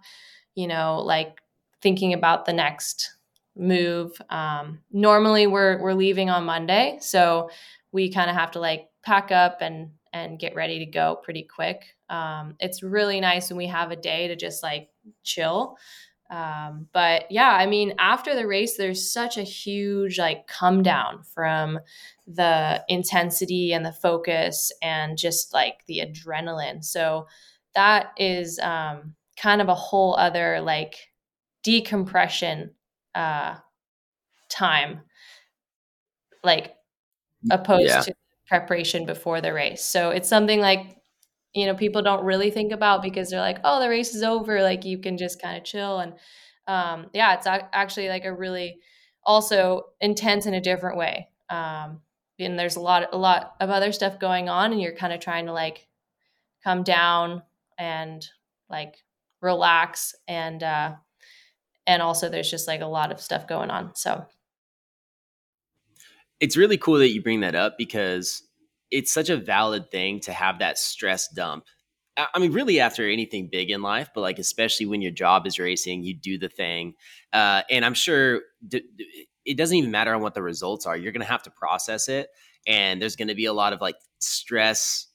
you 0.54 0.66
know, 0.66 0.98
like 0.98 1.40
thinking 1.80 2.12
about 2.12 2.44
the 2.44 2.52
next 2.52 3.14
move. 3.56 4.12
Um, 4.28 4.80
normally 4.92 5.46
we're 5.46 5.80
we're 5.80 5.94
leaving 5.94 6.28
on 6.28 6.44
Monday, 6.44 6.98
so 7.00 7.48
we 7.90 8.12
kind 8.12 8.28
of 8.28 8.36
have 8.36 8.50
to 8.50 8.60
like 8.60 8.90
pack 9.02 9.32
up 9.32 9.58
and 9.62 9.92
and 10.12 10.38
get 10.38 10.54
ready 10.54 10.78
to 10.78 10.86
go 10.86 11.18
pretty 11.22 11.42
quick. 11.42 11.86
Um, 12.10 12.54
it's 12.60 12.82
really 12.82 13.18
nice 13.18 13.48
when 13.48 13.56
we 13.56 13.66
have 13.66 13.92
a 13.92 13.96
day 13.96 14.28
to 14.28 14.36
just 14.36 14.62
like 14.62 14.90
chill. 15.22 15.78
Um, 16.30 16.88
but 16.92 17.30
yeah, 17.30 17.50
I 17.50 17.66
mean, 17.66 17.94
after 17.98 18.34
the 18.34 18.46
race, 18.46 18.76
there's 18.76 19.12
such 19.12 19.36
a 19.36 19.42
huge 19.42 20.18
like 20.18 20.46
come 20.46 20.82
down 20.82 21.22
from 21.22 21.78
the 22.26 22.84
intensity 22.88 23.72
and 23.72 23.84
the 23.84 23.92
focus 23.92 24.72
and 24.82 25.16
just 25.16 25.54
like 25.54 25.84
the 25.86 26.00
adrenaline. 26.00 26.84
So 26.84 27.26
that 27.74 28.12
is 28.16 28.58
um, 28.58 29.14
kind 29.36 29.60
of 29.60 29.68
a 29.68 29.74
whole 29.74 30.16
other 30.16 30.60
like 30.60 30.96
decompression 31.62 32.72
uh, 33.14 33.56
time, 34.48 35.02
like 36.42 36.74
opposed 37.50 37.86
yeah. 37.86 38.00
to 38.00 38.14
preparation 38.48 39.06
before 39.06 39.40
the 39.40 39.52
race. 39.52 39.82
So 39.82 40.10
it's 40.10 40.28
something 40.28 40.60
like 40.60 40.95
you 41.56 41.66
know 41.66 41.74
people 41.74 42.02
don't 42.02 42.24
really 42.24 42.50
think 42.50 42.72
about 42.72 43.02
because 43.02 43.30
they're 43.30 43.40
like, 43.40 43.58
oh, 43.64 43.80
the 43.80 43.88
race 43.88 44.14
is 44.14 44.22
over, 44.22 44.62
like 44.62 44.84
you 44.84 44.98
can 44.98 45.16
just 45.16 45.40
kind 45.40 45.56
of 45.56 45.64
chill 45.64 45.98
and 45.98 46.14
um, 46.68 47.06
yeah, 47.12 47.34
it's 47.34 47.46
actually 47.46 48.08
like 48.08 48.24
a 48.24 48.34
really 48.34 48.80
also 49.24 49.84
intense 50.00 50.46
in 50.46 50.54
a 50.54 50.60
different 50.60 50.98
way. 50.98 51.28
Um, 51.48 52.00
and 52.38 52.58
there's 52.58 52.76
a 52.76 52.80
lot 52.80 53.08
a 53.12 53.16
lot 53.16 53.54
of 53.60 53.70
other 53.70 53.92
stuff 53.92 54.18
going 54.18 54.48
on 54.48 54.72
and 54.72 54.80
you're 54.80 54.94
kind 54.94 55.12
of 55.12 55.20
trying 55.20 55.46
to 55.46 55.52
like 55.52 55.86
come 56.62 56.82
down 56.82 57.42
and 57.78 58.26
like 58.68 58.96
relax 59.40 60.14
and 60.28 60.62
uh 60.62 60.92
and 61.86 62.02
also 62.02 62.28
there's 62.28 62.50
just 62.50 62.66
like 62.66 62.80
a 62.80 62.86
lot 62.86 63.12
of 63.12 63.20
stuff 63.20 63.46
going 63.46 63.70
on 63.70 63.94
so 63.94 64.26
it's 66.40 66.56
really 66.56 66.76
cool 66.76 66.98
that 66.98 67.12
you 67.12 67.22
bring 67.22 67.40
that 67.40 67.54
up 67.54 67.78
because 67.78 68.42
it's 68.96 69.12
such 69.12 69.30
a 69.30 69.36
valid 69.36 69.90
thing 69.90 70.20
to 70.20 70.32
have 70.32 70.58
that 70.58 70.78
stress 70.78 71.28
dump 71.28 71.64
I 72.16 72.38
mean, 72.38 72.52
really, 72.52 72.80
after 72.80 73.08
anything 73.08 73.48
big 73.50 73.70
in 73.70 73.82
life, 73.82 74.08
but 74.14 74.22
like 74.22 74.38
especially 74.38 74.86
when 74.86 75.02
your 75.02 75.12
job 75.12 75.46
is 75.46 75.58
racing, 75.58 76.02
you 76.02 76.14
do 76.14 76.38
the 76.38 76.48
thing, 76.48 76.94
uh, 77.32 77.62
and 77.70 77.84
I'm 77.84 77.94
sure 77.94 78.40
d- 78.66 78.82
d- 78.96 79.26
it 79.44 79.56
doesn't 79.56 79.76
even 79.76 79.90
matter 79.90 80.14
on 80.14 80.22
what 80.22 80.34
the 80.34 80.42
results 80.42 80.86
are. 80.86 80.96
You're 80.96 81.12
going 81.12 81.20
to 81.20 81.30
have 81.30 81.42
to 81.42 81.50
process 81.50 82.08
it, 82.08 82.28
and 82.66 83.02
there's 83.02 83.16
going 83.16 83.28
to 83.28 83.34
be 83.34 83.44
a 83.44 83.52
lot 83.52 83.74
of 83.74 83.82
like 83.82 83.96
stress. 84.18 85.08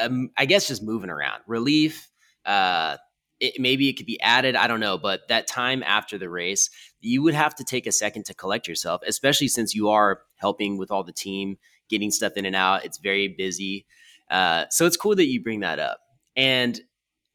Um, 0.00 0.30
I 0.36 0.46
guess 0.46 0.68
just 0.68 0.82
moving 0.82 1.10
around, 1.10 1.42
relief, 1.46 2.08
uh, 2.44 2.96
it, 3.40 3.60
maybe 3.60 3.88
it 3.88 3.94
could 3.94 4.06
be 4.06 4.20
added. 4.20 4.54
I 4.54 4.68
don't 4.68 4.80
know, 4.80 4.96
but 4.96 5.22
that 5.28 5.48
time 5.48 5.82
after 5.84 6.18
the 6.18 6.30
race, 6.30 6.70
you 7.00 7.22
would 7.22 7.34
have 7.34 7.54
to 7.56 7.64
take 7.64 7.86
a 7.88 7.92
second 7.92 8.26
to 8.26 8.34
collect 8.34 8.68
yourself, 8.68 9.00
especially 9.06 9.48
since 9.48 9.74
you 9.74 9.88
are 9.88 10.22
helping 10.36 10.78
with 10.78 10.92
all 10.92 11.02
the 11.02 11.12
team, 11.12 11.56
getting 11.90 12.10
stuff 12.10 12.32
in 12.36 12.46
and 12.46 12.56
out. 12.56 12.84
It's 12.84 12.98
very 12.98 13.28
busy. 13.28 13.86
Uh, 14.30 14.64
so 14.70 14.86
it's 14.86 14.96
cool 14.96 15.16
that 15.16 15.26
you 15.26 15.42
bring 15.42 15.60
that 15.60 15.78
up. 15.78 15.98
And 16.36 16.80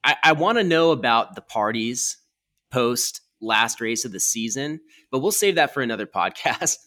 I, 0.04 0.16
I 0.24 0.32
want 0.32 0.58
to 0.58 0.64
know 0.64 0.92
about 0.92 1.36
the 1.36 1.42
parties 1.42 2.18
post 2.72 3.22
last 3.42 3.82
race 3.82 4.06
of 4.06 4.12
the 4.12 4.20
season, 4.20 4.80
but 5.12 5.20
we'll 5.20 5.32
save 5.32 5.56
that 5.56 5.74
for 5.74 5.82
another 5.82 6.06
podcast. 6.16 6.78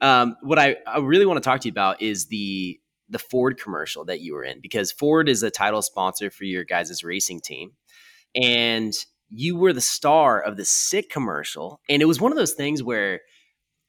um, 0.00 0.36
what 0.42 0.58
I, 0.58 0.76
I 0.86 0.98
really 0.98 1.26
want 1.26 1.42
to 1.42 1.48
talk 1.48 1.60
to 1.60 1.68
you 1.68 1.72
about 1.72 2.02
is 2.02 2.26
the 2.26 2.78
the 3.08 3.18
Ford 3.18 3.60
commercial 3.60 4.06
that 4.06 4.20
you 4.20 4.32
were 4.32 4.44
in 4.44 4.60
because 4.62 4.90
Ford 4.90 5.28
is 5.28 5.42
a 5.42 5.50
title 5.50 5.82
sponsor 5.82 6.30
for 6.30 6.44
your 6.44 6.64
guys' 6.64 7.04
racing 7.04 7.40
team 7.40 7.72
and 8.34 8.94
you 9.28 9.56
were 9.56 9.74
the 9.74 9.82
star 9.82 10.40
of 10.40 10.56
the 10.56 10.64
sick 10.64 11.10
commercial 11.10 11.80
and 11.90 12.00
it 12.00 12.06
was 12.06 12.22
one 12.22 12.32
of 12.32 12.38
those 12.38 12.54
things 12.54 12.82
where 12.82 13.20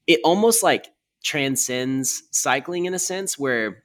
it 0.08 0.20
almost 0.26 0.62
like 0.62 0.90
transcends 1.24 2.24
cycling 2.32 2.86
in 2.86 2.94
a 2.94 3.00
sense 3.00 3.40
where 3.40 3.84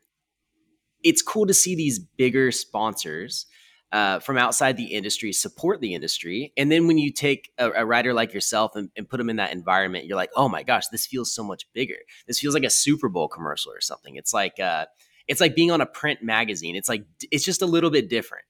it's 1.03 1.23
cool 1.23 1.47
to 1.47 1.55
see 1.55 1.75
these 1.75 1.99
bigger 1.99 2.51
sponsors 2.51 3.47
uh, 3.93 4.19
from 4.19 4.37
outside 4.37 4.77
the 4.77 4.93
industry 4.93 5.33
support 5.33 5.81
the 5.81 5.95
industry. 5.95 6.53
And 6.57 6.71
then 6.71 6.87
when 6.87 6.99
you 6.99 7.11
take 7.11 7.51
a, 7.57 7.71
a 7.71 7.87
rider 7.87 8.13
like 8.13 8.35
yourself 8.35 8.73
and, 8.75 8.91
and, 8.97 9.09
put 9.09 9.17
them 9.17 9.31
in 9.31 9.37
that 9.37 9.53
environment 9.53 10.05
you're 10.05 10.17
like 10.17 10.29
oh 10.37 10.47
my 10.47 10.63
gosh 10.63 10.89
this 10.89 11.07
feels 11.07 11.33
so 11.33 11.43
much 11.43 11.65
bigger. 11.73 11.97
This 12.27 12.39
feels 12.39 12.53
like 12.53 12.65
a 12.65 12.71
super 12.71 13.09
bowl 13.09 13.29
commercial 13.29 13.73
or 13.73 13.81
something. 13.81 14.17
It's 14.17 14.35
like 14.35 14.61
uh, 14.61 14.87
it's 15.27 15.41
like 15.41 15.55
being 15.55 15.71
on 15.71 15.81
a 15.81 15.87
print 15.87 16.23
magazine. 16.23 16.77
It's 16.77 16.89
like 16.89 17.05
it's 17.31 17.45
just 17.45 17.63
a 17.63 17.67
little 17.67 17.91
bit 17.91 18.11
different. 18.11 18.45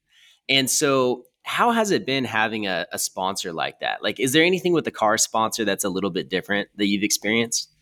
And 0.49 0.69
so 0.69 1.25
how 1.43 1.73
has 1.73 1.91
it 1.91 2.05
been 2.05 2.25
having 2.25 2.67
a, 2.67 2.87
a, 2.93 2.99
sponsor 2.99 3.53
like 3.53 3.81
that? 3.81 4.03
Like, 4.03 4.21
is 4.21 4.33
there 4.33 4.45
anything 4.45 4.75
with 4.75 4.85
the 4.85 4.91
car 4.91 5.17
sponsor 5.17 5.65
that's 5.65 5.85
a 5.85 5.89
little 5.89 6.11
bit 6.11 6.29
different 6.29 6.69
that 6.77 6.87
you've 6.87 7.03
experienced? 7.03 7.73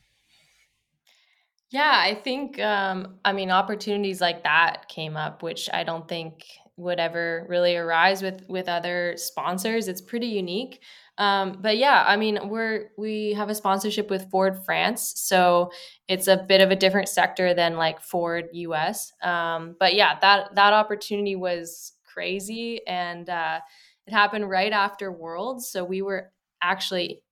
Yeah, 1.70 1.92
I 1.94 2.14
think, 2.14 2.60
um, 2.60 3.16
I 3.24 3.32
mean, 3.32 3.50
opportunities 3.50 4.20
like 4.20 4.44
that 4.44 4.88
came 4.88 5.16
up, 5.16 5.42
which 5.42 5.68
I 5.72 5.82
don't 5.82 6.06
think 6.08 6.44
would 6.76 7.00
ever 7.00 7.46
really 7.48 7.74
arise 7.74 8.22
with 8.22 8.42
with 8.48 8.68
other 8.68 9.14
sponsors. 9.16 9.88
It's 9.88 10.00
pretty 10.02 10.26
unique. 10.26 10.82
Um, 11.18 11.58
but 11.62 11.78
yeah, 11.78 12.04
I 12.06 12.16
mean, 12.16 12.48
we're 12.48 12.90
we 12.98 13.32
have 13.32 13.48
a 13.48 13.54
sponsorship 13.54 14.10
with 14.10 14.30
Ford 14.30 14.58
France, 14.64 15.14
so 15.16 15.70
it's 16.06 16.28
a 16.28 16.36
bit 16.36 16.60
of 16.60 16.70
a 16.70 16.76
different 16.76 17.08
sector 17.08 17.54
than 17.54 17.76
like 17.76 18.00
Ford 18.00 18.48
US. 18.52 19.12
Um, 19.22 19.74
but 19.80 19.94
yeah, 19.94 20.18
that 20.20 20.54
that 20.54 20.72
opportunity 20.74 21.34
was 21.34 21.94
crazy. 22.04 22.86
And 22.86 23.28
uh, 23.28 23.60
it 24.06 24.12
happened 24.12 24.48
right 24.48 24.72
after 24.72 25.10
Worlds. 25.10 25.68
So 25.68 25.82
we 25.84 26.02
were 26.02 26.30
actually 26.62 27.22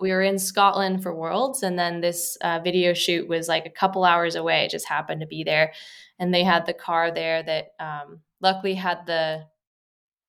we 0.00 0.12
were 0.12 0.22
in 0.22 0.38
Scotland 0.38 1.02
for 1.02 1.14
Worlds, 1.14 1.62
and 1.62 1.78
then 1.78 2.00
this 2.00 2.36
uh, 2.40 2.60
video 2.62 2.94
shoot 2.94 3.28
was 3.28 3.48
like 3.48 3.66
a 3.66 3.70
couple 3.70 4.04
hours 4.04 4.34
away. 4.34 4.64
It 4.64 4.70
just 4.70 4.88
happened 4.88 5.20
to 5.20 5.26
be 5.26 5.44
there, 5.44 5.72
and 6.18 6.32
they 6.32 6.44
had 6.44 6.66
the 6.66 6.74
car 6.74 7.10
there 7.10 7.42
that 7.42 7.68
um, 7.78 8.20
luckily 8.40 8.74
had 8.74 9.06
the 9.06 9.44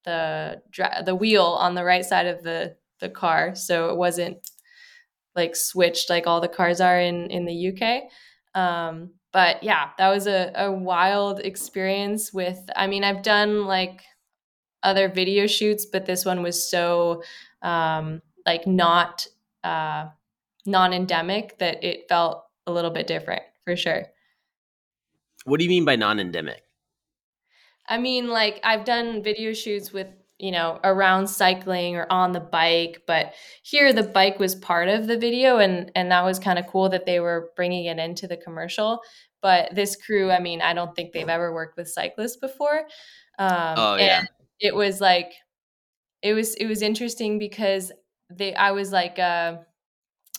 the 0.04 0.62
the 1.06 1.16
wheel 1.16 1.44
on 1.46 1.76
the 1.76 1.84
right 1.84 2.06
side 2.06 2.28
of 2.28 2.44
the 2.44 2.76
the 3.00 3.10
car, 3.10 3.56
so 3.56 3.90
it 3.90 3.98
wasn't 3.98 4.38
like 5.36 5.56
switched 5.56 6.10
like 6.10 6.28
all 6.28 6.42
the 6.42 6.48
cars 6.48 6.82
are 6.82 7.00
in 7.00 7.30
in 7.32 7.46
the 7.46 7.70
UK. 7.70 8.04
Um, 8.60 9.12
but 9.32 9.64
yeah, 9.64 9.90
that 9.98 10.10
was 10.10 10.28
a, 10.28 10.52
a 10.56 10.72
wild 10.72 11.40
experience 11.40 12.34
with, 12.34 12.60
I 12.76 12.88
mean, 12.88 13.04
I've 13.04 13.24
done 13.24 13.66
like 13.66 14.04
other 14.84 15.08
video 15.08 15.48
shoots, 15.48 15.86
but 15.86 16.06
this 16.06 16.26
one 16.26 16.44
was 16.44 16.70
so 16.70 17.24
um, 17.62 18.22
like 18.46 18.68
not 18.68 19.28
uh, 19.64 20.08
non-endemic 20.66 21.58
that 21.60 21.84
it 21.84 22.08
felt 22.08 22.44
a 22.68 22.72
little 22.72 22.92
bit 22.92 23.08
different 23.08 23.44
for 23.66 23.76
sure. 23.76 24.06
What 25.46 25.60
do 25.60 25.64
you 25.64 25.70
mean 25.70 25.86
by 25.86 25.96
non-endemic? 25.96 26.62
I 27.88 27.98
mean, 27.98 28.30
like 28.30 28.60
I've 28.64 28.86
done 28.86 29.24
video 29.24 29.54
shoots 29.54 29.92
with 29.92 30.08
you 30.42 30.52
know 30.52 30.80
around 30.84 31.28
cycling 31.28 31.96
or 31.96 32.08
on 32.10 32.32
the 32.32 32.40
bike 32.40 33.04
but 33.06 33.34
here 33.62 33.94
the 33.94 34.02
bike 34.02 34.40
was 34.40 34.56
part 34.56 34.90
of 34.90 35.06
the 35.06 35.18
video 35.18 35.60
and 35.60 35.92
and 35.96 36.12
that 36.12 36.26
was 36.26 36.40
kind 36.40 36.58
of 36.58 36.66
cool 36.66 36.90
that 36.90 37.06
they 37.06 37.20
were 37.20 37.52
bringing 37.56 37.86
it 37.86 38.00
into 38.00 38.28
the 38.28 38.36
commercial 38.36 39.00
but 39.44 39.74
this 39.76 39.96
crew 39.96 40.32
i 40.32 40.40
mean 40.40 40.60
i 40.60 40.74
don't 40.74 40.96
think 40.96 41.14
they've 41.14 41.30
ever 41.30 41.54
worked 41.54 41.78
with 41.78 41.88
cyclists 41.88 42.38
before 42.38 42.80
um 43.38 43.76
oh, 43.78 43.96
yeah. 43.98 44.20
and 44.20 44.30
it 44.60 44.74
was 44.74 45.00
like 45.00 45.32
it 46.24 46.34
was 46.34 46.56
it 46.56 46.66
was 46.66 46.82
interesting 46.82 47.38
because 47.38 47.92
they 48.38 48.54
i 48.56 48.72
was 48.72 48.92
like 48.92 49.20
uh 49.20 49.58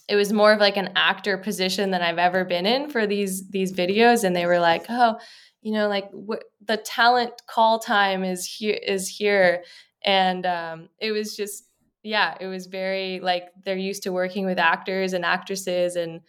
it 0.09 0.17
was 0.17 0.33
more 0.33 0.53
of 0.53 0.61
like 0.61 0.77
an 0.77 0.91
actor 0.97 1.39
position 1.39 1.91
than 1.91 2.03
I've 2.03 2.19
ever 2.19 2.45
been 2.45 2.67
in 2.67 2.91
for 2.91 3.07
these 3.07 3.49
these 3.49 3.73
videos. 3.73 4.25
And 4.25 4.35
they 4.35 4.47
were 4.47 4.61
like 4.61 4.87
oh 4.89 5.19
you 5.63 5.73
know 5.73 5.89
like 5.89 6.11
wh- 6.13 6.45
the 6.67 6.77
talent 6.77 7.33
call 7.47 7.79
time 7.79 8.25
is 8.25 8.45
here 8.45 8.79
is 8.87 9.09
here. 9.09 9.65
And 10.05 10.45
um, 10.45 10.89
it 10.99 11.13
was 11.13 11.37
just 11.37 11.65
yeah 12.03 12.35
it 12.41 12.47
was 12.47 12.67
very 12.67 13.21
like 13.21 13.45
they're 13.65 13.77
used 13.77 14.03
to 14.05 14.13
working 14.13 14.45
with 14.45 14.59
actors 14.59 15.13
and 15.13 15.25
actresses. 15.25 15.97
And 15.97 16.21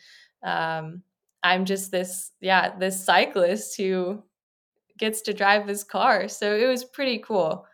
um, 0.44 1.04
i'm 1.42 1.66
just 1.66 1.92
this 1.92 2.32
yeah 2.40 2.78
this 2.78 3.06
cyclist 3.06 3.76
who 3.76 4.24
gets 4.98 5.22
to 5.24 5.34
drive 5.34 5.68
this 5.68 5.84
car. 5.84 6.28
So 6.28 6.56
it 6.56 6.68
was 6.68 6.86
pretty 6.86 7.18
cool 7.18 7.66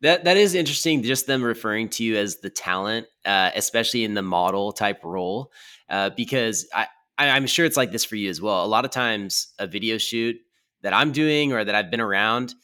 that 0.00 0.24
that 0.24 0.36
is 0.36 0.54
interesting 0.54 1.02
just 1.02 1.26
them 1.26 1.42
referring 1.42 1.88
to 1.88 2.04
you 2.04 2.16
as 2.16 2.36
the 2.38 2.50
talent 2.50 3.06
uh, 3.24 3.50
especially 3.54 4.04
in 4.04 4.14
the 4.14 4.22
model 4.22 4.72
type 4.72 5.02
role 5.04 5.52
uh, 5.90 6.10
because 6.10 6.68
I, 6.74 6.86
I 7.16 7.30
i'm 7.30 7.46
sure 7.46 7.66
it's 7.66 7.76
like 7.76 7.92
this 7.92 8.04
for 8.04 8.16
you 8.16 8.30
as 8.30 8.40
well 8.40 8.64
a 8.64 8.66
lot 8.66 8.84
of 8.84 8.90
times 8.90 9.48
a 9.58 9.66
video 9.66 9.98
shoot 9.98 10.36
that 10.82 10.92
I'm 10.92 11.12
doing 11.12 11.52
or 11.52 11.64
that 11.64 11.74
I've 11.74 11.90
been 11.90 12.00
around, 12.00 12.54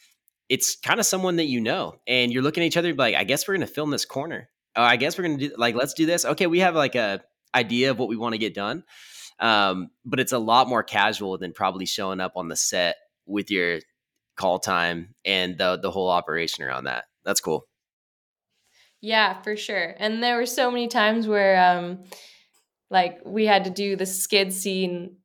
it's 0.49 0.77
kind 0.77 1.01
of 1.01 1.07
someone 1.07 1.37
that 1.37 1.47
you 1.47 1.61
know, 1.61 1.97
and 2.07 2.33
you're 2.33 2.43
looking 2.43 2.63
at 2.63 2.67
each 2.67 2.77
other 2.77 2.95
like, 2.95 3.15
I 3.15 3.25
guess 3.25 3.47
we're 3.47 3.55
gonna 3.55 3.67
film 3.67 3.91
this 3.91 4.05
corner. 4.05 4.49
Oh, 4.77 4.83
I 4.83 4.97
guess 4.97 5.17
we're 5.17 5.25
gonna 5.25 5.39
do 5.39 5.53
like 5.57 5.75
let's 5.75 5.95
do 5.95 6.07
this. 6.07 6.25
Okay, 6.25 6.47
we 6.47 6.61
have 6.61 6.75
like 6.75 6.95
a 6.95 7.23
idea 7.55 7.91
of 7.91 7.99
what 7.99 8.09
we 8.09 8.17
want 8.17 8.35
to 8.35 8.39
get 8.39 8.55
done, 8.55 8.85
um, 9.41 9.91
but 10.05 10.21
it's 10.21 10.33
a 10.33 10.39
lot 10.39 10.69
more 10.69 10.83
casual 10.83 11.39
than 11.39 11.53
probably 11.53 11.87
showing 11.87 12.21
up 12.21 12.33
on 12.37 12.49
the 12.49 12.57
set 12.57 12.97
with 13.27 13.51
your 13.51 13.81
call 14.37 14.59
time 14.59 15.15
and 15.25 15.57
the 15.59 15.79
the 15.81 15.91
whole 15.91 16.11
operation 16.11 16.65
around 16.65 16.85
that. 16.85 17.05
That's 17.25 17.41
cool. 17.41 17.67
Yeah, 19.01 19.41
for 19.43 19.57
sure. 19.57 19.95
And 19.99 20.23
there 20.23 20.37
were 20.37 20.47
so 20.47 20.71
many 20.71 20.89
times 20.89 21.27
where 21.27 21.63
um 21.63 22.05
like 22.91 23.21
we 23.25 23.47
had 23.47 23.65
to 23.65 23.71
do 23.71 23.97
the 23.97 24.07
skid 24.07 24.53
scene 24.53 25.17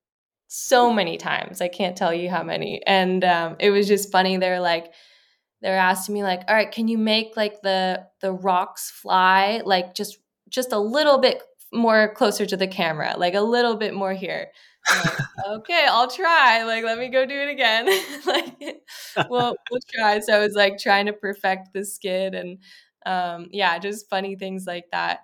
so 0.47 0.93
many 0.93 1.17
times. 1.17 1.61
I 1.61 1.67
can't 1.69 1.97
tell 1.97 2.13
you 2.13 2.29
how 2.29 2.43
many. 2.43 2.81
And 2.85 3.23
um 3.23 3.55
it 3.59 3.71
was 3.71 3.87
just 3.87 4.11
funny. 4.11 4.37
They're 4.37 4.61
like 4.61 4.93
they're 5.61 5.77
asking 5.77 6.15
me 6.15 6.23
like, 6.23 6.41
"All 6.49 6.55
right, 6.55 6.71
can 6.71 6.87
you 6.87 6.97
make 6.99 7.37
like 7.37 7.61
the 7.63 8.05
the 8.21 8.33
rocks 8.33 8.91
fly 8.91 9.61
like 9.65 9.95
just 9.95 10.17
just 10.49 10.73
a 10.73 10.79
little 10.79 11.19
bit 11.19 11.43
more 11.73 12.13
closer 12.15 12.45
to 12.47 12.57
the 12.57 12.67
camera, 12.67 13.15
like 13.17 13.35
a 13.35 13.41
little 13.41 13.75
bit 13.77 13.93
more 13.93 14.13
here." 14.13 14.51
Okay, 15.47 15.85
I'll 15.89 16.09
try. 16.09 16.63
Like, 16.63 16.83
let 16.83 16.99
me 16.99 17.09
go 17.09 17.25
do 17.25 17.35
it 17.35 17.49
again. 17.49 17.85
like, 18.25 18.83
we'll 19.29 19.55
we'll 19.71 19.81
try. 19.93 20.19
So 20.19 20.33
I 20.33 20.39
was 20.39 20.53
like 20.53 20.77
trying 20.77 21.07
to 21.07 21.13
perfect 21.13 21.73
the 21.73 21.85
skid, 21.85 22.35
and 22.35 22.59
um, 23.05 23.47
yeah, 23.51 23.79
just 23.79 24.09
funny 24.09 24.35
things 24.35 24.65
like 24.67 24.85
that. 24.91 25.21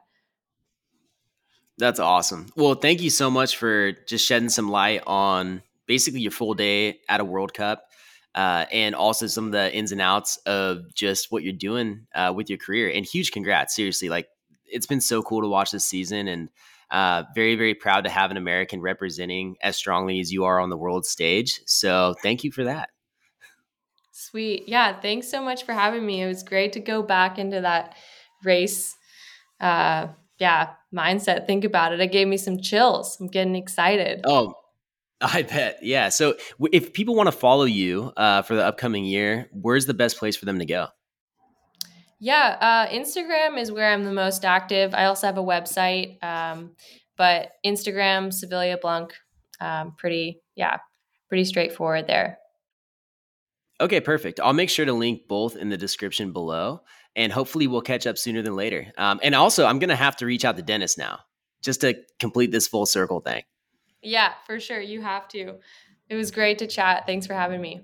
That's 1.77 1.99
awesome. 1.99 2.47
Well, 2.55 2.75
thank 2.75 3.01
you 3.01 3.09
so 3.09 3.29
much 3.29 3.57
for 3.57 3.91
just 4.07 4.25
shedding 4.25 4.49
some 4.49 4.69
light 4.69 5.03
on 5.05 5.61
basically 5.87 6.21
your 6.21 6.31
full 6.31 6.53
day 6.53 6.99
at 7.09 7.19
a 7.19 7.25
World 7.25 7.53
Cup. 7.53 7.89
Uh, 8.33 8.65
and 8.71 8.95
also 8.95 9.27
some 9.27 9.45
of 9.45 9.51
the 9.53 9.73
ins 9.73 9.93
and 9.93 10.01
outs 10.01 10.35
of 10.45 10.93
just 10.93 11.31
what 11.31 11.41
you're 11.41 11.53
doing 11.53 12.05
uh, 12.13 12.33
with 12.35 12.49
your 12.49 12.57
career. 12.57 12.89
And 12.89 13.05
huge 13.05 13.31
congrats, 13.31 13.73
seriously! 13.75 14.09
Like 14.09 14.27
it's 14.65 14.87
been 14.87 15.01
so 15.01 15.21
cool 15.21 15.41
to 15.41 15.47
watch 15.47 15.71
this 15.71 15.85
season, 15.85 16.27
and 16.27 16.49
uh, 16.91 17.23
very, 17.33 17.55
very 17.55 17.73
proud 17.73 18.03
to 18.03 18.09
have 18.09 18.31
an 18.31 18.37
American 18.37 18.81
representing 18.81 19.55
as 19.61 19.75
strongly 19.75 20.19
as 20.19 20.31
you 20.31 20.45
are 20.45 20.59
on 20.59 20.69
the 20.69 20.77
world 20.77 21.05
stage. 21.05 21.61
So 21.65 22.15
thank 22.21 22.43
you 22.43 22.51
for 22.51 22.63
that. 22.65 22.89
Sweet. 24.11 24.67
Yeah. 24.67 24.99
Thanks 24.99 25.29
so 25.29 25.43
much 25.43 25.65
for 25.65 25.73
having 25.73 26.05
me. 26.05 26.21
It 26.21 26.27
was 26.27 26.43
great 26.43 26.73
to 26.73 26.79
go 26.79 27.03
back 27.03 27.37
into 27.37 27.61
that 27.61 27.95
race. 28.43 28.95
Uh, 29.59 30.07
yeah, 30.39 30.71
mindset. 30.93 31.47
Think 31.47 31.63
about 31.63 31.93
it. 31.93 31.99
It 31.99 32.11
gave 32.11 32.27
me 32.27 32.37
some 32.37 32.59
chills. 32.59 33.17
I'm 33.19 33.27
getting 33.27 33.55
excited. 33.55 34.21
Oh, 34.25 34.53
I 35.21 35.43
bet. 35.43 35.79
Yeah. 35.81 36.09
So 36.09 36.35
if 36.71 36.93
people 36.93 37.15
want 37.15 37.27
to 37.27 37.31
follow 37.31 37.63
you 37.63 38.11
uh, 38.17 38.41
for 38.41 38.55
the 38.55 38.65
upcoming 38.65 39.05
year, 39.05 39.49
where's 39.53 39.85
the 39.85 39.93
best 39.93 40.17
place 40.17 40.35
for 40.35 40.45
them 40.45 40.59
to 40.59 40.65
go? 40.65 40.87
Yeah, 42.19 42.57
uh, 42.61 42.93
Instagram 42.93 43.59
is 43.59 43.71
where 43.71 43.91
I'm 43.91 44.03
the 44.03 44.13
most 44.13 44.45
active. 44.45 44.93
I 44.93 45.05
also 45.05 45.27
have 45.27 45.37
a 45.37 45.43
website, 45.43 46.23
um, 46.23 46.71
but 47.17 47.51
Instagram, 47.65 48.27
Savilia 48.27 48.79
Blunk, 48.79 49.13
um, 49.59 49.93
pretty, 49.97 50.41
yeah, 50.55 50.77
pretty 51.27 51.45
straightforward 51.45 52.07
there. 52.07 52.39
Okay, 53.81 53.99
perfect. 53.99 54.39
I'll 54.39 54.53
make 54.53 54.69
sure 54.69 54.85
to 54.85 54.93
link 54.93 55.27
both 55.27 55.57
in 55.57 55.69
the 55.69 55.77
description 55.77 56.31
below, 56.31 56.81
and 57.15 57.33
hopefully 57.33 57.67
we'll 57.67 57.81
catch 57.81 58.07
up 58.07 58.17
sooner 58.17 58.41
than 58.41 58.55
later. 58.55 58.93
Um, 58.97 59.19
and 59.21 59.35
also, 59.35 59.65
I'm 59.65 59.79
gonna 59.79 59.95
have 59.95 60.15
to 60.17 60.25
reach 60.25 60.45
out 60.45 60.55
to 60.55 60.63
Dennis 60.63 60.97
now 60.97 61.19
just 61.61 61.81
to 61.81 61.95
complete 62.19 62.51
this 62.51 62.67
full 62.67 62.85
circle 62.85 63.19
thing. 63.19 63.43
Yeah, 64.01 64.33
for 64.45 64.59
sure. 64.59 64.79
You 64.79 65.01
have 65.01 65.27
to. 65.29 65.55
It 66.07 66.15
was 66.15 66.31
great 66.31 66.59
to 66.59 66.67
chat. 66.67 67.05
Thanks 67.05 67.27
for 67.27 67.33
having 67.33 67.59
me. 67.59 67.81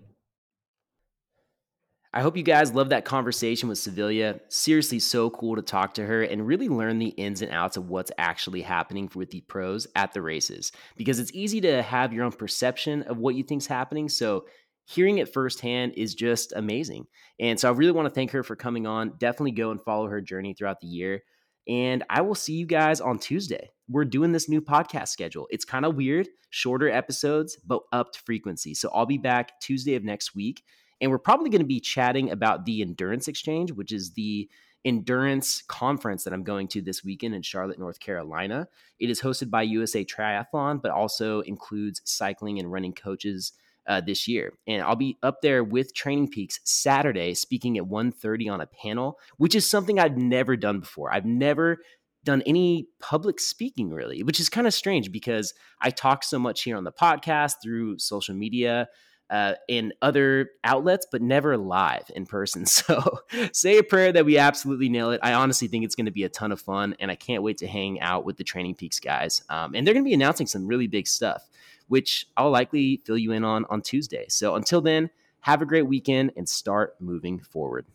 I 2.14 2.20
hope 2.22 2.36
you 2.36 2.44
guys 2.44 2.74
love 2.74 2.90
that 2.90 3.06
conversation 3.06 3.70
with 3.70 3.78
Savilia. 3.78 4.42
Seriously, 4.50 5.00
so 5.00 5.30
cool 5.30 5.56
to 5.56 5.62
talk 5.62 5.94
to 5.94 6.06
her 6.06 6.24
and 6.24 6.46
really 6.46 6.68
learn 6.68 7.00
the 7.00 7.10
ins 7.10 7.42
and 7.42 7.54
outs 7.54 7.78
of 7.78 7.90
what's 7.90 8.12
actually 8.18 8.62
happening 8.62 9.10
with 9.16 9.32
the 9.32 9.40
pros 9.42 9.88
at 9.96 10.12
the 10.12 10.22
races. 10.22 10.74
Because 10.98 11.20
it's 11.20 11.32
easy 11.34 11.62
to 11.62 11.82
have 11.82 12.12
your 12.12 12.26
own 12.26 12.34
perception 12.34 13.04
of 13.04 13.18
what 13.18 13.36
you 13.36 13.44
think's 13.44 13.66
happening. 13.66 14.10
So 14.10 14.44
hearing 14.84 15.20
it 15.20 15.34
firsthand 15.34 15.94
is 15.96 16.14
just 16.14 16.52
amazing. 16.54 17.08
And 17.40 17.58
so 17.58 17.70
I 17.70 17.72
really 17.72 17.94
want 17.94 18.10
to 18.10 18.14
thank 18.14 18.32
her 18.32 18.44
for 18.44 18.58
coming 18.58 18.86
on. 18.86 19.14
Definitely 19.18 19.52
go 19.52 19.72
and 19.72 19.82
follow 19.82 20.08
her 20.08 20.20
journey 20.20 20.54
throughout 20.54 20.82
the 20.82 20.88
year. 20.88 21.24
And 21.66 22.04
I 22.10 22.22
will 22.22 22.36
see 22.36 22.56
you 22.56 22.66
guys 22.66 23.00
on 23.00 23.20
Tuesday. 23.20 23.70
We're 23.88 24.04
doing 24.04 24.34
this 24.34 24.50
new 24.50 24.62
podcast 24.62 25.08
schedule. 25.10 25.48
It's 25.50 25.64
kind 25.64 25.86
of 25.86 25.96
weird, 25.96 26.28
shorter 26.50 26.90
episodes, 26.90 27.58
but 27.66 27.84
upped 27.94 28.18
frequency. 28.18 28.74
So 28.74 28.90
I'll 28.94 29.06
be 29.06 29.18
back 29.18 29.62
Tuesday 29.62 29.96
of 29.96 30.04
next 30.04 30.36
week 30.36 30.62
and 31.02 31.10
we're 31.10 31.18
probably 31.18 31.50
going 31.50 31.62
to 31.62 31.68
be 31.68 31.80
chatting 31.80 32.32
about 32.32 32.66
the 32.66 32.82
Endurance 32.82 33.28
Exchange, 33.28 33.72
which 33.72 33.92
is 33.92 34.14
the 34.14 34.48
endurance 34.86 35.64
conference 35.68 36.24
that 36.24 36.34
I'm 36.34 36.44
going 36.44 36.68
to 36.70 36.82
this 36.82 37.04
weekend 37.04 37.36
in 37.36 37.42
Charlotte, 37.42 37.80
North 37.80 38.00
Carolina. 38.00 38.68
It 39.00 39.10
is 39.10 39.22
hosted 39.22 39.50
by 39.50 39.64
USA 39.64 40.04
Triathlon, 40.04 40.82
but 40.82 40.92
also 40.92 41.42
includes 41.42 42.02
cycling 42.06 42.60
and 42.60 42.72
running 42.72 42.94
coaches 42.94 43.54
uh, 43.88 44.02
this 44.02 44.28
year. 44.28 44.54
And 44.68 44.82
I'll 44.84 44.96
be 44.96 45.18
up 45.24 45.42
there 45.42 45.64
with 45.64 45.94
Training 45.94 46.30
Peaks 46.30 46.60
Saturday, 46.64 47.34
speaking 47.34 47.78
at 47.78 47.86
1:30 47.86 48.50
on 48.50 48.62
a 48.62 48.68
panel, 48.68 49.20
which 49.38 49.56
is 49.56 49.70
something 49.70 50.00
I've 50.00 50.18
never 50.18 50.56
done 50.56 50.80
before. 50.80 51.14
I've 51.14 51.26
never 51.26 51.80
done 52.24 52.44
any 52.46 52.88
public 53.00 53.40
speaking 53.40 53.90
really, 53.90 54.22
which 54.22 54.40
is 54.40 54.50
kind 54.50 54.68
of 54.68 54.74
strange 54.74 55.12
because 55.12 55.54
I 55.82 55.90
talk 55.90 56.24
so 56.24 56.38
much 56.38 56.62
here 56.62 56.78
on 56.78 56.84
the 56.84 56.92
podcast 56.92 57.56
through 57.64 57.98
social 57.98 58.36
media 58.36 58.88
uh, 59.32 59.54
in 59.70 59.94
other 60.02 60.52
outlets, 60.64 61.08
but 61.10 61.22
never 61.22 61.58
live 61.58 62.12
in 62.16 62.26
person. 62.26 62.66
So 62.82 63.20
say 63.54 63.78
a 63.78 63.84
prayer 63.84 64.12
that 64.12 64.26
we 64.26 64.38
absolutely 64.38 64.90
nail 64.90 65.12
it. 65.12 65.20
I 65.24 65.34
honestly 65.34 65.68
think 65.68 65.86
it's 65.86 65.96
going 65.96 66.08
to 66.08 66.12
be 66.12 66.24
a 66.24 66.30
ton 66.30 66.52
of 66.52 66.60
fun, 66.60 66.96
and 67.00 67.12
I 67.12 67.16
can't 67.16 67.44
wait 67.44 67.58
to 67.60 67.68
hang 67.68 68.02
out 68.02 68.26
with 68.26 68.38
the 68.38 68.44
Training 68.44 68.76
Peaks 68.76 69.00
guys. 69.00 69.44
Um, 69.50 69.76
and 69.76 69.86
they're 69.86 69.94
going 69.94 70.04
to 70.04 70.10
be 70.10 70.14
announcing 70.14 70.48
some 70.48 70.68
really 70.68 70.88
big 70.88 71.08
stuff, 71.08 71.48
which 71.88 72.28
I'll 72.36 72.50
likely 72.50 73.02
fill 73.06 73.18
you 73.18 73.32
in 73.32 73.44
on 73.44 73.66
on 73.70 73.82
Tuesday. 73.82 74.26
So 74.30 74.56
until 74.56 74.82
then, 74.82 75.10
have 75.42 75.62
a 75.62 75.66
great 75.66 75.86
weekend 75.86 76.32
and 76.36 76.48
start 76.50 76.96
moving 77.00 77.40
forward. 77.40 77.86